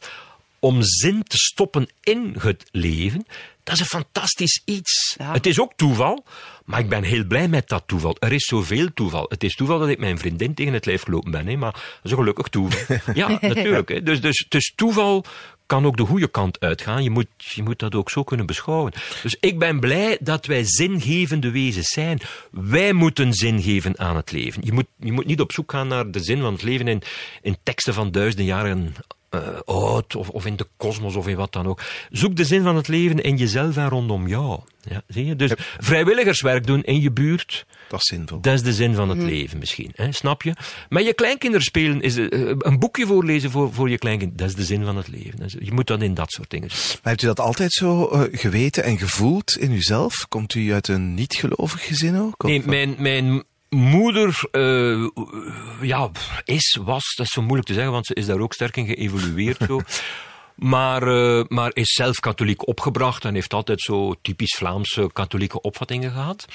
om 0.59 0.83
zin 0.83 1.23
te 1.23 1.37
stoppen 1.37 1.89
in 2.03 2.37
het 2.39 2.69
leven, 2.71 3.27
dat 3.65 3.75
is 3.75 3.81
een 3.81 3.87
fantastisch 3.87 4.63
iets. 4.65 5.15
Ja. 5.19 5.33
Het 5.33 5.47
is 5.47 5.61
ook 5.61 5.73
toeval, 5.77 6.25
maar 6.71 6.81
ik 6.81 6.89
ben 6.89 7.03
heel 7.03 7.25
blij 7.25 7.49
met 7.49 7.69
dat 7.69 7.83
toeval. 7.87 8.17
Er 8.19 8.33
is 8.33 8.45
zoveel 8.45 8.89
toeval. 8.95 9.27
Het 9.29 9.45
is 9.45 9.55
toeval 9.55 9.79
dat 9.79 9.89
ik 9.89 9.99
mijn 9.99 10.19
vriendin 10.19 10.55
tegen 10.55 10.73
het 10.73 10.87
lijf 10.87 11.03
gelopen 11.03 11.31
ben, 11.31 11.47
hè, 11.47 11.57
maar 11.57 11.73
dat 11.73 12.01
is 12.03 12.11
een 12.11 12.17
gelukkig 12.17 12.49
toeval. 12.49 12.97
ja, 13.15 13.39
natuurlijk. 13.41 13.89
Hè. 13.89 14.03
Dus, 14.03 14.21
dus, 14.21 14.47
dus 14.49 14.73
toeval 14.77 15.25
kan 15.67 15.87
ook 15.87 15.97
de 15.97 16.05
goede 16.05 16.29
kant 16.29 16.61
uitgaan. 16.61 17.03
Je 17.03 17.11
moet, 17.11 17.27
je 17.37 17.63
moet 17.63 17.79
dat 17.79 17.95
ook 17.95 18.11
zo 18.11 18.23
kunnen 18.23 18.47
beschouwen. 18.47 18.93
Dus 19.23 19.37
ik 19.41 19.59
ben 19.59 19.81
blij 19.81 20.19
dat 20.21 20.47
wij 20.47 20.63
zingevende 20.65 21.51
wezens 21.51 21.89
zijn. 21.89 22.19
Wij 22.51 22.93
moeten 22.93 23.33
zin 23.33 23.63
geven 23.63 23.99
aan 23.99 24.17
het 24.17 24.33
leven. 24.33 24.63
Je 24.65 24.73
moet, 24.73 24.87
je 24.99 25.13
moet 25.13 25.27
niet 25.27 25.41
op 25.41 25.53
zoek 25.53 25.71
gaan 25.71 25.89
naar 25.89 26.11
de 26.11 26.21
zin 26.21 26.41
van 26.41 26.53
het 26.53 26.63
leven 26.63 26.89
in, 26.89 27.03
in 27.43 27.57
teksten 27.63 27.95
van 27.95 28.11
duizenden 28.11 28.47
jaren 28.47 28.95
eh, 29.31 29.41
oud, 29.65 30.17
of, 30.17 30.29
of 30.29 30.47
in 30.47 30.57
de 30.57 30.67
kosmos, 30.77 31.17
of 31.17 31.29
in 31.29 31.37
wat 31.37 31.53
dan 31.53 31.67
ook. 31.67 31.83
Zoek 32.11 32.37
de 32.37 32.45
zin 32.45 32.63
van 32.63 32.77
het 32.77 32.89
leven 32.89 33.19
in 33.23 33.37
jezelf 33.37 33.77
en 33.77 33.89
rondom 33.89 34.29
jou. 34.29 34.61
Ja, 34.83 35.03
zie 35.09 35.25
je? 35.27 35.37
Dus 35.37 35.53
vrijwilligerswerk 35.79 36.67
doen 36.67 36.83
in 36.83 37.01
je 37.01 37.13
buurt, 37.13 37.67
Dat 37.89 38.01
is 38.01 38.07
zinvol. 38.07 38.41
dat 38.41 38.55
is 38.55 38.63
de 38.63 38.73
zin 38.73 38.95
van 38.95 39.09
het 39.09 39.19
leven 39.19 39.59
misschien. 39.59 39.91
Hè? 39.95 40.13
Snap 40.13 40.43
je? 40.43 40.53
Met 40.89 41.05
je 41.05 41.15
kleinkinderen 41.15 41.65
spelen, 41.65 42.01
is, 42.01 42.17
eh, 42.17 42.29
een 42.59 42.79
boekje 42.79 43.07
voorlezen 43.07 43.51
voor, 43.51 43.73
voor 43.73 43.91
je 43.91 43.99
kleinkind, 43.99 44.39
dat 44.39 44.49
is 44.49 44.55
de 44.55 44.65
zin 44.65 44.85
van 44.85 44.97
het 44.97 45.09
leven. 45.09 45.51
Je 45.59 45.73
moet 45.73 45.87
dat 45.87 46.03
in 46.03 46.15
dat 46.15 46.31
soort 46.33 46.51
dingen. 46.51 46.69
Maar 46.69 46.99
hebt 47.03 47.23
u 47.23 47.27
dat 47.27 47.41
altijd 47.41 47.73
zo 47.73 48.09
eh, 48.09 48.23
geweten 48.41 48.85
en 48.85 48.99
gevoeld 48.99 49.57
in 49.59 49.73
uzelf? 49.73 50.29
Komt 50.29 50.55
u 50.55 50.73
uit 50.73 50.89
een 50.89 51.15
niet-gelovig 51.15 51.87
gezin 51.87 52.17
ook? 52.19 52.43
Of- 52.45 52.51
Nee, 52.51 52.63
mijn, 52.67 52.95
mijn 52.99 53.43
moeder 53.71 54.43
eh, 54.51 55.09
ja, 55.81 56.11
is, 56.45 56.79
was, 56.83 57.15
dat 57.17 57.27
is 57.27 57.33
zo 57.33 57.43
moeilijk 57.43 57.67
te 57.67 57.75
zeggen, 57.75 57.93
want 57.93 58.07
ze 58.07 58.15
is 58.15 58.27
daar 58.27 58.41
ook 58.41 58.53
sterk 58.53 58.77
in 58.77 58.87
geëvolueerd. 58.87 59.59
zo. 59.67 59.81
Maar, 60.55 61.03
eh, 61.03 61.45
maar 61.49 61.71
is 61.75 61.93
zelf 61.93 62.21
katholiek 62.21 62.67
opgebracht 62.67 63.25
en 63.25 63.35
heeft 63.35 63.55
altijd 63.55 63.81
zo 63.81 64.15
typisch 64.23 64.55
Vlaamse 64.57 65.11
katholieke 65.13 65.61
opvattingen 65.61 66.11
gehad. 66.11 66.47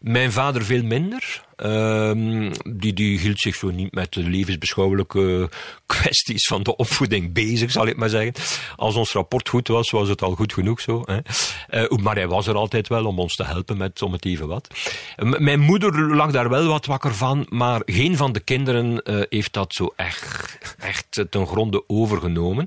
Mijn 0.00 0.32
vader 0.32 0.64
veel 0.64 0.82
minder. 0.82 1.44
Ehm, 1.56 2.52
die, 2.64 2.92
die 2.92 3.18
hield 3.18 3.40
zich 3.40 3.54
zo 3.54 3.70
niet 3.70 3.94
met 3.94 4.12
de 4.12 4.22
levensbeschouwelijke 4.22 5.50
kwesties 5.86 6.46
van 6.46 6.62
de 6.62 6.76
opvoeding 6.76 7.32
bezig, 7.32 7.70
zal 7.70 7.86
ik 7.86 7.96
maar 7.96 8.08
zeggen. 8.08 8.32
Als 8.76 8.94
ons 8.94 9.12
rapport 9.12 9.48
goed 9.48 9.68
was, 9.68 9.90
was 9.90 10.08
het 10.08 10.22
al 10.22 10.34
goed 10.34 10.52
genoeg 10.52 10.80
zo. 10.80 11.02
Hè. 11.04 11.18
Eh, 11.68 11.98
maar 12.02 12.14
hij 12.14 12.28
was 12.28 12.46
er 12.46 12.54
altijd 12.54 12.88
wel 12.88 13.06
om 13.06 13.18
ons 13.18 13.34
te 13.34 13.44
helpen 13.44 13.76
met 13.76 14.02
om 14.02 14.12
het 14.12 14.24
even 14.24 14.48
wat. 14.48 14.68
Mijn 15.16 15.60
moeder 15.60 16.14
lag 16.14 16.30
daar 16.30 16.48
wel 16.48 16.66
wat 16.66 16.86
wakker 16.86 17.14
van, 17.14 17.46
maar 17.48 17.82
geen 17.84 18.16
van 18.16 18.32
de 18.32 18.40
kinderen 18.40 19.02
eh, 19.02 19.20
heeft 19.28 19.52
dat 19.52 19.74
zo 19.74 19.92
echt, 19.96 20.58
echt 20.78 21.24
ten 21.30 21.46
gronde 21.46 21.84
overgenomen. 21.86 22.66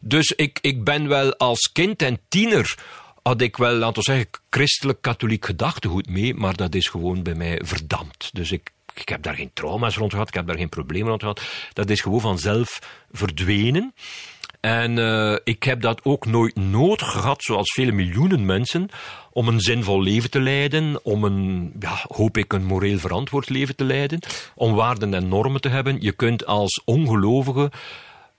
Dus 0.00 0.30
ik, 0.30 0.58
ik 0.60 0.84
ben 0.84 1.08
wel 1.08 1.36
als 1.36 1.70
kind 1.72 2.02
en 2.02 2.20
tiener 2.28 2.74
had 3.22 3.40
ik 3.40 3.56
wel, 3.56 3.74
laten 3.74 3.96
we 3.96 4.02
zeggen, 4.02 4.28
christelijk-katholiek 4.50 5.44
gedachtegoed 5.44 6.08
mee, 6.08 6.34
maar 6.34 6.56
dat 6.56 6.74
is 6.74 6.88
gewoon 6.88 7.22
bij 7.22 7.34
mij 7.34 7.60
verdampt. 7.64 8.30
Dus 8.32 8.52
ik, 8.52 8.70
ik 8.94 9.08
heb 9.08 9.22
daar 9.22 9.34
geen 9.34 9.50
trauma's 9.54 9.96
rond 9.96 10.12
gehad, 10.12 10.28
ik 10.28 10.34
heb 10.34 10.46
daar 10.46 10.56
geen 10.56 10.68
problemen 10.68 11.08
rond 11.08 11.20
gehad. 11.20 11.42
Dat 11.72 11.90
is 11.90 12.00
gewoon 12.00 12.20
vanzelf 12.20 12.78
verdwenen. 13.12 13.94
En 14.60 14.96
uh, 14.96 15.36
ik 15.44 15.62
heb 15.62 15.80
dat 15.80 16.04
ook 16.04 16.26
nooit 16.26 16.56
nodig 16.56 17.10
gehad, 17.10 17.42
zoals 17.42 17.72
vele 17.72 17.92
miljoenen 17.92 18.46
mensen, 18.46 18.88
om 19.32 19.48
een 19.48 19.60
zinvol 19.60 20.02
leven 20.02 20.30
te 20.30 20.40
leiden, 20.40 21.04
om 21.04 21.24
een, 21.24 21.72
ja, 21.78 22.04
hoop 22.08 22.36
ik, 22.36 22.52
een 22.52 22.64
moreel 22.64 22.98
verantwoord 22.98 23.48
leven 23.48 23.76
te 23.76 23.84
leiden, 23.84 24.20
om 24.54 24.74
waarden 24.74 25.14
en 25.14 25.28
normen 25.28 25.60
te 25.60 25.68
hebben. 25.68 26.00
Je 26.00 26.12
kunt 26.12 26.46
als 26.46 26.82
ongelovige 26.84 27.70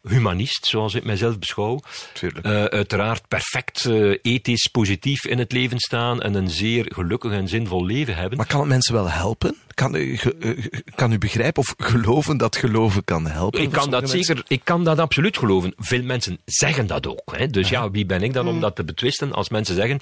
humanist, 0.03 0.65
zoals 0.65 0.95
ik 0.95 1.03
mijzelf 1.03 1.39
beschouw. 1.39 1.79
Uh, 2.21 2.63
uiteraard 2.63 3.27
perfect 3.27 3.85
uh, 3.85 4.17
ethisch 4.21 4.67
positief 4.67 5.25
in 5.25 5.39
het 5.39 5.51
leven 5.51 5.79
staan 5.79 6.21
en 6.21 6.33
een 6.33 6.49
zeer 6.49 6.91
gelukkig 6.93 7.31
en 7.31 7.47
zinvol 7.47 7.85
leven 7.85 8.15
hebben. 8.15 8.37
Maar 8.37 8.47
kan 8.47 8.59
het 8.59 8.69
mensen 8.69 8.93
wel 8.93 9.09
helpen? 9.09 9.55
Kan 9.73 9.95
u, 9.95 10.19
uh, 10.39 10.65
kan 10.95 11.11
u 11.11 11.17
begrijpen 11.17 11.61
of 11.61 11.73
geloven 11.77 12.37
dat 12.37 12.55
geloven 12.55 13.03
kan 13.03 13.27
helpen? 13.27 13.61
Ik 13.61 13.71
kan 13.71 13.89
dat 13.89 14.09
zeker, 14.09 14.43
ik 14.47 14.61
kan 14.63 14.83
dat 14.83 14.99
absoluut 14.99 15.37
geloven. 15.37 15.73
Veel 15.77 16.03
mensen 16.03 16.39
zeggen 16.45 16.87
dat 16.87 17.07
ook. 17.07 17.33
Hè. 17.35 17.47
Dus 17.47 17.69
ja, 17.69 17.91
wie 17.91 18.05
ben 18.05 18.21
ik 18.21 18.33
dan 18.33 18.47
om 18.47 18.55
mm. 18.55 18.61
dat 18.61 18.75
te 18.75 18.83
betwisten 18.83 19.31
als 19.31 19.49
mensen 19.49 19.75
zeggen, 19.75 19.99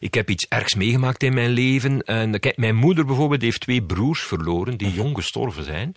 ik 0.00 0.14
heb 0.14 0.30
iets 0.30 0.46
ergs 0.48 0.74
meegemaakt 0.74 1.22
in 1.22 1.34
mijn 1.34 1.50
leven. 1.50 2.02
En 2.02 2.40
kijk, 2.40 2.56
mijn 2.56 2.76
moeder 2.76 3.06
bijvoorbeeld 3.06 3.42
heeft 3.42 3.60
twee 3.60 3.82
broers 3.82 4.20
verloren 4.20 4.76
die 4.76 4.92
jong 4.92 5.16
gestorven 5.16 5.64
zijn. 5.64 5.96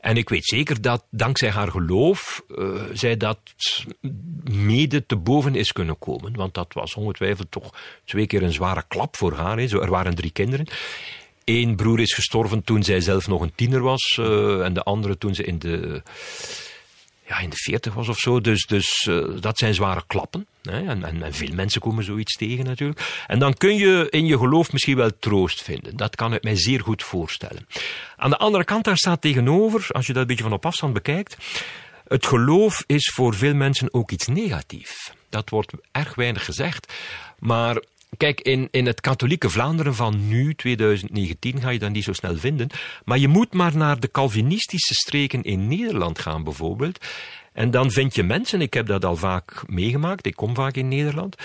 En 0.00 0.16
ik 0.16 0.28
weet 0.28 0.46
zeker 0.46 0.80
dat 0.80 1.04
dankzij 1.10 1.50
haar 1.50 1.70
geloof 1.70 2.42
uh, 2.48 2.82
zij 2.92 3.16
dat 3.16 3.38
mede 4.50 5.06
te 5.06 5.16
boven 5.16 5.54
is 5.54 5.72
kunnen 5.72 5.98
komen. 5.98 6.36
Want 6.36 6.54
dat 6.54 6.72
was 6.72 6.94
ongetwijfeld 6.94 7.50
toch 7.50 7.74
twee 8.04 8.26
keer 8.26 8.42
een 8.42 8.52
zware 8.52 8.84
klap 8.88 9.16
voor 9.16 9.32
haar. 9.32 9.68
Zo, 9.68 9.80
er 9.80 9.90
waren 9.90 10.14
drie 10.14 10.30
kinderen. 10.30 10.66
Eén 11.44 11.76
broer 11.76 12.00
is 12.00 12.14
gestorven 12.14 12.64
toen 12.64 12.82
zij 12.82 13.00
zelf 13.00 13.28
nog 13.28 13.40
een 13.40 13.54
tiener 13.54 13.80
was. 13.80 14.16
Uh, 14.20 14.64
en 14.64 14.72
de 14.72 14.82
andere 14.82 15.18
toen 15.18 15.34
ze 15.34 15.44
in 15.44 15.58
de 15.58 16.02
ja, 17.30 17.38
in 17.38 17.50
de 17.50 17.56
40 17.56 17.94
was 17.94 18.08
of 18.08 18.18
zo. 18.18 18.40
Dus, 18.40 18.66
dus 18.66 19.06
uh, 19.08 19.26
dat 19.40 19.58
zijn 19.58 19.74
zware 19.74 20.02
klappen. 20.06 20.46
Hè? 20.62 20.86
En, 20.86 21.04
en, 21.04 21.22
en, 21.22 21.34
veel 21.34 21.54
mensen 21.54 21.80
komen 21.80 22.04
zoiets 22.04 22.36
tegen 22.36 22.64
natuurlijk. 22.64 23.24
En 23.26 23.38
dan 23.38 23.54
kun 23.54 23.74
je 23.74 24.06
in 24.10 24.26
je 24.26 24.38
geloof 24.38 24.72
misschien 24.72 24.96
wel 24.96 25.10
troost 25.18 25.62
vinden. 25.62 25.96
Dat 25.96 26.16
kan 26.16 26.34
ik 26.34 26.42
mij 26.42 26.56
zeer 26.56 26.80
goed 26.80 27.02
voorstellen. 27.02 27.66
Aan 28.16 28.30
de 28.30 28.38
andere 28.38 28.64
kant, 28.64 28.84
daar 28.84 28.96
staat 28.96 29.20
tegenover, 29.20 29.86
als 29.88 30.06
je 30.06 30.12
dat 30.12 30.22
een 30.22 30.28
beetje 30.28 30.42
van 30.42 30.52
op 30.52 30.66
afstand 30.66 30.92
bekijkt. 30.92 31.36
Het 32.08 32.26
geloof 32.26 32.84
is 32.86 33.12
voor 33.14 33.34
veel 33.34 33.54
mensen 33.54 33.94
ook 33.94 34.10
iets 34.10 34.26
negatiefs. 34.26 35.12
Dat 35.28 35.50
wordt 35.50 35.72
erg 35.92 36.14
weinig 36.14 36.44
gezegd. 36.44 36.92
Maar 37.38 37.82
Kijk, 38.16 38.40
in, 38.40 38.68
in 38.70 38.86
het 38.86 39.00
katholieke 39.00 39.50
Vlaanderen 39.50 39.94
van 39.94 40.28
nu, 40.28 40.54
2019, 40.54 41.60
ga 41.60 41.68
je 41.70 41.78
dat 41.78 41.90
niet 41.90 42.04
zo 42.04 42.12
snel 42.12 42.36
vinden. 42.36 42.68
Maar 43.04 43.18
je 43.18 43.28
moet 43.28 43.52
maar 43.52 43.76
naar 43.76 44.00
de 44.00 44.10
Calvinistische 44.10 44.94
streken 44.94 45.42
in 45.42 45.68
Nederland 45.68 46.18
gaan, 46.18 46.44
bijvoorbeeld. 46.44 47.04
En 47.52 47.70
dan 47.70 47.90
vind 47.90 48.14
je 48.14 48.22
mensen, 48.22 48.60
ik 48.60 48.74
heb 48.74 48.86
dat 48.86 49.04
al 49.04 49.16
vaak 49.16 49.62
meegemaakt, 49.66 50.26
ik 50.26 50.36
kom 50.36 50.54
vaak 50.54 50.74
in 50.74 50.88
Nederland. 50.88 51.36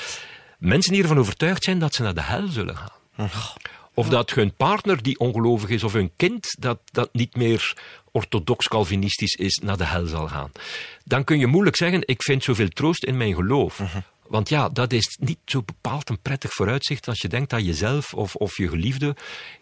Mensen 0.58 0.94
die 0.94 1.02
ervan 1.02 1.20
overtuigd 1.20 1.64
zijn 1.64 1.80
dat 1.80 1.94
ze 1.94 2.04
naar 2.04 2.14
de 2.14 2.22
hel 2.22 2.48
zullen 2.48 2.78
gaan. 2.78 3.28
Of 3.94 4.10
dat 4.10 4.32
hun 4.32 4.54
partner 4.54 5.04
die 5.04 5.20
ongelovig 5.20 5.70
is, 5.70 5.84
of 5.84 5.94
hun 5.94 6.12
kind 6.16 6.56
dat, 6.60 6.80
dat 6.92 7.10
niet 7.14 7.36
meer 7.36 7.78
orthodox 8.12 8.68
Calvinistisch 8.68 9.34
is, 9.34 9.62
naar 9.64 9.78
de 9.78 9.86
hel 9.86 10.06
zal 10.06 10.28
gaan. 10.28 10.52
Dan 11.04 11.24
kun 11.24 11.40
je 11.40 11.48
moeilijk 11.48 11.76
zeggen, 11.76 12.02
ik 12.06 12.24
vind 12.24 12.44
zoveel 12.44 12.70
troost 12.70 13.04
in 13.04 13.18
mijn 13.18 13.36
geloof. 13.36 13.82
Want 14.28 14.50
ja, 14.50 14.70
dat 14.70 14.94
is 14.94 15.18
niet 15.20 15.40
zo 15.46 15.62
bepaald 15.62 16.10
een 16.10 16.22
prettig 16.22 16.54
vooruitzicht 16.54 17.08
als 17.08 17.22
je 17.22 17.28
denkt 17.28 17.50
dat 17.50 17.66
jezelf 17.66 18.14
of, 18.14 18.36
of 18.36 18.58
je 18.58 18.70
geliefde 18.70 19.16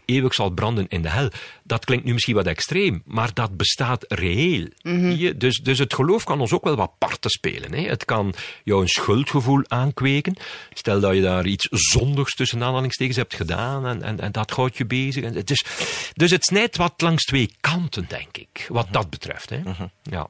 eeuwig 0.05 0.33
zal 0.33 0.49
branden 0.49 0.87
in 0.87 1.01
de 1.01 1.09
hel. 1.09 1.29
Dat 1.63 1.85
klinkt 1.85 2.05
nu 2.05 2.13
misschien 2.13 2.35
wat 2.35 2.45
extreem, 2.45 3.01
maar 3.05 3.33
dat 3.33 3.57
bestaat 3.57 4.05
reëel. 4.07 4.67
Mm 4.81 5.11
dus, 5.37 5.57
dus 5.57 5.79
het 5.79 5.93
geloof 5.93 6.23
kan 6.23 6.41
ons 6.41 6.51
ook 6.51 6.63
wel 6.63 6.75
wat 6.75 6.97
parten 6.97 7.29
spelen. 7.29 7.73
Hè. 7.73 7.81
Het 7.81 8.05
kan 8.05 8.33
jou 8.63 8.81
een 8.81 8.87
schuldgevoel 8.87 9.63
aankweken. 9.67 10.35
Stel 10.73 10.99
dat 10.99 11.15
je 11.15 11.21
daar 11.21 11.45
iets 11.45 11.67
zondigs 11.69 12.35
tussen 12.35 12.63
aanhalingstekens 12.63 13.17
hebt 13.17 13.35
gedaan 13.35 13.85
en, 13.85 14.01
en, 14.01 14.19
en 14.19 14.31
dat 14.31 14.51
houdt 14.51 14.77
je 14.77 14.85
bezig. 14.85 15.23
En, 15.23 15.41
dus, 15.45 15.63
dus 16.13 16.31
het 16.31 16.43
snijdt 16.43 16.77
wat 16.77 17.01
langs 17.01 17.23
twee 17.23 17.51
kanten, 17.59 18.05
denk 18.07 18.37
ik, 18.37 18.65
wat 18.69 18.87
dat 18.91 19.09
betreft. 19.09 19.49
Hè. 19.49 19.59
Mhm. 19.59 19.85
Ja. 20.03 20.29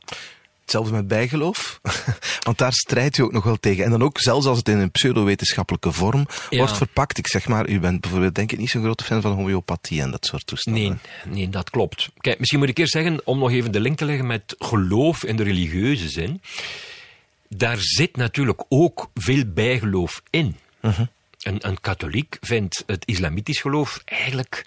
Hetzelfde 0.64 0.94
met 0.94 1.08
bijgeloof. 1.08 1.80
Want 2.46 2.58
daar 2.58 2.74
strijdt 2.74 3.18
u 3.18 3.24
ook 3.24 3.32
nog 3.32 3.44
wel 3.44 3.60
tegen. 3.60 3.84
En 3.84 3.90
dan 3.90 4.04
ook, 4.04 4.20
zelfs 4.20 4.46
als 4.46 4.58
het 4.58 4.70
in 4.70 4.78
een 4.78 4.92
pseudowetenschappelijke 4.92 5.92
vorm 5.92 6.26
wordt 6.50 6.78
verpakt. 6.78 7.18
Ik 7.18 7.28
zeg 7.28 7.48
maar, 7.48 7.70
u 7.70 7.80
bent 7.80 8.02
bijvoorbeeld 8.02 8.36
denk 8.36 8.52
ik 8.52 8.60
niet 8.60 8.70
zo'n 8.70 8.84
grote 8.84 9.04
fan 9.04 9.22
van 9.22 9.32
homeopathie 9.32 10.02
en 10.02 10.12
dat 10.12 10.26
soort 10.26 10.46
toestanden. 10.46 10.84
Nee, 10.84 11.34
nee, 11.34 11.50
dat 11.50 11.70
klopt. 11.70 12.10
Kijk, 12.18 12.40
misschien 12.40 12.60
moet 12.60 12.70
ik 12.70 12.78
eerst 12.78 12.94
zeggen, 12.94 13.22
om 13.24 13.40
nog 13.40 13.52
even 13.52 13.72
de 13.72 13.80
link 13.80 13.98
te 13.98 14.06
leggen 14.06 14.28
met 14.28 14.56
geloof 14.60 15.24
in 15.24 15.36
de 15.36 15.44
religieuze 15.44 16.10
zin. 16.10 16.42
Daar 17.48 17.78
zit 17.80 18.16
natuurlijk 18.16 18.64
ook 18.70 19.10
veel 19.14 19.44
bijgeloof 19.46 20.22
in. 20.30 20.56
Uh 20.82 21.00
een, 21.44 21.68
een 21.68 21.82
katholiek 21.82 22.38
vindt 22.42 22.84
het 22.86 23.06
islamitisch 23.06 23.62
geloof 23.62 24.02
eigenlijk 24.06 24.66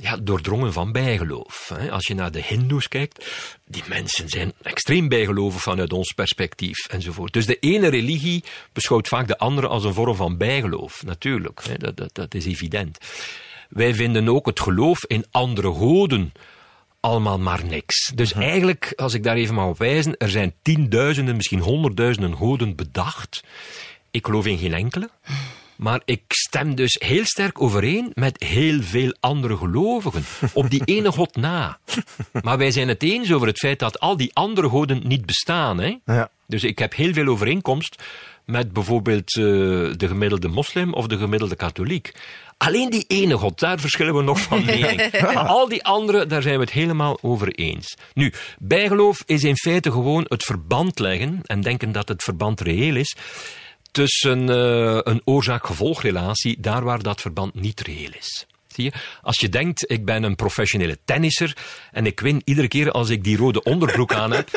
ja, 0.00 0.16
doordrongen 0.16 0.72
van 0.72 0.92
bijgeloof. 0.92 1.72
Als 1.90 2.06
je 2.06 2.14
naar 2.14 2.30
de 2.30 2.42
Hindoes 2.42 2.88
kijkt, 2.88 3.26
die 3.64 3.82
mensen 3.88 4.28
zijn 4.28 4.52
extreem 4.62 5.08
bijgelovig 5.08 5.62
vanuit 5.62 5.92
ons 5.92 6.12
perspectief 6.12 6.86
enzovoort. 6.86 7.32
Dus 7.32 7.46
de 7.46 7.58
ene 7.58 7.88
religie 7.88 8.44
beschouwt 8.72 9.08
vaak 9.08 9.26
de 9.26 9.38
andere 9.38 9.68
als 9.68 9.84
een 9.84 9.94
vorm 9.94 10.16
van 10.16 10.36
bijgeloof, 10.36 11.02
natuurlijk. 11.04 11.80
Dat, 11.80 11.96
dat, 11.96 12.14
dat 12.14 12.34
is 12.34 12.46
evident. 12.46 12.98
Wij 13.68 13.94
vinden 13.94 14.28
ook 14.28 14.46
het 14.46 14.60
geloof 14.60 15.04
in 15.06 15.24
andere 15.30 15.72
goden 15.72 16.32
allemaal 17.00 17.38
maar 17.38 17.64
niks. 17.64 18.12
Dus 18.14 18.32
mhm. 18.32 18.42
eigenlijk, 18.42 18.92
als 18.96 19.14
ik 19.14 19.22
daar 19.22 19.36
even 19.36 19.54
mag 19.54 19.66
op 19.66 19.78
wijzen, 19.78 20.16
er 20.16 20.30
zijn 20.30 20.54
tienduizenden, 20.62 21.36
misschien 21.36 21.60
honderdduizenden 21.60 22.36
goden 22.36 22.76
bedacht. 22.76 23.44
Ik 24.10 24.26
geloof 24.26 24.46
in 24.46 24.58
geen 24.58 24.74
enkele. 24.74 25.10
Maar 25.80 26.00
ik 26.04 26.22
stem 26.28 26.74
dus 26.74 26.96
heel 27.04 27.24
sterk 27.24 27.62
overeen 27.62 28.10
met 28.14 28.42
heel 28.42 28.82
veel 28.82 29.14
andere 29.20 29.56
gelovigen. 29.56 30.24
Op 30.52 30.70
die 30.70 30.82
ene 30.84 31.12
God 31.12 31.36
na. 31.36 31.78
Maar 32.42 32.58
wij 32.58 32.70
zijn 32.70 32.88
het 32.88 33.02
eens 33.02 33.32
over 33.32 33.46
het 33.46 33.58
feit 33.58 33.78
dat 33.78 34.00
al 34.00 34.16
die 34.16 34.34
andere 34.34 34.68
goden 34.68 35.00
niet 35.04 35.26
bestaan. 35.26 35.78
Hè? 35.78 35.96
Ja. 36.04 36.30
Dus 36.46 36.64
ik 36.64 36.78
heb 36.78 36.94
heel 36.94 37.12
veel 37.12 37.26
overeenkomst 37.26 38.02
met 38.44 38.72
bijvoorbeeld 38.72 39.36
uh, 39.36 39.44
de 39.96 40.08
gemiddelde 40.08 40.48
moslim 40.48 40.92
of 40.92 41.06
de 41.06 41.18
gemiddelde 41.18 41.56
katholiek. 41.56 42.12
Alleen 42.56 42.90
die 42.90 43.04
ene 43.08 43.36
God, 43.36 43.58
daar 43.58 43.78
verschillen 43.78 44.14
we 44.14 44.22
nog 44.22 44.40
van 44.40 44.64
mening. 44.64 45.20
Al 45.34 45.68
die 45.68 45.84
andere, 45.84 46.26
daar 46.26 46.42
zijn 46.42 46.54
we 46.54 46.60
het 46.60 46.72
helemaal 46.72 47.18
over 47.22 47.54
eens. 47.54 47.96
Nu, 48.14 48.32
bijgeloof 48.58 49.22
is 49.26 49.44
in 49.44 49.56
feite 49.56 49.90
gewoon 49.90 50.24
het 50.28 50.44
verband 50.44 50.98
leggen 50.98 51.40
en 51.42 51.60
denken 51.60 51.92
dat 51.92 52.08
het 52.08 52.22
verband 52.22 52.60
reëel 52.60 52.96
is 52.96 53.16
tussen 53.90 54.48
uh, 54.48 54.98
een 55.02 55.22
oorzaak-gevolgrelatie, 55.24 56.60
daar 56.60 56.84
waar 56.84 57.02
dat 57.02 57.20
verband 57.20 57.54
niet 57.54 57.80
reëel 57.80 58.10
is. 58.18 58.46
Zie 58.66 58.84
je? 58.84 58.92
Als 59.22 59.38
je 59.40 59.48
denkt, 59.48 59.90
ik 59.90 60.04
ben 60.04 60.22
een 60.22 60.36
professionele 60.36 60.98
tennisser 61.04 61.56
en 61.90 62.06
ik 62.06 62.20
win 62.20 62.42
iedere 62.44 62.68
keer 62.68 62.90
als 62.90 63.08
ik 63.08 63.24
die 63.24 63.36
rode 63.36 63.62
onderbroek 63.62 64.14
aan 64.14 64.32
heb, 64.32 64.48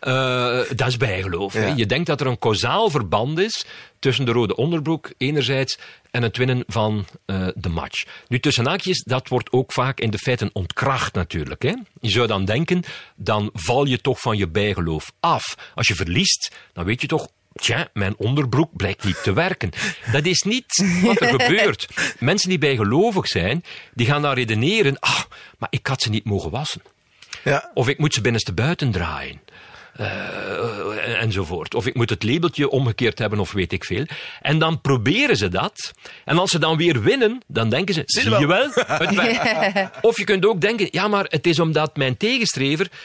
uh, 0.00 0.60
dat 0.80 0.88
is 0.88 0.96
bijgeloof. 0.96 1.76
Je 1.76 1.86
denkt 1.86 2.06
dat 2.06 2.20
er 2.20 2.26
een 2.26 2.38
kausaal 2.38 2.90
verband 2.90 3.38
is 3.38 3.64
tussen 3.98 4.24
de 4.24 4.32
rode 4.32 4.56
onderbroek 4.56 5.12
enerzijds 5.18 5.78
en 6.10 6.22
het 6.22 6.36
winnen 6.36 6.64
van 6.66 7.06
uh, 7.26 7.48
de 7.54 7.68
match. 7.68 8.04
Nu, 8.28 8.38
tussen 8.38 8.66
haakjes, 8.66 9.02
dat 9.02 9.28
wordt 9.28 9.52
ook 9.52 9.72
vaak 9.72 10.00
in 10.00 10.10
de 10.10 10.18
feiten 10.18 10.50
ontkracht 10.52 11.14
natuurlijk. 11.14 11.62
Hè? 11.62 11.74
Je 12.00 12.10
zou 12.10 12.26
dan 12.26 12.44
denken, 12.44 12.82
dan 13.16 13.50
val 13.52 13.84
je 13.84 14.00
toch 14.00 14.20
van 14.20 14.36
je 14.36 14.48
bijgeloof 14.48 15.12
af. 15.20 15.72
Als 15.74 15.88
je 15.88 15.94
verliest, 15.94 16.54
dan 16.72 16.84
weet 16.84 17.00
je 17.00 17.06
toch, 17.06 17.28
Tja, 17.54 17.88
mijn 17.92 18.14
onderbroek 18.16 18.76
blijkt 18.76 19.04
niet 19.04 19.22
te 19.22 19.32
werken. 19.32 19.70
Dat 20.12 20.24
is 20.24 20.42
niet 20.42 20.84
wat 21.02 21.20
er 21.20 21.40
gebeurt. 21.40 21.88
Mensen 22.18 22.48
die 22.48 22.58
bijgelovig 22.58 23.26
zijn, 23.26 23.64
die 23.92 24.06
gaan 24.06 24.22
dan 24.22 24.34
redeneren, 24.34 24.98
ah, 24.98 25.20
maar 25.58 25.68
ik 25.70 25.86
had 25.86 26.02
ze 26.02 26.10
niet 26.10 26.24
mogen 26.24 26.50
wassen. 26.50 26.82
Ja. 27.44 27.70
Of 27.74 27.88
ik 27.88 27.98
moet 27.98 28.14
ze 28.14 28.20
binnenste 28.20 28.52
buiten 28.52 28.90
draaien. 28.90 29.40
Uh, 30.00 31.22
enzovoort. 31.22 31.74
Of 31.74 31.86
ik 31.86 31.94
moet 31.94 32.10
het 32.10 32.22
labeltje 32.22 32.70
omgekeerd 32.70 33.18
hebben, 33.18 33.38
of 33.38 33.52
weet 33.52 33.72
ik 33.72 33.84
veel. 33.84 34.04
En 34.40 34.58
dan 34.58 34.80
proberen 34.80 35.36
ze 35.36 35.48
dat. 35.48 35.92
En 36.24 36.38
als 36.38 36.50
ze 36.50 36.58
dan 36.58 36.76
weer 36.76 37.02
winnen, 37.02 37.40
dan 37.46 37.68
denken 37.68 37.94
ze: 37.94 38.02
zie 38.04 38.38
je 38.38 38.46
wel, 38.46 38.70
het. 38.72 39.90
Of 40.08 40.18
je 40.18 40.24
kunt 40.24 40.46
ook 40.46 40.60
denken: 40.60 40.88
ja, 40.90 41.08
maar 41.08 41.24
het 41.28 41.46
is 41.46 41.58
omdat 41.58 41.96
mijn 41.96 42.16
tegenstrever 42.16 42.86
eh, 42.90 42.98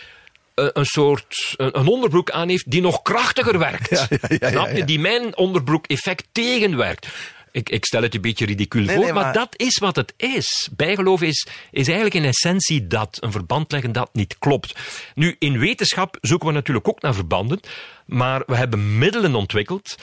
een 0.74 0.86
soort 0.86 1.54
een 1.58 1.88
onderbroek 1.88 2.32
aan 2.32 2.50
heeft 2.50 2.72
die 2.72 2.82
nog 2.82 3.02
krachtiger 3.02 3.60
werkt. 3.60 3.90
Ja, 3.90 4.08
ja, 4.40 4.50
Snap 4.50 4.76
je? 4.76 4.84
Die 4.86 5.00
mijn 5.00 5.38
onderbroek 5.38 5.88
effect 5.88 6.28
tegenwerkt. 6.32 7.08
Ik, 7.52 7.70
ik 7.70 7.86
stel 7.86 8.02
het 8.02 8.16
een 8.16 8.22
beetje 8.22 8.46
ridicuul 8.46 8.88
voor, 8.88 9.14
maar... 9.14 9.34
dat 9.34 9.54
is 9.56 9.78
wat 9.78 9.96
het 9.96 10.14
is. 10.18 10.70
Bijgeloof 10.76 11.22
is, 11.22 11.48
is 11.72 11.88
eigenlijk 11.88 12.16
in 12.16 12.26
essentie 12.26 12.88
dat. 12.88 13.18
Een 13.20 13.32
verband 13.32 13.72
leggen 13.72 13.92
dat 13.92 14.10
niet 14.14 14.36
klopt. 14.40 14.76
Nu, 15.16 15.36
in 15.40 15.60
wetenschap 15.60 16.18
zoeken 16.22 16.48
we 16.48 16.54
natuurlijk 16.54 16.88
ook 16.88 17.02
naar 17.02 17.14
verbanden, 17.14 17.60
maar 18.06 18.44
we 18.46 18.56
hebben 18.56 18.98
middelen 18.98 19.36
ontwikkeld 19.36 19.96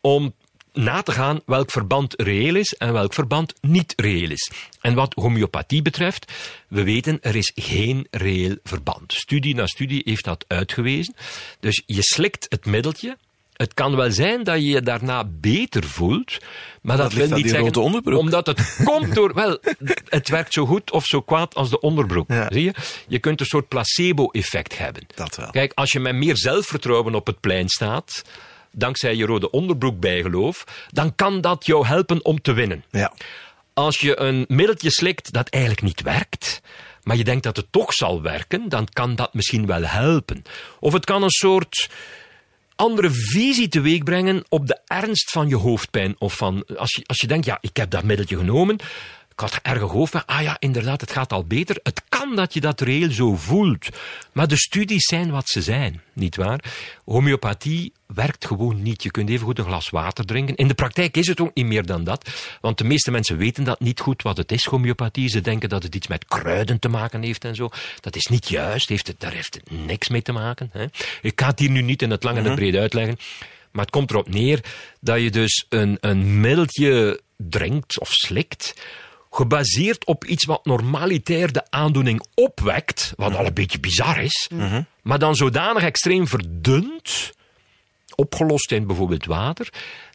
om 0.00 0.34
na 0.72 1.02
te 1.02 1.12
gaan 1.12 1.40
welk 1.46 1.70
verband 1.70 2.14
reëel 2.16 2.54
is 2.54 2.74
en 2.78 2.92
welk 2.92 3.14
verband 3.14 3.54
niet 3.60 3.92
reëel 3.96 4.30
is. 4.30 4.50
En 4.80 4.94
wat 4.94 5.14
homeopathie 5.14 5.82
betreft, 5.82 6.32
we 6.68 6.82
weten 6.82 7.18
er 7.20 7.36
is 7.36 7.52
geen 7.54 8.06
reëel 8.10 8.56
verband. 8.64 9.12
Studie 9.12 9.54
na 9.54 9.66
studie 9.66 10.02
heeft 10.04 10.24
dat 10.24 10.44
uitgewezen. 10.48 11.14
Dus 11.60 11.82
je 11.86 12.02
slikt 12.02 12.46
het 12.48 12.66
middeltje. 12.66 13.16
Het 13.52 13.74
kan 13.74 13.96
wel 13.96 14.10
zijn 14.10 14.44
dat 14.44 14.56
je 14.56 14.66
je 14.66 14.82
daarna 14.82 15.24
beter 15.24 15.84
voelt, 15.84 16.38
maar 16.82 16.96
dat, 16.96 17.12
ligt 17.12 17.28
wil 17.28 17.36
niet 17.36 17.50
zeggen 17.50 18.16
omdat 18.16 18.46
het 18.46 18.76
komt 18.84 19.14
door 19.14 19.34
wel, 19.34 19.58
het 20.08 20.28
werkt 20.28 20.52
zo 20.52 20.66
goed 20.66 20.90
of 20.90 21.04
zo 21.04 21.20
kwaad 21.20 21.54
als 21.54 21.70
de 21.70 21.80
onderbroek. 21.80 22.28
Ja. 22.28 22.48
Zie 22.52 22.62
je? 22.62 22.74
Je 23.08 23.18
kunt 23.18 23.40
een 23.40 23.46
soort 23.46 23.68
placebo-effect 23.68 24.78
hebben. 24.78 25.06
Dat 25.14 25.36
wel. 25.36 25.50
Kijk, 25.50 25.72
als 25.74 25.90
je 25.90 26.00
met 26.00 26.14
meer 26.14 26.36
zelfvertrouwen 26.36 27.14
op 27.14 27.26
het 27.26 27.40
plein 27.40 27.68
staat, 27.68 28.22
dankzij 28.72 29.16
je 29.16 29.26
rode 29.26 29.50
onderbroek 29.50 30.00
bijgeloof, 30.00 30.64
dan 30.90 31.14
kan 31.14 31.40
dat 31.40 31.66
jou 31.66 31.86
helpen 31.86 32.24
om 32.24 32.40
te 32.40 32.52
winnen. 32.52 32.84
Ja. 32.90 33.12
Als 33.74 33.98
je 33.98 34.20
een 34.20 34.44
middeltje 34.48 34.90
slikt 34.90 35.32
dat 35.32 35.48
eigenlijk 35.48 35.82
niet 35.82 36.02
werkt, 36.02 36.62
maar 37.02 37.16
je 37.16 37.24
denkt 37.24 37.42
dat 37.42 37.56
het 37.56 37.66
toch 37.70 37.92
zal 37.92 38.22
werken, 38.22 38.68
dan 38.68 38.88
kan 38.92 39.14
dat 39.14 39.34
misschien 39.34 39.66
wel 39.66 39.82
helpen. 39.82 40.42
Of 40.80 40.92
het 40.92 41.04
kan 41.04 41.22
een 41.22 41.30
soort 41.30 41.90
andere 42.76 43.10
visie 43.10 43.68
teweeg 43.68 44.02
brengen 44.02 44.44
op 44.48 44.66
de 44.66 44.80
ernst 44.86 45.30
van 45.30 45.48
je 45.48 45.56
hoofdpijn. 45.56 46.14
Of 46.18 46.36
van, 46.36 46.64
als 46.76 46.94
je, 46.94 47.02
als 47.06 47.20
je 47.20 47.26
denkt, 47.26 47.46
ja, 47.46 47.58
ik 47.60 47.76
heb 47.76 47.90
dat 47.90 48.04
middeltje 48.04 48.36
genomen, 48.36 48.76
ik 49.32 49.40
had 49.40 49.58
erge 49.62 49.84
hoofdpijn, 49.84 50.24
ah 50.26 50.42
ja, 50.42 50.56
inderdaad, 50.58 51.00
het 51.00 51.10
gaat 51.10 51.32
al 51.32 51.44
beter. 51.44 51.78
Het 51.82 52.02
kan 52.08 52.36
dat 52.36 52.54
je 52.54 52.60
dat 52.60 52.80
reëel 52.80 53.10
zo 53.10 53.36
voelt. 53.36 53.88
Maar 54.32 54.48
de 54.48 54.56
studies 54.56 55.04
zijn 55.04 55.30
wat 55.30 55.48
ze 55.48 55.62
zijn, 55.62 56.02
nietwaar? 56.12 56.64
Homeopathie 57.04 57.92
werkt 58.06 58.46
gewoon 58.46 58.82
niet. 58.82 59.02
Je 59.02 59.10
kunt 59.10 59.28
even 59.28 59.46
goed 59.46 59.58
een 59.58 59.64
glas 59.64 59.90
water 59.90 60.24
drinken. 60.24 60.56
In 60.56 60.68
de 60.68 60.74
praktijk 60.74 61.16
is 61.16 61.26
het 61.26 61.40
ook 61.40 61.54
niet 61.54 61.66
meer 61.66 61.86
dan 61.86 62.04
dat. 62.04 62.30
Want 62.60 62.78
de 62.78 62.84
meeste 62.84 63.10
mensen 63.10 63.36
weten 63.36 63.64
dat 63.64 63.80
niet 63.80 64.00
goed 64.00 64.22
wat 64.22 64.36
het 64.36 64.52
is, 64.52 64.64
homeopathie. 64.64 65.28
Ze 65.28 65.40
denken 65.40 65.68
dat 65.68 65.82
het 65.82 65.94
iets 65.94 66.06
met 66.06 66.24
kruiden 66.24 66.78
te 66.78 66.88
maken 66.88 67.22
heeft 67.22 67.44
en 67.44 67.54
zo. 67.54 67.68
Dat 68.00 68.16
is 68.16 68.26
niet 68.26 68.48
juist. 68.48 68.88
Heeft 68.88 69.06
het, 69.06 69.20
daar 69.20 69.32
heeft 69.32 69.54
het 69.54 69.70
niks 69.86 70.08
mee 70.08 70.22
te 70.22 70.32
maken. 70.32 70.70
Hè. 70.72 70.86
Ik 71.22 71.40
ga 71.40 71.46
het 71.46 71.58
hier 71.58 71.70
nu 71.70 71.82
niet 71.82 72.02
in 72.02 72.10
het 72.10 72.22
lang 72.22 72.36
en 72.36 72.44
het 72.44 72.54
breed 72.54 72.76
uitleggen. 72.76 73.18
Maar 73.70 73.84
het 73.84 73.92
komt 73.92 74.10
erop 74.10 74.28
neer 74.28 74.60
dat 75.00 75.20
je 75.20 75.30
dus 75.30 75.66
een, 75.68 75.96
een 76.00 76.40
middeltje 76.40 77.20
drinkt 77.36 78.00
of 78.00 78.08
slikt 78.10 78.74
gebaseerd 79.32 80.04
op 80.06 80.24
iets 80.24 80.44
wat 80.44 80.64
normalitair 80.64 81.52
de 81.52 81.70
aandoening 81.70 82.26
opwekt, 82.34 83.12
wat 83.16 83.36
al 83.36 83.46
een 83.46 83.54
beetje 83.54 83.80
bizar 83.80 84.22
is, 84.22 84.50
maar 85.02 85.18
dan 85.18 85.34
zodanig 85.34 85.82
extreem 85.82 86.26
verdunt, 86.26 87.32
opgelost 88.14 88.72
in 88.72 88.86
bijvoorbeeld 88.86 89.24
water, 89.24 89.68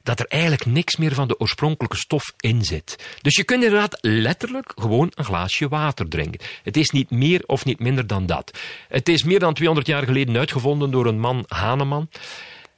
dat 0.03 0.20
er 0.20 0.26
eigenlijk 0.26 0.65
niks 0.65 0.95
meer 0.95 1.13
van 1.13 1.28
de 1.28 1.39
oorspronkelijke 1.39 1.97
stof 1.97 2.34
in 2.38 2.63
zit. 2.63 3.18
Dus 3.22 3.36
je 3.36 3.43
kunt 3.43 3.63
inderdaad 3.63 3.97
letterlijk 4.01 4.74
gewoon 4.76 5.11
een 5.15 5.26
glaasje 5.26 5.68
water 5.68 6.07
drinken. 6.09 6.39
Het 6.63 6.78
is 6.78 6.89
niet 6.89 7.09
meer 7.09 7.43
of 7.45 7.65
niet 7.65 7.80
minder 7.80 8.07
dan 8.07 8.26
dat. 8.26 8.59
Het 8.88 9.09
is 9.09 9.24
meer 9.24 9.39
dan 9.39 9.53
200 9.53 9.88
jaar 9.88 10.03
geleden 10.03 10.38
uitgevonden 10.38 10.91
door 10.91 11.05
een 11.05 11.20
man, 11.20 11.43
Hahnemann. 11.47 12.09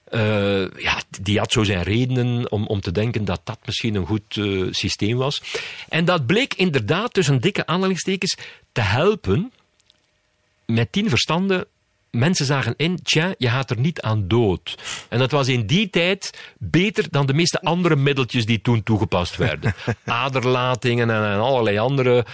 Eh, 0.09 0.71
ja, 0.77 1.01
die 1.21 1.39
had 1.39 1.51
zo 1.51 1.63
zijn 1.63 1.83
redenen 1.83 2.51
om, 2.51 2.65
om 2.65 2.81
te 2.81 2.91
denken 2.91 3.25
dat 3.25 3.41
dat 3.43 3.59
misschien 3.65 3.95
een 3.95 4.05
goed 4.05 4.37
eh, 4.37 4.67
systeem 4.69 5.17
was. 5.17 5.41
En 5.89 6.05
dat 6.05 6.25
bleek 6.25 6.53
inderdaad 6.53 7.13
tussen 7.13 7.41
dikke 7.41 7.65
aanhalingstekens 7.65 8.37
te 8.71 8.81
helpen 8.81 9.51
met 10.65 10.91
tien 10.91 11.09
verstanden. 11.09 11.65
Mensen 12.11 12.45
zagen 12.45 12.73
in, 12.77 12.99
tja, 13.03 13.33
je 13.37 13.49
gaat 13.49 13.69
er 13.69 13.79
niet 13.79 14.01
aan 14.01 14.27
dood. 14.27 14.77
En 15.09 15.19
dat 15.19 15.31
was 15.31 15.47
in 15.47 15.65
die 15.65 15.89
tijd 15.89 16.53
beter 16.57 17.07
dan 17.09 17.25
de 17.25 17.33
meeste 17.33 17.61
andere 17.61 17.95
middeltjes 17.95 18.45
die 18.45 18.61
toen 18.61 18.83
toegepast 18.83 19.35
werden. 19.35 19.73
Aderlatingen 20.05 21.09
en, 21.09 21.23
en 21.23 21.39
allerlei 21.39 21.77
andere 21.77 22.25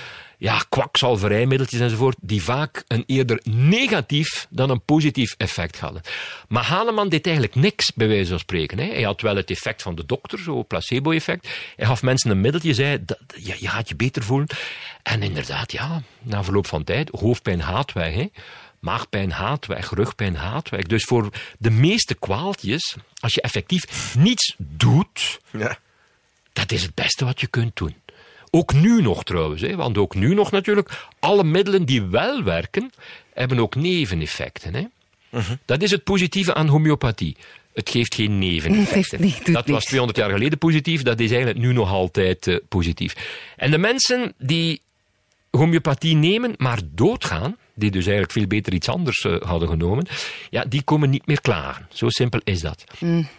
ja, 0.45 0.65
kwakzalverijmiddeltjes 0.69 1.79
enzovoort, 1.79 2.17
die 2.21 2.43
vaak 2.43 2.83
een 2.87 3.03
eerder 3.07 3.39
negatief 3.49 4.47
dan 4.49 4.69
een 4.69 4.81
positief 4.81 5.33
effect 5.37 5.79
hadden. 5.79 6.01
Maar 6.47 6.63
Hahnemann 6.63 7.09
deed 7.09 7.25
eigenlijk 7.25 7.55
niks, 7.55 7.91
bij 7.95 8.07
wijze 8.07 8.29
van 8.29 8.39
spreken. 8.39 8.77
Hè. 8.77 8.85
Hij 8.85 9.01
had 9.01 9.21
wel 9.21 9.35
het 9.35 9.49
effect 9.49 9.81
van 9.81 9.95
de 9.95 10.05
dokter, 10.05 10.39
zo 10.39 10.63
placebo-effect. 10.63 11.47
Hij 11.75 11.85
gaf 11.85 12.01
mensen 12.01 12.31
een 12.31 12.41
middeltje, 12.41 12.73
zei, 12.73 13.05
dat, 13.05 13.17
je, 13.35 13.55
je 13.59 13.67
gaat 13.67 13.89
je 13.89 13.95
beter 13.95 14.23
voelen. 14.23 14.47
En 15.03 15.23
inderdaad, 15.23 15.71
ja, 15.71 16.01
na 16.21 16.43
verloop 16.43 16.67
van 16.67 16.83
tijd, 16.83 17.09
hoofdpijn 17.09 17.61
haat 17.61 17.93
weg, 17.93 18.13
hè. 18.13 18.27
Maagpijn 18.79 19.31
haat 19.31 19.65
weg, 19.65 19.89
rugpijn 19.89 20.35
haat 20.35 20.69
weg. 20.69 20.83
Dus 20.83 21.03
voor 21.03 21.29
de 21.57 21.69
meeste 21.71 22.15
kwaaltjes, 22.15 22.95
als 23.19 23.33
je 23.33 23.41
effectief 23.41 24.15
niets 24.17 24.55
doet, 24.57 25.39
Ja. 25.51 25.77
dat 26.53 26.71
is 26.71 26.81
het 26.81 26.93
beste 26.93 27.25
wat 27.25 27.39
je 27.41 27.47
kunt 27.47 27.75
doen. 27.75 27.95
Ook 28.55 28.73
nu 28.73 29.01
nog 29.01 29.23
trouwens, 29.23 29.61
hè, 29.61 29.75
want 29.75 29.97
ook 29.97 30.15
nu 30.15 30.33
nog 30.33 30.51
natuurlijk, 30.51 31.07
alle 31.19 31.43
middelen 31.43 31.85
die 31.85 32.01
wel 32.01 32.43
werken, 32.43 32.91
hebben 33.33 33.59
ook 33.59 33.75
neveneffecten. 33.75 34.73
Hè. 34.75 34.83
Dat 35.65 35.81
is 35.81 35.91
het 35.91 36.03
positieve 36.03 36.53
aan 36.53 36.67
homeopathie. 36.67 37.35
Het 37.73 37.89
geeft 37.89 38.15
geen 38.15 38.39
neveneffecten. 38.39 39.21
Nee, 39.21 39.35
dat 39.43 39.53
was 39.53 39.65
niks. 39.65 39.85
200 39.85 40.19
jaar 40.19 40.29
geleden 40.29 40.57
positief, 40.57 41.01
dat 41.01 41.19
is 41.19 41.29
eigenlijk 41.29 41.59
nu 41.59 41.73
nog 41.73 41.89
altijd 41.89 42.47
eh, 42.47 42.55
positief. 42.67 43.15
En 43.55 43.71
de 43.71 43.77
mensen 43.77 44.33
die 44.37 44.81
homeopathie 45.51 46.15
nemen, 46.15 46.53
maar 46.57 46.79
doodgaan, 46.91 47.57
die 47.73 47.91
dus 47.91 48.03
eigenlijk 48.03 48.33
veel 48.33 48.47
beter 48.47 48.73
iets 48.73 48.89
anders 48.89 49.21
eh, 49.21 49.41
hadden 49.41 49.69
genomen, 49.69 50.07
ja, 50.49 50.65
die 50.67 50.81
komen 50.81 51.09
niet 51.09 51.27
meer 51.27 51.41
klagen. 51.41 51.87
Zo 51.93 52.09
simpel 52.09 52.39
is 52.43 52.61
dat. 52.61 52.83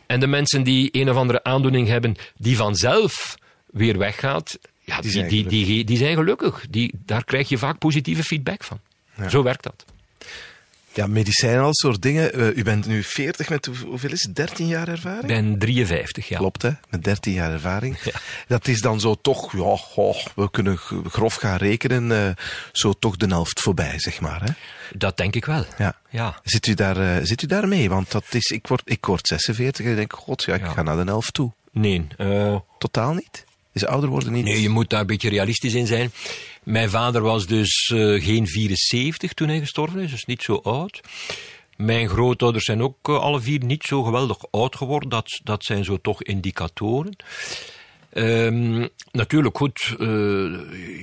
En 0.06 0.20
de 0.20 0.26
mensen 0.26 0.62
die 0.62 0.88
een 0.92 1.10
of 1.10 1.16
andere 1.16 1.44
aandoening 1.44 1.88
hebben 1.88 2.16
die 2.36 2.56
vanzelf 2.56 3.36
weer 3.66 3.98
weggaat, 3.98 4.58
ja, 4.86 5.00
die, 5.00 5.10
zijn 5.10 5.28
die, 5.28 5.46
die, 5.46 5.84
die, 5.84 5.96
zijn 5.96 6.14
gelukkig. 6.16 6.66
Die, 6.70 6.92
daar 7.04 7.24
krijg 7.24 7.48
je 7.48 7.58
vaak 7.58 7.78
positieve 7.78 8.22
feedback 8.24 8.64
van. 8.64 8.80
Zo 9.28 9.42
werkt 9.42 9.62
dat. 9.62 9.84
Ja, 10.92 11.06
medicijnen, 11.06 11.62
al 11.62 11.74
soort 11.74 12.02
dingen. 12.02 12.32
Eh, 12.32 12.56
u 12.56 12.62
bent 12.62 12.86
nu 12.86 13.02
40 13.02 13.48
met 13.48 13.66
hoe- 13.66 13.76
hoeveel 13.86 14.10
is 14.12 14.22
het? 14.22 14.36
13 14.36 14.66
jaar 14.66 14.88
ervaring? 14.88 15.22
Ik 15.22 15.28
ben 15.28 15.58
53, 15.58 16.28
ja. 16.28 16.38
Klopt, 16.38 16.62
hè? 16.62 16.70
Met 16.90 17.04
13 17.04 17.32
jaar 17.32 17.52
ervaring. 17.52 17.98
Dat 18.48 18.68
is 18.68 18.80
dan 18.80 19.00
zo 19.00 19.14
toch, 19.14 19.52
ja, 19.52 19.76
we 20.34 20.50
kunnen 20.50 20.78
grof 21.10 21.34
gaan 21.34 21.56
rekenen, 21.56 22.12
eh, 22.12 22.34
zo 22.72 22.92
toch 22.92 23.16
de 23.16 23.26
helft 23.26 23.60
voorbij, 23.60 23.98
zeg 23.98 24.20
maar. 24.20 24.42
Hè? 24.44 24.52
Dat 24.98 25.16
denk 25.16 25.34
ik 25.34 25.44
wel. 25.44 25.64
Ja. 25.78 25.96
Ja. 26.10 26.40
Zit, 26.42 26.66
u 26.66 26.74
daar, 26.74 26.96
eh, 27.16 27.24
zit 27.24 27.42
u 27.42 27.46
daar 27.46 27.68
mee? 27.68 27.88
Want 27.88 28.10
dat 28.10 28.24
is, 28.30 28.46
ik, 28.46 28.66
word, 28.66 28.82
ik 28.84 29.04
word 29.06 29.26
46 29.26 29.84
en 29.84 29.90
ik 29.90 29.96
denk, 29.96 30.12
god, 30.12 30.42
ja, 30.44 30.54
ik 30.54 30.60
Ja. 30.60 30.68
ga 30.72 30.82
naar 30.82 30.96
de 30.96 31.10
helft 31.10 31.34
toe. 31.34 31.52
Nee, 31.72 32.06
Totaal 32.78 33.14
niet? 33.14 33.44
Is 33.76 33.86
ouder 33.86 34.10
worden 34.10 34.32
niet? 34.32 34.44
nee, 34.44 34.62
je 34.62 34.68
moet 34.68 34.90
daar 34.90 35.00
een 35.00 35.06
beetje 35.06 35.28
realistisch 35.28 35.74
in 35.74 35.86
zijn. 35.86 36.10
Mijn 36.62 36.90
vader 36.90 37.22
was 37.22 37.46
dus 37.46 37.90
eh, 37.94 38.24
geen 38.24 38.46
74 38.46 39.32
toen 39.32 39.48
hij 39.48 39.58
gestorven 39.58 40.00
is, 40.00 40.10
dus 40.10 40.24
niet 40.24 40.42
zo 40.42 40.54
oud. 40.62 41.00
Mijn 41.76 42.08
grootouders 42.08 42.64
zijn 42.64 42.82
ook 42.82 42.96
eh, 43.02 43.18
alle 43.18 43.40
vier 43.40 43.64
niet 43.64 43.82
zo 43.82 44.02
geweldig 44.02 44.38
oud 44.50 44.76
geworden. 44.76 45.08
Dat, 45.08 45.40
dat 45.44 45.64
zijn 45.64 45.84
zo 45.84 45.96
toch 45.96 46.22
indicatoren. 46.22 47.16
Ehm, 48.10 48.86
natuurlijk 49.12 49.56
goed, 49.56 49.94
eh, 49.98 50.06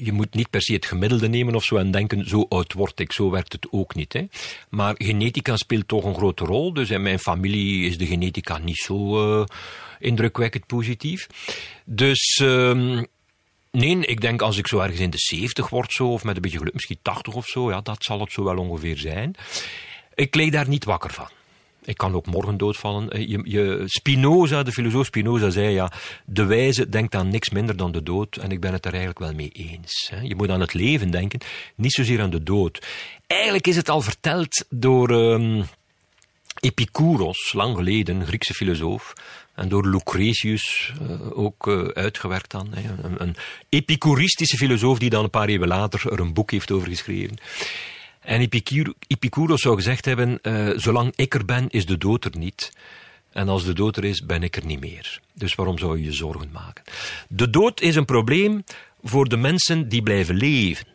je 0.04 0.12
moet 0.12 0.34
niet 0.34 0.50
per 0.50 0.62
se 0.62 0.74
het 0.74 0.86
gemiddelde 0.86 1.28
nemen 1.28 1.56
of 1.56 1.64
zo 1.64 1.76
en 1.76 1.92
denken, 1.92 2.28
zo 2.30 2.46
oud 2.50 2.74
word 2.74 3.00
ik, 3.00 3.12
zo 3.12 3.30
werkt 3.30 3.54
het 3.54 3.68
ook 3.72 3.96
niet. 3.96 4.14
Hè. 4.14 4.26
Maar 4.70 4.96
genetica 4.98 5.58
speelt 5.58 5.88
toch 5.88 6.04
een 6.04 6.16
grote 6.16 6.46
rol, 6.46 6.74
dus 6.74 6.90
in 6.90 7.02
mijn 7.02 7.20
familie 7.20 7.86
is 7.86 7.98
de 7.98 8.06
genetica 8.06 8.58
niet 8.58 8.78
zo 8.78 9.46
indrukwekkend 10.04 10.66
positief. 10.66 11.28
Dus 11.86 12.40
ehm, 12.42 13.04
nee, 13.72 13.98
ik 14.06 14.22
denk 14.22 14.42
als 14.42 14.58
ik 14.58 14.68
zo 14.68 14.80
ergens 14.80 15.00
in 15.00 15.10
de 15.10 15.18
70 15.20 15.70
word 15.70 15.92
zo, 15.92 16.08
of 16.08 16.24
met 16.24 16.36
een 16.36 16.42
beetje 16.42 16.58
geluk 16.58 16.74
misschien 16.74 17.00
80 17.02 17.34
of 17.34 17.46
zo, 17.46 17.70
ja, 17.70 17.82
dat 17.82 18.04
zal 18.04 18.20
het 18.20 18.32
zo 18.32 18.44
wel 18.44 18.58
ongeveer 18.58 18.98
zijn. 18.98 19.36
Ik 20.16 20.36
leeg 20.36 20.52
daar 20.52 20.68
niet 20.68 20.84
wakker 20.86 21.14
van. 21.14 21.28
Ik 21.86 21.98
kan 21.98 22.14
ook 22.14 22.26
morgen 22.26 22.58
doodvallen. 22.58 23.10
Eh, 23.10 23.28
Je, 23.30 23.42
je, 23.44 23.84
Spinoza, 23.86 24.64
de 24.64 24.72
filosoof 24.72 25.06
Spinoza, 25.06 25.50
zei 25.50 25.74
ja, 25.74 25.92
de 26.26 26.46
wijze 26.46 26.90
denkt 26.90 27.16
aan 27.16 27.30
niks 27.30 27.50
minder 27.50 27.78
dan 27.78 27.92
de 27.92 28.04
dood. 28.04 28.36
En 28.38 28.52
ik 28.52 28.60
ben 28.60 28.74
het 28.74 28.86
er 28.86 28.92
eigenlijk 28.92 29.20
wel 29.20 29.34
mee 29.34 29.50
eens. 29.50 30.10
hè. 30.16 30.22
Je 30.22 30.36
moet 30.36 30.50
aan 30.50 30.62
het 30.62 30.74
leven 30.74 31.12
denken, 31.12 31.40
niet 31.76 31.92
zozeer 31.94 32.22
aan 32.22 32.30
de 32.30 32.44
dood. 32.44 32.86
Eigenlijk 33.28 33.68
is 33.68 33.76
het 33.76 33.90
al 33.90 34.02
verteld 34.02 34.66
door 34.70 35.10
ehm 35.10 35.64
Epicurus, 36.64 37.54
lang 37.54 37.76
geleden, 37.76 38.26
Griekse 38.26 38.54
filosoof. 38.54 39.14
En 39.56 39.70
door 39.70 39.88
Lucretius 39.90 40.94
eh, 41.02 41.38
ook 41.38 41.68
eh, 41.68 41.88
uitgewerkt 41.88 42.52
dan. 42.52 42.70
Een, 43.18 43.36
epicuristische 43.70 44.58
filosoof 44.58 45.00
die 45.00 45.10
dan 45.10 45.24
een 45.24 45.30
paar 45.30 45.48
eeuwen 45.48 45.68
later 45.68 46.12
er 46.12 46.20
een 46.20 46.34
boek 46.34 46.52
heeft 46.52 46.72
over 46.72 46.88
geschreven. 46.88 47.38
En 48.20 48.40
Epicur- 48.42 48.94
Epicurus 49.08 49.62
zou 49.62 49.76
gezegd 49.76 50.06
hebben, 50.06 50.42
eh, 50.42 50.70
zolang 50.76 51.14
ik 51.16 51.34
er 51.34 51.46
ben, 51.46 51.70
is 51.70 51.86
de 51.86 51.98
dood 51.98 52.26
er 52.26 52.38
niet. 52.38 52.72
En 53.32 53.50
als 53.50 53.66
de 53.66 53.74
dood 53.74 53.98
er 53.98 54.04
is, 54.06 54.26
ben 54.26 54.44
ik 54.44 54.56
er 54.56 54.66
niet 54.66 54.80
meer. 54.80 55.20
Dus 55.34 55.56
waarom 55.56 55.78
zou 55.78 55.98
je 55.98 56.04
je 56.04 56.12
zorgen 56.12 56.50
maken? 56.52 56.84
De 57.28 57.50
dood 57.50 57.82
is 57.82 57.96
een 57.96 58.06
probleem 58.06 58.64
voor 59.04 59.30
de 59.30 59.38
mensen 59.38 59.90
die 59.90 60.04
blijven 60.04 60.36
leven. 60.36 60.86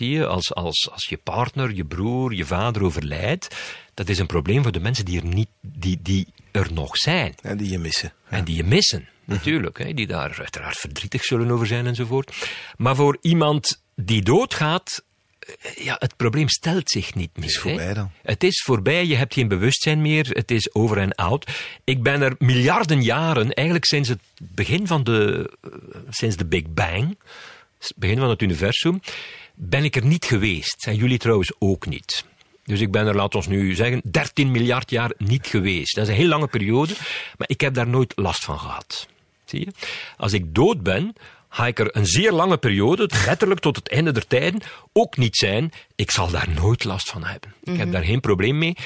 Als, 0.00 0.54
als, 0.54 0.88
als 0.92 1.06
je 1.08 1.16
partner, 1.16 1.74
je 1.74 1.84
broer, 1.84 2.34
je 2.34 2.44
vader 2.44 2.82
overlijdt, 2.82 3.56
dat 3.94 4.08
is 4.08 4.18
een 4.18 4.26
probleem 4.26 4.62
voor 4.62 4.72
de 4.72 4.80
mensen 4.80 5.04
die, 5.04 5.20
er 5.20 5.26
niet, 5.26 5.48
die, 5.60 5.98
die 6.02 6.26
er 6.50 6.72
nog 6.72 6.96
zijn. 6.96 7.34
En 7.42 7.56
die 7.56 7.70
je 7.70 7.78
missen. 7.78 8.12
En 8.28 8.44
die 8.44 8.56
je 8.56 8.64
missen, 8.64 9.08
natuurlijk. 9.24 9.78
Hè, 9.78 9.94
die 9.94 10.06
daar 10.06 10.36
uiteraard 10.38 10.78
verdrietig 10.78 11.24
zullen 11.24 11.50
over 11.50 11.66
zijn 11.66 11.86
enzovoort. 11.86 12.48
Maar 12.76 12.96
voor 12.96 13.18
iemand 13.20 13.82
die 13.94 14.22
doodgaat, 14.22 15.04
eh, 15.38 15.84
ja, 15.84 15.96
het 15.98 16.16
probleem 16.16 16.48
stelt 16.48 16.90
zich 16.90 17.14
niet 17.14 17.30
meer. 17.36 17.44
Het 17.44 17.54
is 17.54 17.60
voorbij 17.60 17.86
hè. 17.86 17.94
dan. 17.94 18.10
Het 18.22 18.44
is 18.44 18.62
voorbij, 18.62 19.06
je 19.06 19.16
hebt 19.16 19.34
geen 19.34 19.48
bewustzijn 19.48 20.00
meer, 20.02 20.28
het 20.28 20.50
is 20.50 20.74
over 20.74 20.98
en 20.98 21.14
out. 21.14 21.50
Ik 21.84 22.02
ben 22.02 22.22
er 22.22 22.34
miljarden 22.38 23.02
jaren, 23.02 23.52
eigenlijk 23.52 23.86
sinds 23.86 24.08
het 24.08 24.20
begin 24.38 24.86
van 24.86 25.04
de, 25.04 25.50
eh, 25.60 25.70
sinds 26.08 26.36
de 26.36 26.46
Big 26.46 26.64
Bang, 26.68 27.18
het 27.78 27.92
begin 27.96 28.18
van 28.18 28.28
het 28.28 28.42
universum, 28.42 29.00
ben 29.56 29.84
ik 29.84 29.96
er 29.96 30.04
niet 30.04 30.24
geweest. 30.24 30.86
En 30.86 30.96
jullie 30.96 31.18
trouwens 31.18 31.52
ook 31.58 31.86
niet. 31.86 32.24
Dus 32.64 32.80
ik 32.80 32.90
ben 32.90 33.06
er, 33.06 33.14
laten 33.14 33.40
we 33.40 33.48
nu 33.48 33.74
zeggen, 33.74 34.00
13 34.04 34.50
miljard 34.50 34.90
jaar 34.90 35.12
niet 35.18 35.46
geweest. 35.46 35.94
Dat 35.94 36.04
is 36.04 36.10
een 36.10 36.16
heel 36.16 36.28
lange 36.28 36.46
periode, 36.46 36.94
maar 37.36 37.48
ik 37.48 37.60
heb 37.60 37.74
daar 37.74 37.88
nooit 37.88 38.12
last 38.16 38.44
van 38.44 38.58
gehad. 38.58 39.08
Zie 39.44 39.60
je? 39.60 39.72
Als 40.16 40.32
ik 40.32 40.54
dood 40.54 40.82
ben, 40.82 41.12
ga 41.48 41.66
ik 41.66 41.78
er 41.78 41.96
een 41.96 42.06
zeer 42.06 42.32
lange 42.32 42.56
periode, 42.56 43.10
letterlijk 43.26 43.60
tot 43.60 43.76
het 43.76 43.88
einde 43.88 44.12
der 44.12 44.26
tijden, 44.26 44.60
ook 44.92 45.16
niet 45.16 45.36
zijn. 45.36 45.72
Ik 45.94 46.10
zal 46.10 46.30
daar 46.30 46.48
nooit 46.54 46.84
last 46.84 47.10
van 47.10 47.24
hebben. 47.24 47.54
Ik 47.62 47.76
heb 47.76 47.92
daar 47.92 48.04
geen 48.04 48.20
probleem 48.20 48.58
mee. 48.58 48.76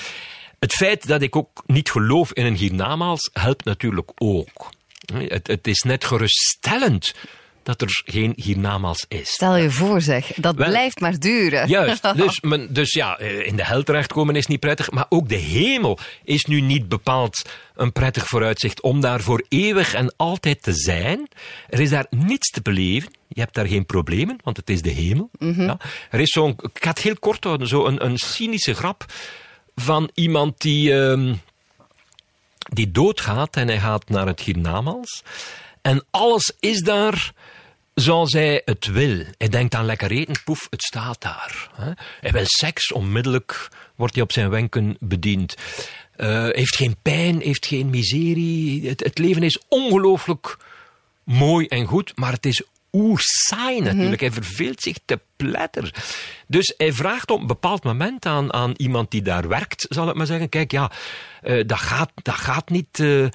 Het 0.59 0.73
feit 0.73 1.07
dat 1.07 1.23
ik 1.23 1.37
ook 1.37 1.63
niet 1.67 1.91
geloof 1.91 2.33
in 2.33 2.45
een 2.45 2.57
hiernamaals 2.57 3.31
helpt 3.33 3.65
natuurlijk 3.65 4.11
ook. 4.15 4.71
Het, 5.13 5.47
het 5.47 5.67
is 5.67 5.83
net 5.83 6.05
geruststellend 6.05 7.15
dat 7.63 7.81
er 7.81 8.03
geen 8.05 8.33
hiernamaals 8.37 9.05
is. 9.09 9.31
Stel 9.31 9.57
je 9.57 9.71
voor 9.71 10.01
zeg, 10.01 10.33
dat 10.37 10.55
Wel, 10.55 10.69
blijft 10.69 11.01
maar 11.01 11.19
duren. 11.19 11.69
Juist, 11.69 12.15
dus, 12.17 12.41
men, 12.41 12.73
dus 12.73 12.93
ja, 12.93 13.19
eh, 13.19 13.47
in 13.47 13.57
de 13.57 13.65
hel 13.65 13.83
terechtkomen 13.83 14.37
is 14.37 14.47
niet 14.47 14.61
prettig, 14.61 14.91
maar 14.91 15.07
ook 15.09 15.29
de 15.29 15.35
hemel 15.37 15.99
is 16.25 16.45
nu 16.45 16.61
niet 16.61 16.89
bepaald 16.89 17.49
een 17.75 17.93
prettig 17.93 18.27
vooruitzicht 18.27 18.81
om 18.81 19.01
daar 19.01 19.21
voor 19.21 19.45
eeuwig 19.49 19.95
en 19.95 20.15
altijd 20.17 20.63
te 20.63 20.73
zijn. 20.73 21.29
Er 21.69 21.81
is 21.81 21.91
daar 21.91 22.07
niets 22.11 22.51
te 22.51 22.63
beleven. 22.63 23.13
Je 23.29 23.41
hebt 23.41 23.55
daar 23.55 23.67
geen 23.67 23.87
problemen, 23.87 24.39
want 24.45 24.57
het 24.57 24.71
is 24.71 24.83
de 24.83 24.91
hemel. 24.91 25.31
ja. 25.39 25.77
Er 26.11 26.21
is 26.21 26.31
zo'n, 26.31 26.51
ik 26.51 26.83
ga 26.85 26.89
het 26.89 26.99
heel 26.99 27.19
kort 27.19 27.45
houden, 27.45 27.69
zo 27.69 27.87
een, 27.87 28.05
een 28.05 28.19
cynische 28.19 28.75
grap 28.75 29.05
van 29.75 30.11
iemand 30.15 30.61
die, 30.61 31.01
ehm, 31.03 31.35
die 32.59 32.91
doodgaat 32.91 33.57
en 33.57 33.69
hij 33.69 33.79
gaat 33.79 34.09
naar 34.09 34.27
het 34.27 34.41
hiernamaals. 34.41 35.23
En 35.83 36.05
alles 36.11 36.53
is 36.61 36.81
daar 36.81 37.33
zoals 37.95 38.33
hij 38.33 38.63
het 38.65 38.87
wil. 38.87 39.25
Hij 39.39 39.49
denkt 39.49 39.75
aan 39.75 39.85
lekker 39.85 40.11
eten, 40.11 40.43
poef, 40.45 40.67
het 40.71 40.83
staat 40.83 41.21
daar. 41.21 41.71
Hij 42.21 42.33
wil 42.33 42.45
seks, 42.47 42.93
onmiddellijk 42.93 43.69
wordt 43.97 44.15
hij 44.15 44.23
op 44.23 44.33
zijn 44.33 44.51
wenken 44.51 44.97
bediend. 45.01 45.55
Eh, 46.17 46.49
heeft 46.49 46.77
geen 46.77 46.97
pijn, 47.03 47.41
heeft 47.41 47.67
geen 47.67 47.91
miserie. 47.91 48.89
Het, 48.89 49.05
het 49.05 49.19
leven 49.19 49.43
is 49.43 49.63
ongelooflijk 49.69 50.57
mooi 51.25 51.67
en 51.67 51.87
goed, 51.87 52.13
maar 52.17 52.33
het 52.33 52.47
is 52.47 52.63
oersaai 52.93 53.81
natuurlijk. 53.81 54.21
Hij 54.21 54.33
verveelt 54.33 54.81
zich 54.81 54.97
te 55.05 55.21
pletter. 55.37 55.95
Dus 56.47 56.75
hij 56.77 56.93
vraagt 56.93 57.31
op 57.31 57.41
een 57.41 57.47
bepaald 57.47 57.85
moment 57.85 58.27
aan, 58.27 58.53
aan 58.53 58.73
iemand 58.77 59.11
die 59.11 59.23
daar 59.23 59.49
werkt, 59.49 59.87
zal 59.89 60.09
ik 60.09 60.15
maar 60.15 60.27
zeggen, 60.27 60.49
kijk, 60.49 60.73
ja, 60.73 60.91
eh, 61.43 61.67
dat, 61.67 61.79
gaat, 61.79 62.11
dat 62.23 62.35
gaat 62.35 62.71
niet... 62.71 63.01
eh, 63.01 63.27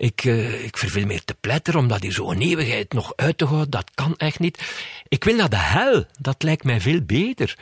ik, 0.00 0.24
eh, 0.24 0.64
ik 0.64 0.76
verveel 0.78 1.06
meer 1.06 1.24
te 1.24 1.34
pletter, 1.40 1.76
omdat 1.76 2.02
hier 2.02 2.12
zo'n 2.12 2.40
eeuwigheid 2.40 2.92
nog 2.92 3.12
uit 3.16 3.38
te 3.38 3.44
houden, 3.44 3.70
dat 3.70 3.90
kan 3.94 4.14
echt 4.16 4.38
niet. 4.38 4.62
Ik 5.08 5.24
wil 5.24 5.34
naar 5.36 5.50
de 5.50 5.56
hel, 5.58 6.04
dat 6.18 6.42
lijkt 6.42 6.64
mij 6.64 6.80
veel 6.80 7.00
beter. 7.00 7.56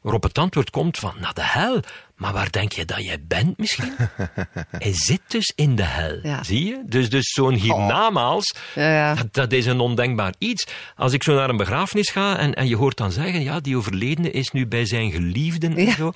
Waarop 0.00 0.22
het 0.22 0.38
antwoord 0.38 0.70
komt 0.70 0.98
van, 0.98 1.14
naar 1.20 1.34
de 1.34 1.44
hel. 1.44 1.80
Maar 2.16 2.32
waar 2.32 2.50
denk 2.50 2.72
je 2.72 2.84
dat 2.84 3.04
jij 3.04 3.18
bent 3.28 3.58
misschien? 3.58 3.92
Hij 4.78 4.92
zit 4.94 5.20
dus 5.28 5.52
in 5.56 5.76
de 5.76 5.82
hel, 5.84 6.18
Ja. 6.22 6.42
zie 6.44 6.64
je? 6.64 6.82
Dus, 6.86 7.10
dus 7.10 7.32
zo'n 7.32 7.54
hiernamaals, 7.54 8.54
Ja, 8.74 8.92
ja. 8.92 9.14
dat, 9.14 9.34
dat 9.34 9.52
is 9.52 9.66
een 9.66 9.80
ondenkbaar 9.80 10.34
iets. 10.38 10.66
Als 10.96 11.12
ik 11.12 11.22
zo 11.22 11.34
naar 11.34 11.48
een 11.48 11.56
begrafenis 11.56 12.10
ga 12.10 12.38
en, 12.38 12.54
en 12.54 12.68
je 12.68 12.76
hoort 12.76 12.96
dan 12.96 13.12
zeggen, 13.12 13.42
ja, 13.42 13.60
die 13.60 13.76
overledene 13.76 14.30
is 14.30 14.50
nu 14.50 14.66
bij 14.66 14.84
zijn 14.86 15.10
geliefden 15.12 15.76
en 15.76 15.92
zo. 15.92 16.12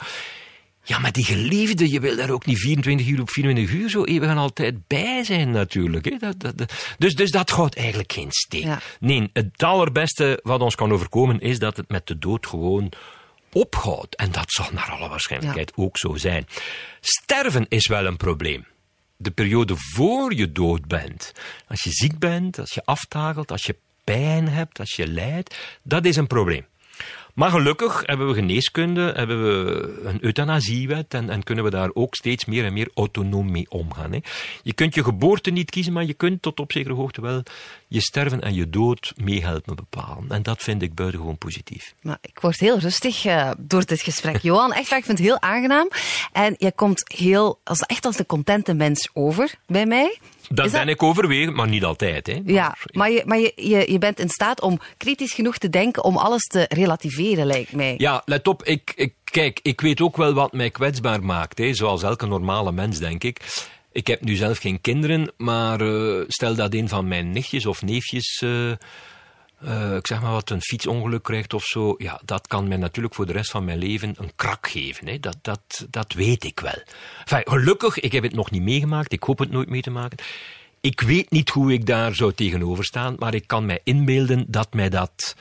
Ja, 0.85 0.99
maar 0.99 1.13
die 1.13 1.25
geliefde, 1.25 1.91
je 1.91 2.01
wil 2.01 2.17
daar 2.17 2.31
ook 2.31 2.47
niet 2.47 2.59
24 2.59 3.07
uur 3.07 3.21
op 3.21 3.31
24 3.31 3.75
uur 3.75 3.91
zo 3.91 4.05
eeuwig 4.05 4.29
en 4.31 4.37
altijd 4.37 4.87
bij 4.87 5.25
zijn 5.25 5.51
natuurlijk. 5.51 6.05
Hè? 6.05 6.17
Dat, 6.17 6.41
dat, 6.41 6.59
dat- 6.59 6.95
Dus, 6.99 7.15
dus 7.15 7.31
dat 7.31 7.51
gaat 7.51 7.75
eigenlijk 7.75 8.13
geen 8.13 8.31
steek. 8.33 8.63
Ja. 8.63 8.81
Nee, 9.01 9.31
het 9.33 9.63
allerbeste 9.63 10.41
wat 10.43 10.61
ons 10.61 10.75
kan 10.75 10.93
overkomen 10.93 11.41
is 11.41 11.59
dat 11.59 11.77
het 11.77 11.89
met 11.89 12.07
de 12.07 12.19
dood 12.19 12.47
gewoon 12.47 12.93
ophoudt. 13.53 14.17
En 14.17 14.33
dat 14.33 14.51
zal 14.53 14.67
naar 14.73 14.91
alle 14.91 15.09
waarschijnlijkheid 15.09 15.73
ook 15.77 15.99
zo 15.99 16.15
zijn. 16.17 16.47
Sterven 17.01 17.67
is 17.69 17.87
wel 17.87 18.07
een 18.07 18.17
probleem. 18.17 18.67
De 19.17 19.31
periode 19.31 19.75
voor 19.77 20.35
je 20.35 20.53
dood 20.53 20.87
bent. 20.89 21.33
Als 21.69 21.83
je 21.83 21.91
ziek 21.91 22.19
bent, 22.19 22.59
als 22.59 22.71
je 22.75 22.83
aftakelt, 22.85 23.51
als 23.51 23.63
je 23.63 23.77
pijn 24.05 24.49
hebt, 24.49 24.79
als 24.79 24.93
je 24.97 25.07
lijdt, 25.07 25.57
dat 25.83 26.05
is 26.05 26.17
een 26.17 26.27
probleem. 26.27 26.67
Maar 27.33 27.51
gelukkig 27.51 28.03
hebben 28.07 28.27
we 28.29 28.35
geneeskunde, 28.35 29.13
hebben 29.17 29.43
we 29.43 30.01
een 30.05 30.25
euthanasiewet 30.25 31.15
en, 31.15 31.31
en 31.31 31.43
kunnen 31.43 31.65
we 31.65 31.71
daar 31.71 31.91
ook 31.93 32.15
steeds 32.15 32.45
meer 32.45 32.65
en 32.65 32.73
meer 32.73 32.91
autonoom 32.95 33.51
mee 33.51 33.67
omgaan. 33.69 34.13
Hè. 34.13 34.19
Je 34.63 34.73
kunt 34.73 34.95
je 34.95 35.05
geboorte 35.05 35.51
niet 35.51 35.71
kiezen, 35.71 35.93
maar 35.93 36.05
je 36.05 36.15
kunt 36.15 36.43
tot 36.43 36.61
op 36.61 36.73
zekere 36.73 36.95
hoogte 36.95 37.21
wel 37.21 37.43
je 37.89 38.01
sterven 38.01 38.41
en 38.41 38.55
je 38.55 38.71
dood 38.71 39.13
meehelpen 39.17 39.77
bepalen. 39.77 40.25
En 40.29 40.43
dat 40.43 40.63
vind 40.63 40.83
ik 40.83 40.95
buitengewoon 40.95 41.39
positief. 41.39 41.95
Maar 42.03 42.19
ik 42.21 42.39
word 42.41 42.61
heel 42.61 42.79
rustig 42.79 43.25
eh, 43.25 43.51
door 43.59 43.85
dit 43.85 44.03
gesprek. 44.03 44.43
Johan, 44.49 44.73
echt 44.73 44.89
waar, 44.89 44.99
ik 44.99 45.05
vind 45.05 45.19
het 45.19 45.27
heel 45.27 45.41
aangenaam. 45.41 45.89
En 46.33 46.55
je 46.59 46.73
komt 46.73 47.13
heel, 47.17 47.61
als, 47.65 47.81
echt 47.81 48.05
als 48.05 48.19
een 48.19 48.27
contente 48.27 48.75
mens 48.75 49.11
over 49.13 49.55
bij 49.67 49.87
mij. 49.87 50.19
Dat 50.49 50.71
ben 50.71 50.89
ik 50.89 51.03
overwegend, 51.03 51.57
maar 51.57 51.69
niet 51.69 51.85
altijd. 51.85 52.27
Hè. 52.27 52.41
Ja, 52.45 52.77
maar, 52.93 53.11
je, 53.11 53.23
maar 53.27 53.39
je, 53.39 53.53
je, 53.57 53.93
je 53.93 53.99
bent 53.99 54.21
in 54.21 54.29
staat 54.29 54.61
om 54.61 54.79
kritisch 54.97 55.33
genoeg 55.33 55.59
te 55.59 55.71
denken 55.71 56.05
om 56.05 56.17
alles 56.17 56.43
te 56.43 56.67
relativeren, 56.69 57.47
lijkt 57.47 57.73
mij. 57.73 57.95
Ja, 57.99 58.23
let 58.25 58.49
op, 58.49 58.63
ik, 58.65 58.93
ik, 58.97 59.15
kijk, 59.25 59.61
ik 59.63 59.81
weet 59.81 60.01
ook 60.01 60.17
wel 60.17 60.33
wat 60.33 60.53
mij 60.53 60.71
kwetsbaar 60.71 61.25
maakt, 61.25 61.59
hè, 61.59 61.75
zoals 61.75 62.03
elke 62.03 62.27
normale 62.27 62.73
mens, 62.73 62.99
denk 62.99 63.25
ik. 63.25 63.41
Ik 63.93 64.07
heb 64.07 64.21
nu 64.21 64.35
zelf 64.35 64.59
geen 64.59 64.81
kinderen, 64.81 65.33
maar 65.37 65.81
eh, 65.81 66.25
stel 66.29 66.55
dat 66.55 66.75
een 66.75 66.89
van 66.89 67.09
mijn 67.09 67.31
nichtjes 67.31 67.67
of 67.67 67.83
neefjes, 67.83 68.43
eh, 68.43 68.73
eh, 69.65 69.97
ik 69.97 70.07
zeg 70.07 70.21
maar 70.21 70.33
wat, 70.33 70.51
een 70.51 70.63
fietsongeluk 70.63 71.23
krijgt 71.23 71.55
of 71.55 71.65
zo, 71.65 71.95
ja, 71.99 72.21
dat 72.25 72.47
kan 72.47 72.69
mij 72.69 72.77
natuurlijk 72.77 73.15
voor 73.15 73.27
de 73.27 73.33
rest 73.33 73.51
van 73.51 73.65
mijn 73.65 73.79
leven 73.79 74.15
een 74.19 74.33
krak 74.37 74.69
geven. 74.69 75.09
Hè. 75.09 75.21
Dat, 75.21 75.37
dat, 75.43 75.87
dat 75.91 76.13
weet 76.13 76.45
ik 76.45 76.61
wel. 76.61 76.83
Gelukkig, 77.25 77.99
ik 77.99 78.13
heb 78.13 78.23
het 78.23 78.35
nog 78.35 78.51
niet 78.51 78.63
meegemaakt, 78.63 79.13
ik 79.13 79.23
hoop 79.23 79.39
het 79.39 79.51
nooit 79.51 79.69
mee 79.69 79.83
te 79.83 79.91
maken. 79.91 80.19
Ik 80.81 81.01
weet 81.01 81.31
niet 81.31 81.51
hoe 81.51 81.73
ik 81.73 81.87
daar 81.87 82.15
zou 82.15 82.33
tegenover 82.33 82.85
staan, 82.85 83.15
maar 83.19 83.35
ik 83.35 83.47
kan 83.47 83.67
mij 83.67 83.81
inbeelden 83.85 84.45
dat 84.49 84.75
mij 84.75 84.89
dat 84.89 85.37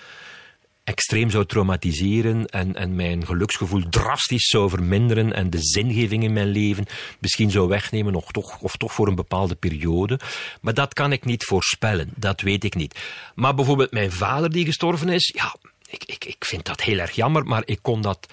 extreem 0.91 1.29
zou 1.29 1.45
traumatiseren 1.45 2.45
en, 2.45 2.75
en 2.75 2.95
mijn 2.95 3.25
geluksgevoel 3.25 3.83
drastisch 3.89 4.47
zou 4.47 4.69
verminderen 4.69 5.33
en 5.33 5.49
de 5.49 5.57
zingeving 5.61 6.23
in 6.23 6.33
mijn 6.33 6.47
leven 6.47 6.85
misschien 7.19 7.51
zou 7.51 7.67
wegnemen 7.67 8.15
of 8.15 8.31
toch, 8.31 8.59
of 8.59 8.75
toch 8.77 8.93
voor 8.93 9.07
een 9.07 9.15
bepaalde 9.15 9.55
periode. 9.55 10.19
Maar 10.61 10.73
dat 10.73 10.93
kan 10.93 11.11
ik 11.11 11.25
niet 11.25 11.43
voorspellen, 11.43 12.09
dat 12.15 12.41
weet 12.41 12.63
ik 12.63 12.75
niet. 12.75 12.99
Maar 13.35 13.55
bijvoorbeeld 13.55 13.91
mijn 13.91 14.11
vader 14.11 14.51
die 14.51 14.65
gestorven 14.65 15.09
is, 15.09 15.33
ja, 15.35 15.55
ik, 15.89 16.03
ik, 16.03 16.25
ik 16.25 16.45
vind 16.45 16.65
dat 16.65 16.81
heel 16.81 16.97
erg 16.97 17.11
jammer, 17.11 17.43
maar 17.43 17.63
ik 17.65 17.79
kon 17.81 18.01
dat 18.01 18.27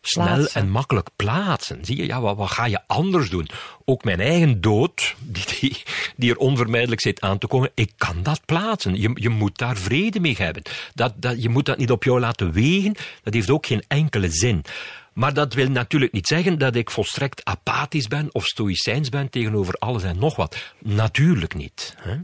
snel 0.00 0.46
en 0.46 0.70
makkelijk 0.70 1.08
plaatsen. 1.16 1.84
Zie 1.84 1.96
je, 1.96 2.06
ja, 2.06 2.20
wat, 2.20 2.36
wat 2.36 2.50
ga 2.50 2.66
je 2.66 2.80
anders 2.86 3.30
doen? 3.30 3.48
Ook 3.84 4.04
mijn 4.04 4.20
eigen 4.20 4.60
dood, 4.60 5.14
die, 5.18 5.44
die, 5.60 5.82
die 6.16 6.30
er 6.30 6.36
onvermijdelijk 6.36 7.00
zit 7.00 7.20
aan 7.20 7.38
te 7.38 7.46
komen, 7.46 7.70
ik 7.74 7.92
kan 7.96 8.22
dat 8.22 8.40
plaatsen. 8.44 9.00
Je, 9.00 9.10
je 9.14 9.28
moet 9.28 9.58
daar 9.58 9.76
vrede 9.76 10.20
mee 10.20 10.36
hebben. 10.38 10.62
Dat, 10.94 11.14
dat, 11.16 11.42
je 11.42 11.48
moet 11.48 11.66
dat 11.66 11.78
niet 11.78 11.90
op 11.90 12.04
jou 12.04 12.20
laten 12.20 12.52
wegen, 12.52 12.94
dat 13.22 13.34
heeft 13.34 13.50
ook 13.50 13.66
geen 13.66 13.84
enkele 13.88 14.30
zin. 14.30 14.64
Maar 15.12 15.34
dat 15.34 15.54
wil 15.54 15.68
natuurlijk 15.68 16.12
niet 16.12 16.26
zeggen 16.26 16.58
dat 16.58 16.74
ik 16.74 16.90
volstrekt 16.90 17.44
apathisch 17.44 18.08
ben 18.08 18.28
of 18.32 18.44
stoïcijns 18.44 19.08
ben 19.08 19.30
tegenover 19.30 19.74
alles 19.74 20.02
en 20.02 20.18
nog 20.18 20.36
wat. 20.36 20.56
Natuurlijk 20.78 21.54
niet. 21.54 21.94
Hè? 21.98 22.16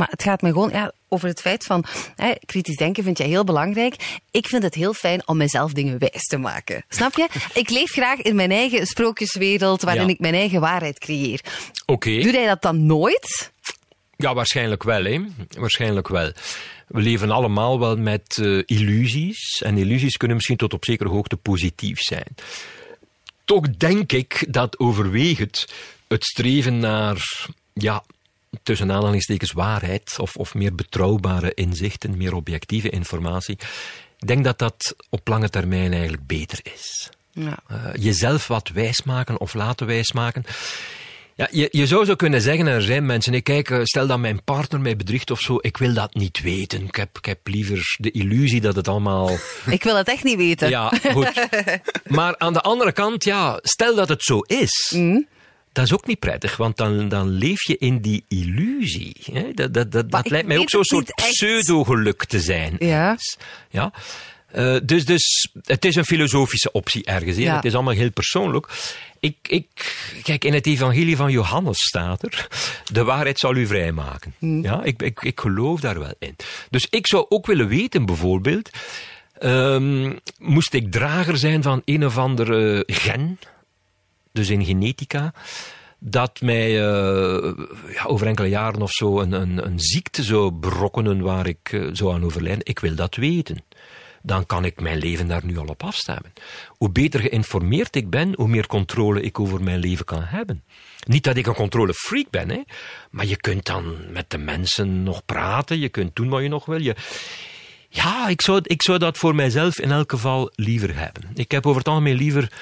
Maar 0.00 0.10
het 0.10 0.22
gaat 0.22 0.42
me 0.42 0.52
gewoon 0.52 0.70
ja, 0.70 0.92
over 1.08 1.28
het 1.28 1.40
feit 1.40 1.64
van 1.64 1.84
hè, 2.16 2.32
kritisch 2.46 2.76
denken 2.76 3.04
vind 3.04 3.18
jij 3.18 3.26
heel 3.26 3.44
belangrijk. 3.44 4.20
Ik 4.30 4.46
vind 4.46 4.62
het 4.62 4.74
heel 4.74 4.94
fijn 4.94 5.28
om 5.28 5.36
mezelf 5.36 5.72
dingen 5.72 5.98
wijs 5.98 6.22
te 6.22 6.36
maken. 6.38 6.84
Snap 6.88 7.14
je? 7.14 7.28
Ik 7.54 7.70
leef 7.70 7.90
graag 7.90 8.18
in 8.18 8.34
mijn 8.34 8.50
eigen 8.50 8.86
sprookjeswereld 8.86 9.82
waarin 9.82 10.02
Ja. 10.06 10.08
ik 10.08 10.18
mijn 10.18 10.34
eigen 10.34 10.60
waarheid 10.60 10.98
creëer. 10.98 11.40
Oké. 11.86 12.20
Doe 12.20 12.32
jij 12.32 12.46
dat 12.46 12.62
dan 12.62 12.86
nooit? 12.86 13.52
Ja, 14.16 14.34
waarschijnlijk 14.34 14.82
wel, 14.82 15.04
hè. 15.04 15.20
Waarschijnlijk 15.58 16.08
wel. 16.08 16.32
We 16.86 17.00
leven 17.00 17.30
allemaal 17.30 17.78
wel 17.78 17.96
met 17.96 18.38
eh, 18.42 18.58
illusies. 18.66 19.62
En 19.62 19.78
illusies 19.78 20.16
kunnen 20.16 20.36
misschien 20.36 20.56
tot 20.58 20.72
op 20.72 20.84
zekere 20.84 21.08
hoogte 21.08 21.36
positief 21.36 21.98
zijn. 21.98 22.34
Toch 23.44 23.70
denk 23.70 24.12
ik 24.12 24.46
dat 24.48 24.78
overwegend 24.78 25.66
het 26.08 26.24
streven 26.24 26.78
naar, 26.78 27.46
ja, 27.72 28.02
tussen 28.62 28.92
aanhalingstekens 28.92 29.52
waarheid 29.52 30.16
of, 30.18 30.36
of 30.36 30.54
meer 30.54 30.74
betrouwbare 30.74 31.54
inzichten, 31.54 32.16
meer 32.16 32.34
objectieve 32.34 32.90
informatie. 32.90 33.58
Ik 34.18 34.26
denk 34.26 34.44
dat 34.44 34.58
dat 34.58 34.94
op 35.08 35.28
lange 35.28 35.48
termijn 35.48 35.92
eigenlijk 35.92 36.26
beter 36.26 36.60
is. 36.62 37.10
Ja. 37.32 37.58
Eh, 37.68 37.76
jezelf 37.94 38.46
wat 38.46 38.68
wijsmaken 38.68 39.40
of 39.40 39.54
laten 39.54 39.86
wijsmaken. 39.86 40.44
Ja, 41.40 41.48
je, 41.50 41.68
je 41.70 41.86
zou 41.86 42.04
zo 42.04 42.14
kunnen 42.14 42.40
zeggen, 42.40 42.66
en 42.66 42.74
er 42.74 42.82
zijn 42.82 43.06
mensen, 43.06 43.34
ik 43.34 43.44
kijk, 43.44 43.70
eh, 43.70 43.80
stel 43.82 44.06
dat 44.06 44.18
mijn 44.18 44.44
partner 44.44 44.80
mij 44.80 44.96
bedriegt 44.96 45.30
of 45.30 45.40
zo, 45.40 45.58
ik 45.60 45.76
wil 45.76 45.94
dat 45.94 46.14
niet 46.14 46.40
weten. 46.40 46.84
Ik 46.84 46.94
heb, 46.94 47.18
ik 47.18 47.24
heb 47.24 47.38
liever 47.46 47.96
de 47.98 48.10
illusie 48.10 48.60
dat 48.60 48.76
het 48.76 48.88
allemaal... 48.88 49.30
Ik 49.66 49.82
wil 49.82 49.96
het 49.96 50.08
echt 50.08 50.24
niet 50.24 50.36
weten. 50.36 50.68
Ja, 50.68 50.92
goed. 51.12 51.46
Maar 52.16 52.38
aan 52.38 52.52
de 52.52 52.60
andere 52.60 52.92
kant, 52.92 53.24
ja, 53.24 53.58
stel 53.62 53.94
dat 53.94 54.08
het 54.08 54.22
zo 54.22 54.40
is. 54.40 54.92
Mm. 54.94 55.26
Dat 55.72 55.84
is 55.84 55.92
ook 55.92 56.06
niet 56.06 56.18
prettig, 56.18 56.56
want 56.56 56.76
dan, 56.76 57.08
dan 57.08 57.28
leef 57.28 57.66
je 57.66 57.78
in 57.78 58.00
die 58.00 58.24
illusie. 58.28 59.16
Hè? 59.32 59.52
Dat, 59.54 59.74
dat, 59.74 60.10
dat, 60.10 60.30
lijkt 60.30 60.46
mij 60.46 60.58
ook 60.58 60.70
zo'n 60.70 60.84
soort 60.84 61.14
pseudo-geluk 61.14 62.24
te 62.24 62.40
zijn. 62.40 62.76
Ja. 62.78 63.16
Ja. 63.70 63.92
Eh, 64.46 64.76
dus, 64.82 65.04
dus 65.04 65.48
het 65.64 65.84
is 65.84 65.94
een 65.94 66.04
filosofische 66.04 66.72
optie 66.72 67.04
ergens. 67.04 67.36
hè. 67.36 67.42
Ja. 67.42 67.56
Het 67.56 67.64
is 67.64 67.74
allemaal 67.74 67.94
heel 67.94 68.10
persoonlijk. 68.10 68.66
Ik, 69.20 69.36
ik, 69.48 69.66
kijk, 70.22 70.44
in 70.44 70.54
het 70.54 70.66
evangelie 70.66 71.16
van 71.16 71.30
Johannes 71.30 71.78
staat 71.86 72.22
er, 72.22 72.48
de 72.92 73.04
waarheid 73.04 73.38
zal 73.38 73.56
u 73.56 73.66
vrijmaken. 73.66 74.34
Ja, 74.38 74.82
ik, 74.84 75.02
ik, 75.02 75.22
ik 75.22 75.40
geloof 75.40 75.80
daar 75.80 75.98
wel 75.98 76.14
in. 76.18 76.36
Dus 76.70 76.86
ik 76.90 77.06
zou 77.06 77.26
ook 77.28 77.46
willen 77.46 77.68
weten, 77.68 78.06
bijvoorbeeld, 78.06 78.70
ehm, 79.38 80.12
moest 80.38 80.74
ik 80.74 80.92
drager 80.92 81.36
zijn 81.36 81.62
van 81.62 81.82
een 81.84 82.06
of 82.06 82.18
andere 82.18 82.82
gen, 82.86 83.38
dus 84.32 84.50
in 84.50 84.64
genetica, 84.64 85.32
dat 85.98 86.40
mij 86.40 86.66
eh, 86.66 87.52
ja, 87.92 88.04
over 88.04 88.26
enkele 88.26 88.48
jaren 88.48 88.82
of 88.82 88.90
zo 88.90 89.20
een, 89.20 89.32
een, 89.32 89.66
een 89.66 89.80
ziekte 89.80 90.22
zou 90.22 90.50
berokkenen 90.50 91.20
waar 91.20 91.46
ik 91.46 91.72
eh, 91.72 91.88
zou 91.92 92.14
aan 92.14 92.24
overlijden. 92.24 92.66
Ik 92.66 92.78
wil 92.78 92.94
dat 92.94 93.14
weten. 93.14 93.64
Dan 94.22 94.46
kan 94.46 94.64
ik 94.64 94.80
mijn 94.80 94.98
leven 94.98 95.28
daar 95.28 95.44
nu 95.44 95.58
al 95.58 95.66
op 95.66 95.82
afstemmen. 95.82 96.32
Hoe 96.68 96.90
beter 96.90 97.20
geïnformeerd 97.20 97.96
ik 97.96 98.10
ben, 98.10 98.32
hoe 98.34 98.48
meer 98.48 98.66
controle 98.66 99.20
ik 99.20 99.40
over 99.40 99.62
mijn 99.62 99.78
leven 99.78 100.04
kan 100.04 100.22
hebben. 100.22 100.64
Niet 101.06 101.24
dat 101.24 101.36
ik 101.36 101.46
een 101.46 101.54
controlefreak 101.54 102.30
ben, 102.30 102.48
hè, 102.48 102.60
maar 103.10 103.26
je 103.26 103.36
kunt 103.36 103.66
dan 103.66 103.96
met 104.12 104.30
de 104.30 104.38
mensen 104.38 105.02
nog 105.02 105.24
praten, 105.24 105.78
je 105.78 105.88
kunt 105.88 106.16
doen 106.16 106.28
wat 106.28 106.42
je 106.42 106.48
nog 106.48 106.64
wil. 106.64 106.80
Je, 106.80 106.96
ja, 107.88 108.28
ik 108.28 108.40
zou, 108.42 108.60
ik 108.62 108.82
zou 108.82 108.98
dat 108.98 109.18
voor 109.18 109.34
mijzelf 109.34 109.78
in 109.78 109.90
elk 109.90 110.10
geval 110.10 110.50
liever 110.54 110.98
hebben. 110.98 111.22
Ik 111.34 111.50
heb 111.50 111.66
over 111.66 111.78
het 111.78 111.88
algemeen 111.88 112.16
liever 112.16 112.52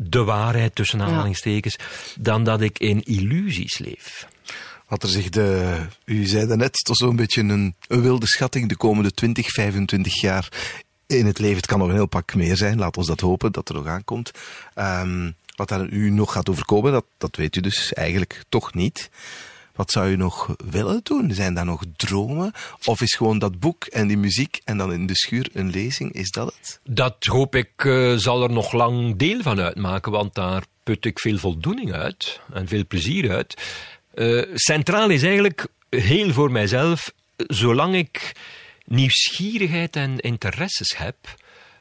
de 0.00 0.24
waarheid 0.24 0.74
tussen 0.74 1.02
aanhalingstekens, 1.02 1.76
dan 2.18 2.44
dat 2.44 2.60
ik 2.60 2.78
in 2.78 3.02
illusies 3.02 3.78
leef. 3.78 4.28
Wat 4.88 5.02
er 5.02 5.08
zich 5.08 5.28
de, 5.28 5.76
u 6.04 6.26
zei 6.26 6.56
net, 6.56 6.72
toch 6.72 6.96
zo'n 6.96 7.16
beetje 7.16 7.42
een, 7.42 7.74
een 7.88 8.02
wilde 8.02 8.26
schatting 8.26 8.68
de 8.68 8.76
komende 8.76 9.12
20, 9.12 9.50
25 9.50 10.20
jaar 10.20 10.48
in 11.06 11.26
het 11.26 11.38
leven. 11.38 11.56
Het 11.56 11.66
kan 11.66 11.78
nog 11.78 11.88
een 11.88 11.94
heel 11.94 12.06
pak 12.06 12.34
meer 12.34 12.56
zijn, 12.56 12.78
laat 12.78 12.96
ons 12.96 13.06
dat 13.06 13.20
hopen, 13.20 13.52
dat 13.52 13.68
er 13.68 13.74
nog 13.74 13.86
aankomt. 13.86 14.30
Ehm, 14.74 15.30
wat 15.56 15.68
daar 15.68 15.88
u 15.88 16.10
nog 16.10 16.32
gaat 16.32 16.48
overkomen, 16.48 16.92
dat, 16.92 17.04
dat 17.18 17.36
weet 17.36 17.56
u 17.56 17.60
dus 17.60 17.92
eigenlijk 17.92 18.44
toch 18.48 18.74
niet. 18.74 19.10
Wat 19.78 19.90
zou 19.90 20.10
u 20.10 20.16
nog 20.16 20.54
willen 20.70 21.00
doen? 21.02 21.32
Zijn 21.32 21.54
daar 21.54 21.64
nog 21.64 21.82
dromen? 21.96 22.52
Of 22.84 23.00
is 23.00 23.14
gewoon 23.14 23.38
dat 23.38 23.58
boek 23.58 23.84
en 23.84 24.06
die 24.06 24.16
muziek 24.16 24.60
en 24.64 24.78
dan 24.78 24.92
in 24.92 25.06
de 25.06 25.16
schuur 25.16 25.48
een 25.52 25.70
lezing, 25.70 26.12
is 26.12 26.30
dat 26.30 26.54
het? 26.58 26.80
Dat 26.84 27.24
hoop 27.24 27.54
ik 27.54 27.70
eh, 27.76 28.14
zal 28.14 28.42
er 28.42 28.50
nog 28.50 28.72
lang 28.72 29.16
deel 29.16 29.42
van 29.42 29.60
uitmaken, 29.60 30.12
want 30.12 30.34
daar 30.34 30.64
put 30.82 31.04
ik 31.04 31.18
veel 31.20 31.38
voldoening 31.38 31.92
uit 31.92 32.40
en 32.52 32.68
veel 32.68 32.86
plezier 32.86 33.30
uit. 33.30 33.62
Eh, 34.14 34.42
centraal 34.54 35.10
is 35.10 35.22
eigenlijk 35.22 35.66
heel 35.90 36.32
voor 36.32 36.50
mijzelf, 36.50 37.12
zolang 37.36 37.94
ik 37.94 38.32
nieuwsgierigheid 38.84 39.96
en 39.96 40.18
interesses 40.18 40.96
heb, 40.96 41.16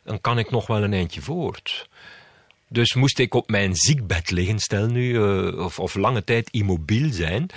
dan 0.03 0.21
kan 0.21 0.39
ik 0.39 0.51
nog 0.51 0.67
wel 0.67 0.83
een 0.83 0.93
eindje 0.93 1.21
voort. 1.21 1.89
Dus 2.70 2.93
moest 2.93 3.20
ik 3.20 3.34
op 3.34 3.49
mijn 3.49 3.76
ziekbed 3.76 4.32
liggen, 4.32 4.59
stel 4.59 4.88
nu, 4.88 5.15
eh, 5.15 5.59
of, 5.59 5.80
of 5.80 5.95
lange 5.95 6.24
tijd 6.24 6.49
immobiel 6.49 7.13
zijn. 7.13 7.49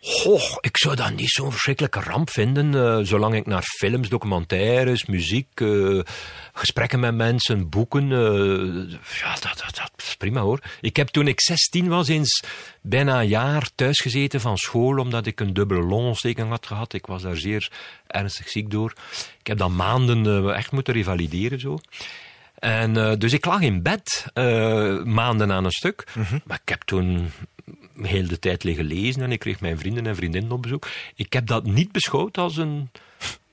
Goh, 0.00 0.56
ik 0.60 0.76
zou 0.76 0.96
dat 0.96 1.14
niet 1.16 1.30
zo'n 1.30 1.50
verschrikkelijke 1.50 2.00
ramp 2.00 2.30
vinden, 2.30 2.74
eh, 2.74 3.04
zolang 3.04 3.34
ik 3.34 3.46
naar 3.46 3.62
films, 3.62 4.08
documentaires, 4.08 5.06
muziek, 5.06 5.60
eh, 5.60 6.00
gesprekken 6.52 7.00
met 7.00 7.14
mensen, 7.14 7.68
boeken. 7.68 8.08
ja, 9.20 9.32
dat, 9.32 9.42
dat, 9.42 9.74
dat 9.74 9.90
is 9.96 10.16
prima 10.16 10.40
hoor. 10.40 10.60
Ik 10.80 10.96
heb 10.96 11.08
toen 11.08 11.28
ik 11.28 11.40
16 11.40 11.88
was 11.88 12.08
eens 12.08 12.42
bijna 12.80 13.20
een 13.20 13.28
jaar 13.28 13.68
thuis 13.74 14.00
gezeten 14.00 14.40
van 14.40 14.56
school, 14.56 14.98
omdat 14.98 15.26
ik 15.26 15.40
een 15.40 15.52
dubbele 15.52 15.82
longontsteking 15.82 16.48
had 16.48 16.66
gehad. 16.66 16.92
Ik 16.92 17.06
was 17.06 17.22
daar 17.22 17.36
zeer 17.36 17.70
ernstig 18.06 18.48
ziek 18.48 18.70
door. 18.70 18.92
Ik 19.38 19.46
heb 19.46 19.58
dan 19.58 19.76
maanden 19.76 20.54
echt 20.54 20.72
moeten 20.72 20.94
revalideren 20.94 21.60
zo. 21.60 21.78
En 22.58 22.96
eh, 22.96 23.12
dus 23.18 23.32
ik 23.32 23.44
lag 23.44 23.60
in 23.60 23.82
bed 23.82 24.26
eh, 24.34 25.02
maanden 25.02 25.52
aan 25.52 25.64
een 25.64 25.70
stuk. 25.70 26.04
Maar 26.44 26.58
ik 26.62 26.68
heb 26.68 26.82
toen 26.82 27.30
heel 28.02 28.26
de 28.26 28.38
tijd 28.38 28.64
liggen 28.64 28.84
lezen 28.84 29.22
en 29.22 29.32
ik 29.32 29.38
kreeg 29.38 29.60
mijn 29.60 29.78
vrienden 29.78 30.06
en 30.06 30.16
vriendinnen 30.16 30.52
op 30.52 30.62
bezoek. 30.62 30.86
Ik 31.14 31.32
heb 31.32 31.46
dat 31.46 31.64
niet 31.66 31.92
beschouwd 31.92 32.38
als 32.38 32.56
een, 32.56 32.90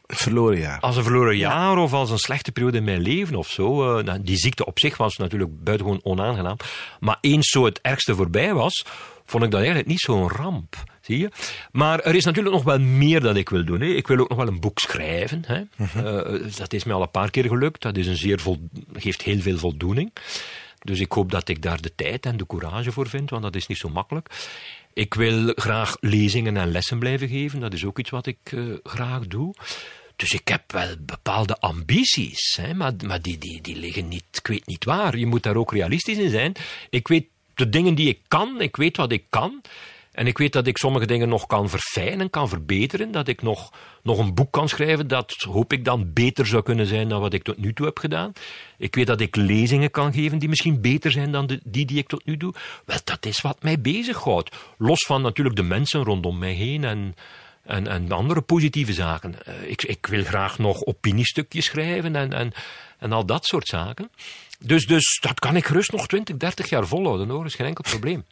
Een 0.08 0.16
verloren 0.16 0.60
jaar. 0.60 0.80
als 0.80 0.96
een 0.98 1.04
verloren 1.04 1.38
jaar 1.38 1.78
of 1.78 1.94
als 1.94 2.10
een 2.10 2.18
slechte 2.18 2.52
periode 2.52 2.78
in 2.78 2.84
mijn 2.84 3.02
leven 3.02 3.36
of 3.36 3.48
zo. 3.50 3.98
Eh, 3.98 4.04
nou, 4.04 4.22
die 4.24 4.38
ziekte 4.38 4.66
op 4.66 4.80
zich 4.80 4.98
was 4.98 5.18
natuurlijk 5.18 5.64
buitengewoon 5.64 6.04
onaangenaam. 6.04 6.58
Maar 7.00 7.18
eens 7.22 7.50
zo 7.50 7.66
het 7.66 7.82
ergste 7.82 8.16
voorbij 8.16 8.54
was, 8.54 8.86
vond 9.26 9.44
ik 9.44 9.50
dat 9.52 9.60
eigenlijk 9.60 9.90
niet 9.90 10.00
zo'n 10.00 10.30
ramp. 10.30 10.76
Zie 11.04 11.18
je? 11.18 11.30
Maar 11.72 12.00
er 12.00 12.16
is 12.16 12.26
natuurlijk 12.26 12.56
nog 12.56 12.64
wel 12.64 12.80
meer 12.80 13.20
dat 13.20 13.36
ik 13.36 13.50
wil 13.50 13.66
doen. 13.66 13.82
Hè. 13.82 13.88
Ik 13.88 14.08
wil 14.08 14.20
ook 14.20 14.30
nog 14.30 14.38
wel 14.38 14.48
een 14.48 14.60
boek 14.60 14.80
schrijven. 14.80 15.44
Hè. 15.48 15.64
Eh, 15.78 16.58
dat 16.58 16.74
is 16.74 16.84
mij 16.84 16.96
al 16.96 17.02
een 17.02 17.12
paar 17.12 17.30
keer 17.30 17.48
gelukt. 17.48 17.82
Dat 17.82 17.98
is 17.98 18.08
een 18.08 18.18
zeer 18.18 18.40
geeft 18.94 19.22
heel 19.22 19.40
veel 19.40 19.58
voldoening. 19.58 20.12
Dus 20.80 21.00
ik 21.00 21.12
hoop 21.12 21.32
dat 21.32 21.48
ik 21.48 21.62
daar 21.62 21.82
de 21.82 21.96
tijd 21.96 22.26
en 22.26 22.38
de 22.38 22.46
courage 22.46 22.92
voor 22.92 23.10
vind, 23.10 23.30
want 23.30 23.44
dat 23.44 23.56
is 23.56 23.68
niet 23.68 23.78
zo 23.78 23.90
makkelijk. 23.90 24.30
Ik 24.94 25.14
wil 25.14 25.52
graag 25.56 25.98
lezingen 26.00 26.58
en 26.58 26.72
lessen 26.72 27.00
blijven 27.00 27.28
geven. 27.28 27.60
Dat 27.60 27.74
is 27.74 27.86
ook 27.86 28.00
iets 28.00 28.10
wat 28.10 28.26
ik 28.26 28.38
eh, 28.44 28.60
graag 28.84 29.28
doe. 29.28 29.54
Dus 30.16 30.32
ik 30.32 30.48
heb 30.48 30.72
wel 30.72 30.96
bepaalde 31.00 31.60
ambities, 31.60 32.58
hè, 32.62 32.74
maar, 32.74 32.94
maar 33.06 33.22
die, 33.22 33.38
die, 33.38 33.62
die 33.62 33.76
liggen 33.76 34.08
niet, 34.08 34.26
ik 34.32 34.48
weet 34.48 34.68
niet 34.68 34.86
waar. 34.86 35.18
Je 35.18 35.26
moet 35.26 35.44
daar 35.44 35.56
ook 35.56 35.72
realistisch 35.72 36.18
in 36.18 36.30
zijn. 36.30 36.54
Ik 36.90 37.08
weet 37.08 37.26
de 37.54 37.70
dingen 37.70 37.96
die 37.96 38.08
ik 38.08 38.20
kan, 38.28 38.62
ik 38.62 38.76
weet 38.76 38.98
wat 38.98 39.12
ik 39.12 39.24
kan. 39.30 39.62
En 40.14 40.28
ik 40.28 40.38
weet 40.38 40.54
dat 40.54 40.68
ik 40.68 40.78
sommige 40.78 41.06
dingen 41.06 41.30
nog 41.30 41.46
kan 41.46 41.70
verfijnen, 41.70 42.30
kan 42.30 42.50
verbeteren. 42.50 43.12
Dat 43.12 43.28
ik 43.28 43.42
nog, 43.42 43.72
nog 44.04 44.18
een 44.18 44.34
boek 44.34 44.52
kan 44.52 44.70
schrijven 44.70 45.08
dat, 45.08 45.32
hoop 45.32 45.74
ik 45.74 45.86
dan, 45.86 46.14
beter 46.14 46.46
zou 46.46 46.64
kunnen 46.64 46.86
zijn 46.86 47.10
dan 47.10 47.22
wat 47.22 47.34
ik 47.34 47.44
tot 47.44 47.58
nu 47.58 47.74
toe 47.74 47.86
heb 47.86 47.98
gedaan. 47.98 48.34
Ik 48.78 48.96
weet 48.96 49.08
dat 49.08 49.22
ik 49.22 49.36
lezingen 49.36 49.92
kan 49.92 50.14
geven 50.14 50.40
die 50.40 50.50
misschien 50.50 50.82
beter 50.82 51.12
zijn 51.12 51.32
dan 51.32 51.48
de, 51.48 51.60
die 51.64 51.86
die 51.86 51.98
ik 51.98 52.08
tot 52.08 52.26
nu 52.26 52.38
doe. 52.38 52.54
Wel, 52.86 52.98
dat 53.04 53.26
is 53.26 53.42
wat 53.42 53.64
mij 53.64 53.82
bezighoudt. 53.82 54.56
Los 54.78 55.06
van 55.06 55.22
natuurlijk 55.22 55.56
de 55.56 55.64
mensen 55.64 56.04
rondom 56.04 56.38
mij 56.38 56.54
heen 56.54 56.84
en, 56.84 57.16
en, 57.64 57.88
en 57.88 58.12
andere 58.12 58.42
positieve 58.42 58.94
zaken. 58.94 59.46
Eh, 59.46 59.70
ik, 59.70 59.84
ik 59.84 60.06
wil 60.06 60.24
graag 60.24 60.58
nog 60.58 60.84
opiniestukjes 60.86 61.66
schrijven 61.66 62.16
en, 62.16 62.34
en, 62.34 62.52
en 63.00 63.12
al 63.12 63.26
dat 63.26 63.46
soort 63.46 63.68
zaken. 63.68 64.10
Dus, 64.60 64.86
dus 64.86 65.20
dat 65.22 65.40
kan 65.40 65.56
ik 65.56 65.66
gerust 65.66 65.92
nog 65.92 66.08
20, 66.08 66.38
30 66.38 66.70
jaar 66.70 66.88
volhouden 66.88 67.30
hoor, 67.30 67.46
is 67.46 67.56
geen 67.56 67.68
enkel 67.68 67.84
probleem. 67.90 68.26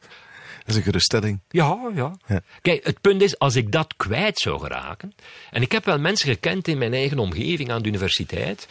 Dat 0.65 0.69
is 0.69 0.75
een 0.75 0.83
geruststelling. 0.83 1.39
Ja, 1.49 1.91
ja, 1.95 2.17
Ja. 2.27 2.41
Kijk, 2.61 2.85
het 2.85 3.01
punt 3.01 3.21
is, 3.21 3.39
als 3.39 3.55
ik 3.55 3.71
dat 3.71 3.93
kwijt 3.97 4.39
zou 4.39 4.59
geraken. 4.59 5.13
En 5.51 5.61
ik 5.61 5.71
heb 5.71 5.85
wel 5.85 5.99
mensen 5.99 6.29
gekend 6.29 6.67
in 6.67 6.77
mijn 6.77 6.93
eigen 6.93 7.19
omgeving 7.19 7.71
aan 7.71 7.81
de 7.81 7.87
universiteit. 7.87 8.67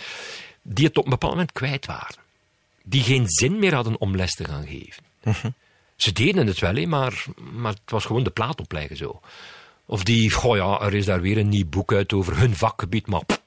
die 0.63 0.87
het 0.87 0.97
op 0.99 1.05
een 1.05 1.11
bepaald 1.11 1.33
moment 1.33 1.53
kwijt 1.53 1.87
waren. 1.87 2.17
Die 2.83 3.03
geen 3.03 3.29
zin 3.29 3.59
meer 3.59 3.75
hadden 3.75 4.01
om 4.01 4.17
les 4.17 4.35
te 4.35 4.45
gaan 4.45 4.67
geven. 4.67 5.03
Ze 5.97 6.13
deden 6.13 6.47
het 6.47 6.59
wel, 6.59 6.87
maar, 6.87 7.25
maar 7.53 7.73
het 7.73 7.91
was 7.91 8.05
gewoon 8.05 8.25
de 8.25 8.31
plaat 8.31 8.61
opleggen 8.61 8.97
zo. 8.97 9.21
Of 9.87 10.05
die, 10.05 10.31
goh 10.31 10.57
ja, 10.57 10.81
er 10.81 10.95
is 10.95 11.05
daar 11.05 11.21
weer 11.21 11.39
een 11.39 11.49
nieuw 11.49 11.67
boek 11.69 11.93
uit 11.93 12.13
over 12.13 12.39
hun 12.39 12.57
vakgebied, 12.57 13.07
maar 13.07 13.25
pff, 13.25 13.41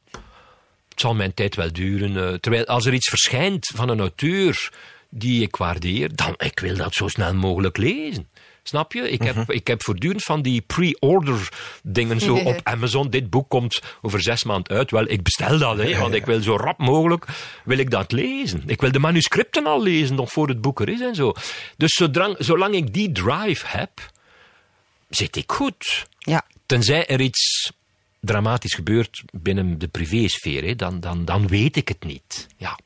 het 0.90 1.00
zal 1.00 1.14
mijn 1.16 1.34
tijd 1.34 1.56
wel 1.56 1.72
duren. 1.74 2.18
eh, 2.28 2.34
terwijl 2.40 2.66
als 2.66 2.86
er 2.86 2.94
iets 2.94 3.10
verschijnt 3.10 3.72
van 3.76 3.90
een 3.90 4.00
auteur 4.00 4.72
die 5.10 5.42
ik 5.42 5.56
waardeer, 5.56 6.16
dan 6.16 6.34
ik 6.38 6.60
wil 6.60 6.76
dat 6.76 6.94
zo 6.94 7.08
snel 7.08 7.34
mogelijk 7.36 7.78
lezen. 7.78 8.30
Snap 8.64 8.94
je? 8.94 9.10
Ik 9.10 9.24
heb, 9.24 9.52
ik 9.52 9.68
heb 9.68 9.84
voortdurend 9.84 10.24
van 10.24 10.42
die 10.42 10.62
pre-order 10.62 11.50
dingen 11.84 12.20
zo 12.20 12.36
op 12.52 12.60
Amazon. 12.64 13.10
Dit 13.10 13.30
boek 13.30 13.50
komt 13.50 13.82
over 14.02 14.22
zes 14.22 14.44
maanden 14.44 14.78
uit. 14.78 14.92
Wel, 14.92 15.10
ik 15.10 15.24
bestel 15.24 15.58
dat, 15.58 15.78
hè, 15.78 16.00
want 16.00 16.14
ik 16.14 16.26
wil 16.26 16.42
zo 16.42 16.56
rap 16.56 16.78
mogelijk 16.78 17.26
wil 17.66 17.78
ik 17.78 17.90
dat 17.90 18.12
lezen. 18.12 18.64
Ik 18.66 18.82
wil 18.82 18.92
de 18.92 19.00
manuscripten 19.00 19.66
al 19.66 19.84
lezen, 19.84 20.16
nog 20.16 20.32
voor 20.32 20.48
het 20.48 20.62
boek 20.62 20.82
er 20.82 20.90
is 20.90 21.02
en 21.02 21.16
zo. 21.16 21.34
Dus 21.78 21.94
zodrang, 21.94 22.36
zolang 22.40 22.74
ik 22.76 22.94
die 22.94 23.12
drive 23.12 23.66
heb, 23.68 24.12
zit 25.10 25.36
ik 25.36 25.52
goed. 25.52 26.08
Ja. 26.18 26.46
Tenzij 26.66 27.08
er 27.08 27.22
iets 27.22 27.72
dramatisch 28.20 28.74
gebeurt 28.74 29.24
binnen 29.32 29.80
de 29.80 29.88
privésfeer, 29.88 30.64
hè, 30.64 30.76
dan, 30.76 31.00
dan, 31.00 31.26
dan 31.26 31.48
weet 31.48 31.76
ik 31.76 31.88
het 31.88 32.04
niet. 32.04 32.48
Ja. 32.58 32.80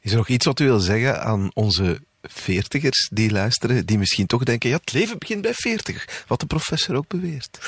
Is 0.00 0.10
er 0.10 0.16
nog 0.16 0.28
iets 0.28 0.46
wat 0.46 0.60
u 0.60 0.64
wil 0.64 0.78
zeggen 0.78 1.22
aan 1.22 1.50
onze 1.54 2.00
veertigers 2.22 3.08
die 3.12 3.30
luisteren, 3.30 3.86
die 3.86 3.98
misschien 3.98 4.26
toch 4.26 4.42
denken, 4.42 4.70
ja, 4.70 4.76
het 4.76 4.92
leven 4.92 5.18
begint 5.18 5.42
bij 5.42 5.54
veertig, 5.54 6.24
wat 6.26 6.40
de 6.40 6.46
professor 6.46 6.96
ook 6.96 7.08
beweert. 7.08 7.58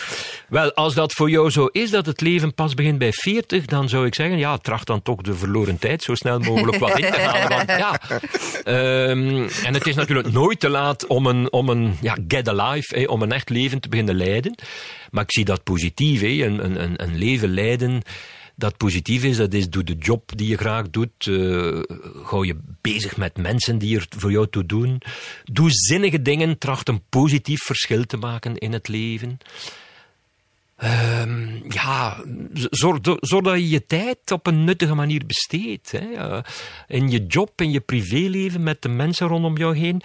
Wel, 0.48 0.72
als 0.72 0.94
dat 0.94 1.12
voor 1.12 1.30
jou 1.30 1.50
zo 1.50 1.66
is, 1.66 1.90
dat 1.90 2.06
het 2.06 2.20
leven 2.20 2.54
pas 2.54 2.74
begint 2.74 2.98
bij 2.98 3.12
40, 3.12 3.64
dan 3.64 3.88
zou 3.88 4.06
ik 4.06 4.14
zeggen, 4.14 4.38
ja, 4.38 4.56
tracht 4.58 4.86
dan 4.86 5.02
toch 5.02 5.20
de 5.20 5.34
verloren 5.34 5.78
tijd 5.78 6.02
zo 6.02 6.14
snel 6.14 6.38
mogelijk 6.38 6.78
wat 6.78 6.98
in 6.98 7.10
te 7.10 7.20
halen. 7.20 7.48
Want, 7.56 7.68
ja, 7.68 8.00
ehm, 8.64 9.48
en 9.64 9.74
het 9.74 9.86
is 9.86 9.94
natuurlijk 9.94 10.32
nooit 10.32 10.60
te 10.60 10.68
laat 10.68 11.06
om 11.06 11.26
een, 11.26 11.52
om 11.52 11.68
een 11.68 11.96
ja, 12.00 12.16
get 12.28 12.48
alive, 12.48 13.08
om 13.08 13.22
een 13.22 13.32
echt 13.32 13.48
leven 13.50 13.80
te 13.80 13.88
beginnen 13.88 14.14
leiden. 14.14 14.54
Maar 15.10 15.22
ik 15.24 15.32
zie 15.32 15.44
dat 15.44 15.62
positief, 15.62 16.20
hè, 16.20 16.26
een, 16.26 16.82
een, 16.82 17.02
een 17.02 17.18
leven 17.18 17.48
leiden 17.48 18.02
dat 18.62 18.76
positief 18.76 19.24
is. 19.24 19.36
Dat 19.36 19.52
is, 19.52 19.70
doe 19.70 19.84
de 19.84 19.96
job 19.98 20.30
die 20.36 20.48
je 20.48 20.56
graag 20.56 20.90
doet. 20.90 21.26
Uh, 21.26 21.82
je 22.42 22.56
bezig 22.80 23.16
met 23.16 23.36
mensen 23.36 23.78
die 23.78 23.96
er 23.96 24.06
voor 24.08 24.30
jou 24.30 24.46
toe 24.50 24.66
doen. 24.66 25.02
Doe 25.44 25.70
zinnige 25.70 26.22
dingen. 26.22 26.58
Tracht 26.58 26.88
een 26.88 27.02
positief 27.08 27.60
verschil 27.62 28.04
te 28.04 28.16
maken 28.16 28.56
in 28.56 28.72
het 28.72 28.88
leven. 28.88 29.38
Uh, 30.82 31.60
ja, 31.68 32.24
zorg, 32.70 33.00
dat 33.00 33.54
je 33.54 33.68
je 33.68 33.86
tijd 33.86 34.30
op 34.30 34.46
een 34.46 34.64
nuttige 34.64 34.94
manier 34.94 35.22
besteedt. 35.26 35.92
Uh, 35.94 36.38
in 36.88 37.10
je 37.10 37.26
job, 37.26 37.60
in 37.60 37.70
je 37.70 37.80
privéleven, 37.80 38.62
met 38.62 38.82
de 38.82 38.88
mensen 38.88 39.26
rondom 39.26 39.56
jou 39.56 39.76
heen. 39.76 40.02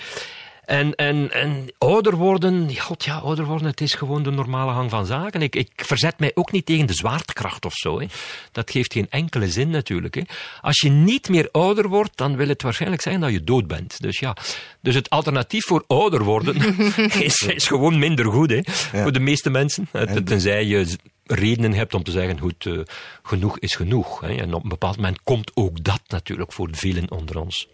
En, 0.67 0.95
en, 0.95 1.31
en 1.31 1.65
ouder 1.77 2.15
worden, 2.15 2.77
god 2.77 3.03
ja, 3.03 3.17
ouder 3.17 3.45
worden, 3.45 3.67
het 3.67 3.81
is 3.81 3.93
gewoon 3.93 4.23
de 4.23 4.31
normale 4.31 4.71
gang 4.71 4.89
van 4.89 5.05
zaken. 5.05 5.41
Ik, 5.41 5.55
ik 5.55 5.71
verzet 5.75 6.19
mij 6.19 6.31
ook 6.33 6.51
niet 6.51 6.65
tegen 6.65 6.85
de 6.85 6.93
zwaartekracht 6.93 7.65
of 7.65 7.73
zo. 7.73 7.99
Hè. 7.99 8.05
Dat 8.51 8.71
geeft 8.71 8.93
geen 8.93 9.07
enkele 9.09 9.49
zin 9.49 9.69
natuurlijk. 9.69 10.15
Hè. 10.15 10.21
Als 10.61 10.79
je 10.79 10.89
niet 10.89 11.29
meer 11.29 11.49
ouder 11.51 11.87
wordt, 11.87 12.17
dan 12.17 12.35
wil 12.35 12.47
het 12.47 12.61
waarschijnlijk 12.61 13.01
zijn 13.01 13.19
dat 13.19 13.31
je 13.31 13.43
dood 13.43 13.67
bent. 13.67 14.01
Dus 14.01 14.19
ja, 14.19 14.35
dus 14.81 14.95
het 14.95 15.09
alternatief 15.09 15.65
voor 15.65 15.83
ouder 15.87 16.23
worden 16.23 16.55
is, 17.29 17.41
is 17.41 17.67
gewoon 17.67 17.99
minder 17.99 18.25
goed 18.25 18.49
hè, 18.49 18.61
voor 19.01 19.11
de 19.11 19.19
meeste 19.19 19.49
mensen. 19.49 19.89
Tenzij 20.25 20.65
je 20.65 20.97
redenen 21.23 21.73
hebt 21.73 21.93
om 21.93 22.03
te 22.03 22.11
zeggen, 22.11 22.39
goed, 22.39 22.65
uh, 22.65 22.79
genoeg 23.23 23.59
is 23.59 23.75
genoeg. 23.75 24.19
Hè. 24.19 24.35
En 24.35 24.53
op 24.53 24.63
een 24.63 24.69
bepaald 24.69 24.95
moment 24.95 25.23
komt 25.23 25.51
ook 25.53 25.83
dat 25.83 26.01
natuurlijk 26.07 26.53
voor 26.53 26.69
velen 26.71 27.11
onder 27.11 27.39
ons. 27.39 27.67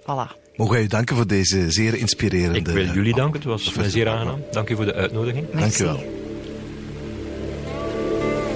Voilà. 0.00 0.39
Mogen 0.60 0.74
wij 0.74 0.84
u 0.84 0.88
danken 0.88 1.16
voor 1.16 1.26
deze 1.26 1.70
zeer 1.70 1.94
inspirerende... 1.94 2.58
Ik 2.58 2.66
wil 2.66 2.86
jullie 2.86 3.14
danken, 3.14 3.40
het 3.40 3.48
was 3.48 3.74
mij 3.74 3.90
zeer 3.90 4.08
aangenaam. 4.08 4.42
Dank 4.50 4.68
u 4.68 4.74
voor 4.74 4.84
de 4.84 4.94
uitnodiging. 4.94 5.46
Dank 5.50 5.78
u 5.78 5.84
wel. 5.84 6.04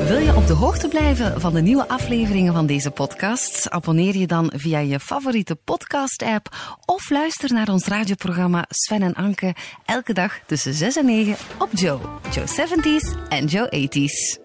Wil 0.07 0.19
je 0.19 0.33
op 0.37 0.47
de 0.47 0.53
hoogte 0.53 0.89
blijven 0.89 1.41
van 1.41 1.55
de 1.55 1.61
nieuwe 1.61 1.89
afleveringen 1.89 2.53
van 2.53 2.67
deze 2.67 2.91
podcast? 2.91 3.71
Abonneer 3.71 4.17
je 4.17 4.27
dan 4.27 4.53
via 4.57 4.79
je 4.79 5.01
favoriete 5.01 5.55
podcast-app 5.55 6.57
of 6.85 7.11
luister 7.11 7.53
naar 7.53 7.69
ons 7.69 7.87
radioprogramma 7.87 8.65
Sven 8.69 9.03
en 9.03 9.15
Anke 9.15 9.55
elke 9.85 10.13
dag 10.13 10.41
tussen 10.47 10.75
6 10.75 10.97
en 10.97 11.07
9 11.07 11.37
op 11.59 11.69
Joe, 11.73 11.99
Joe 12.33 12.47
70s 12.47 13.29
en 13.29 13.47
Joe 13.47 13.89
80s. 13.89 14.44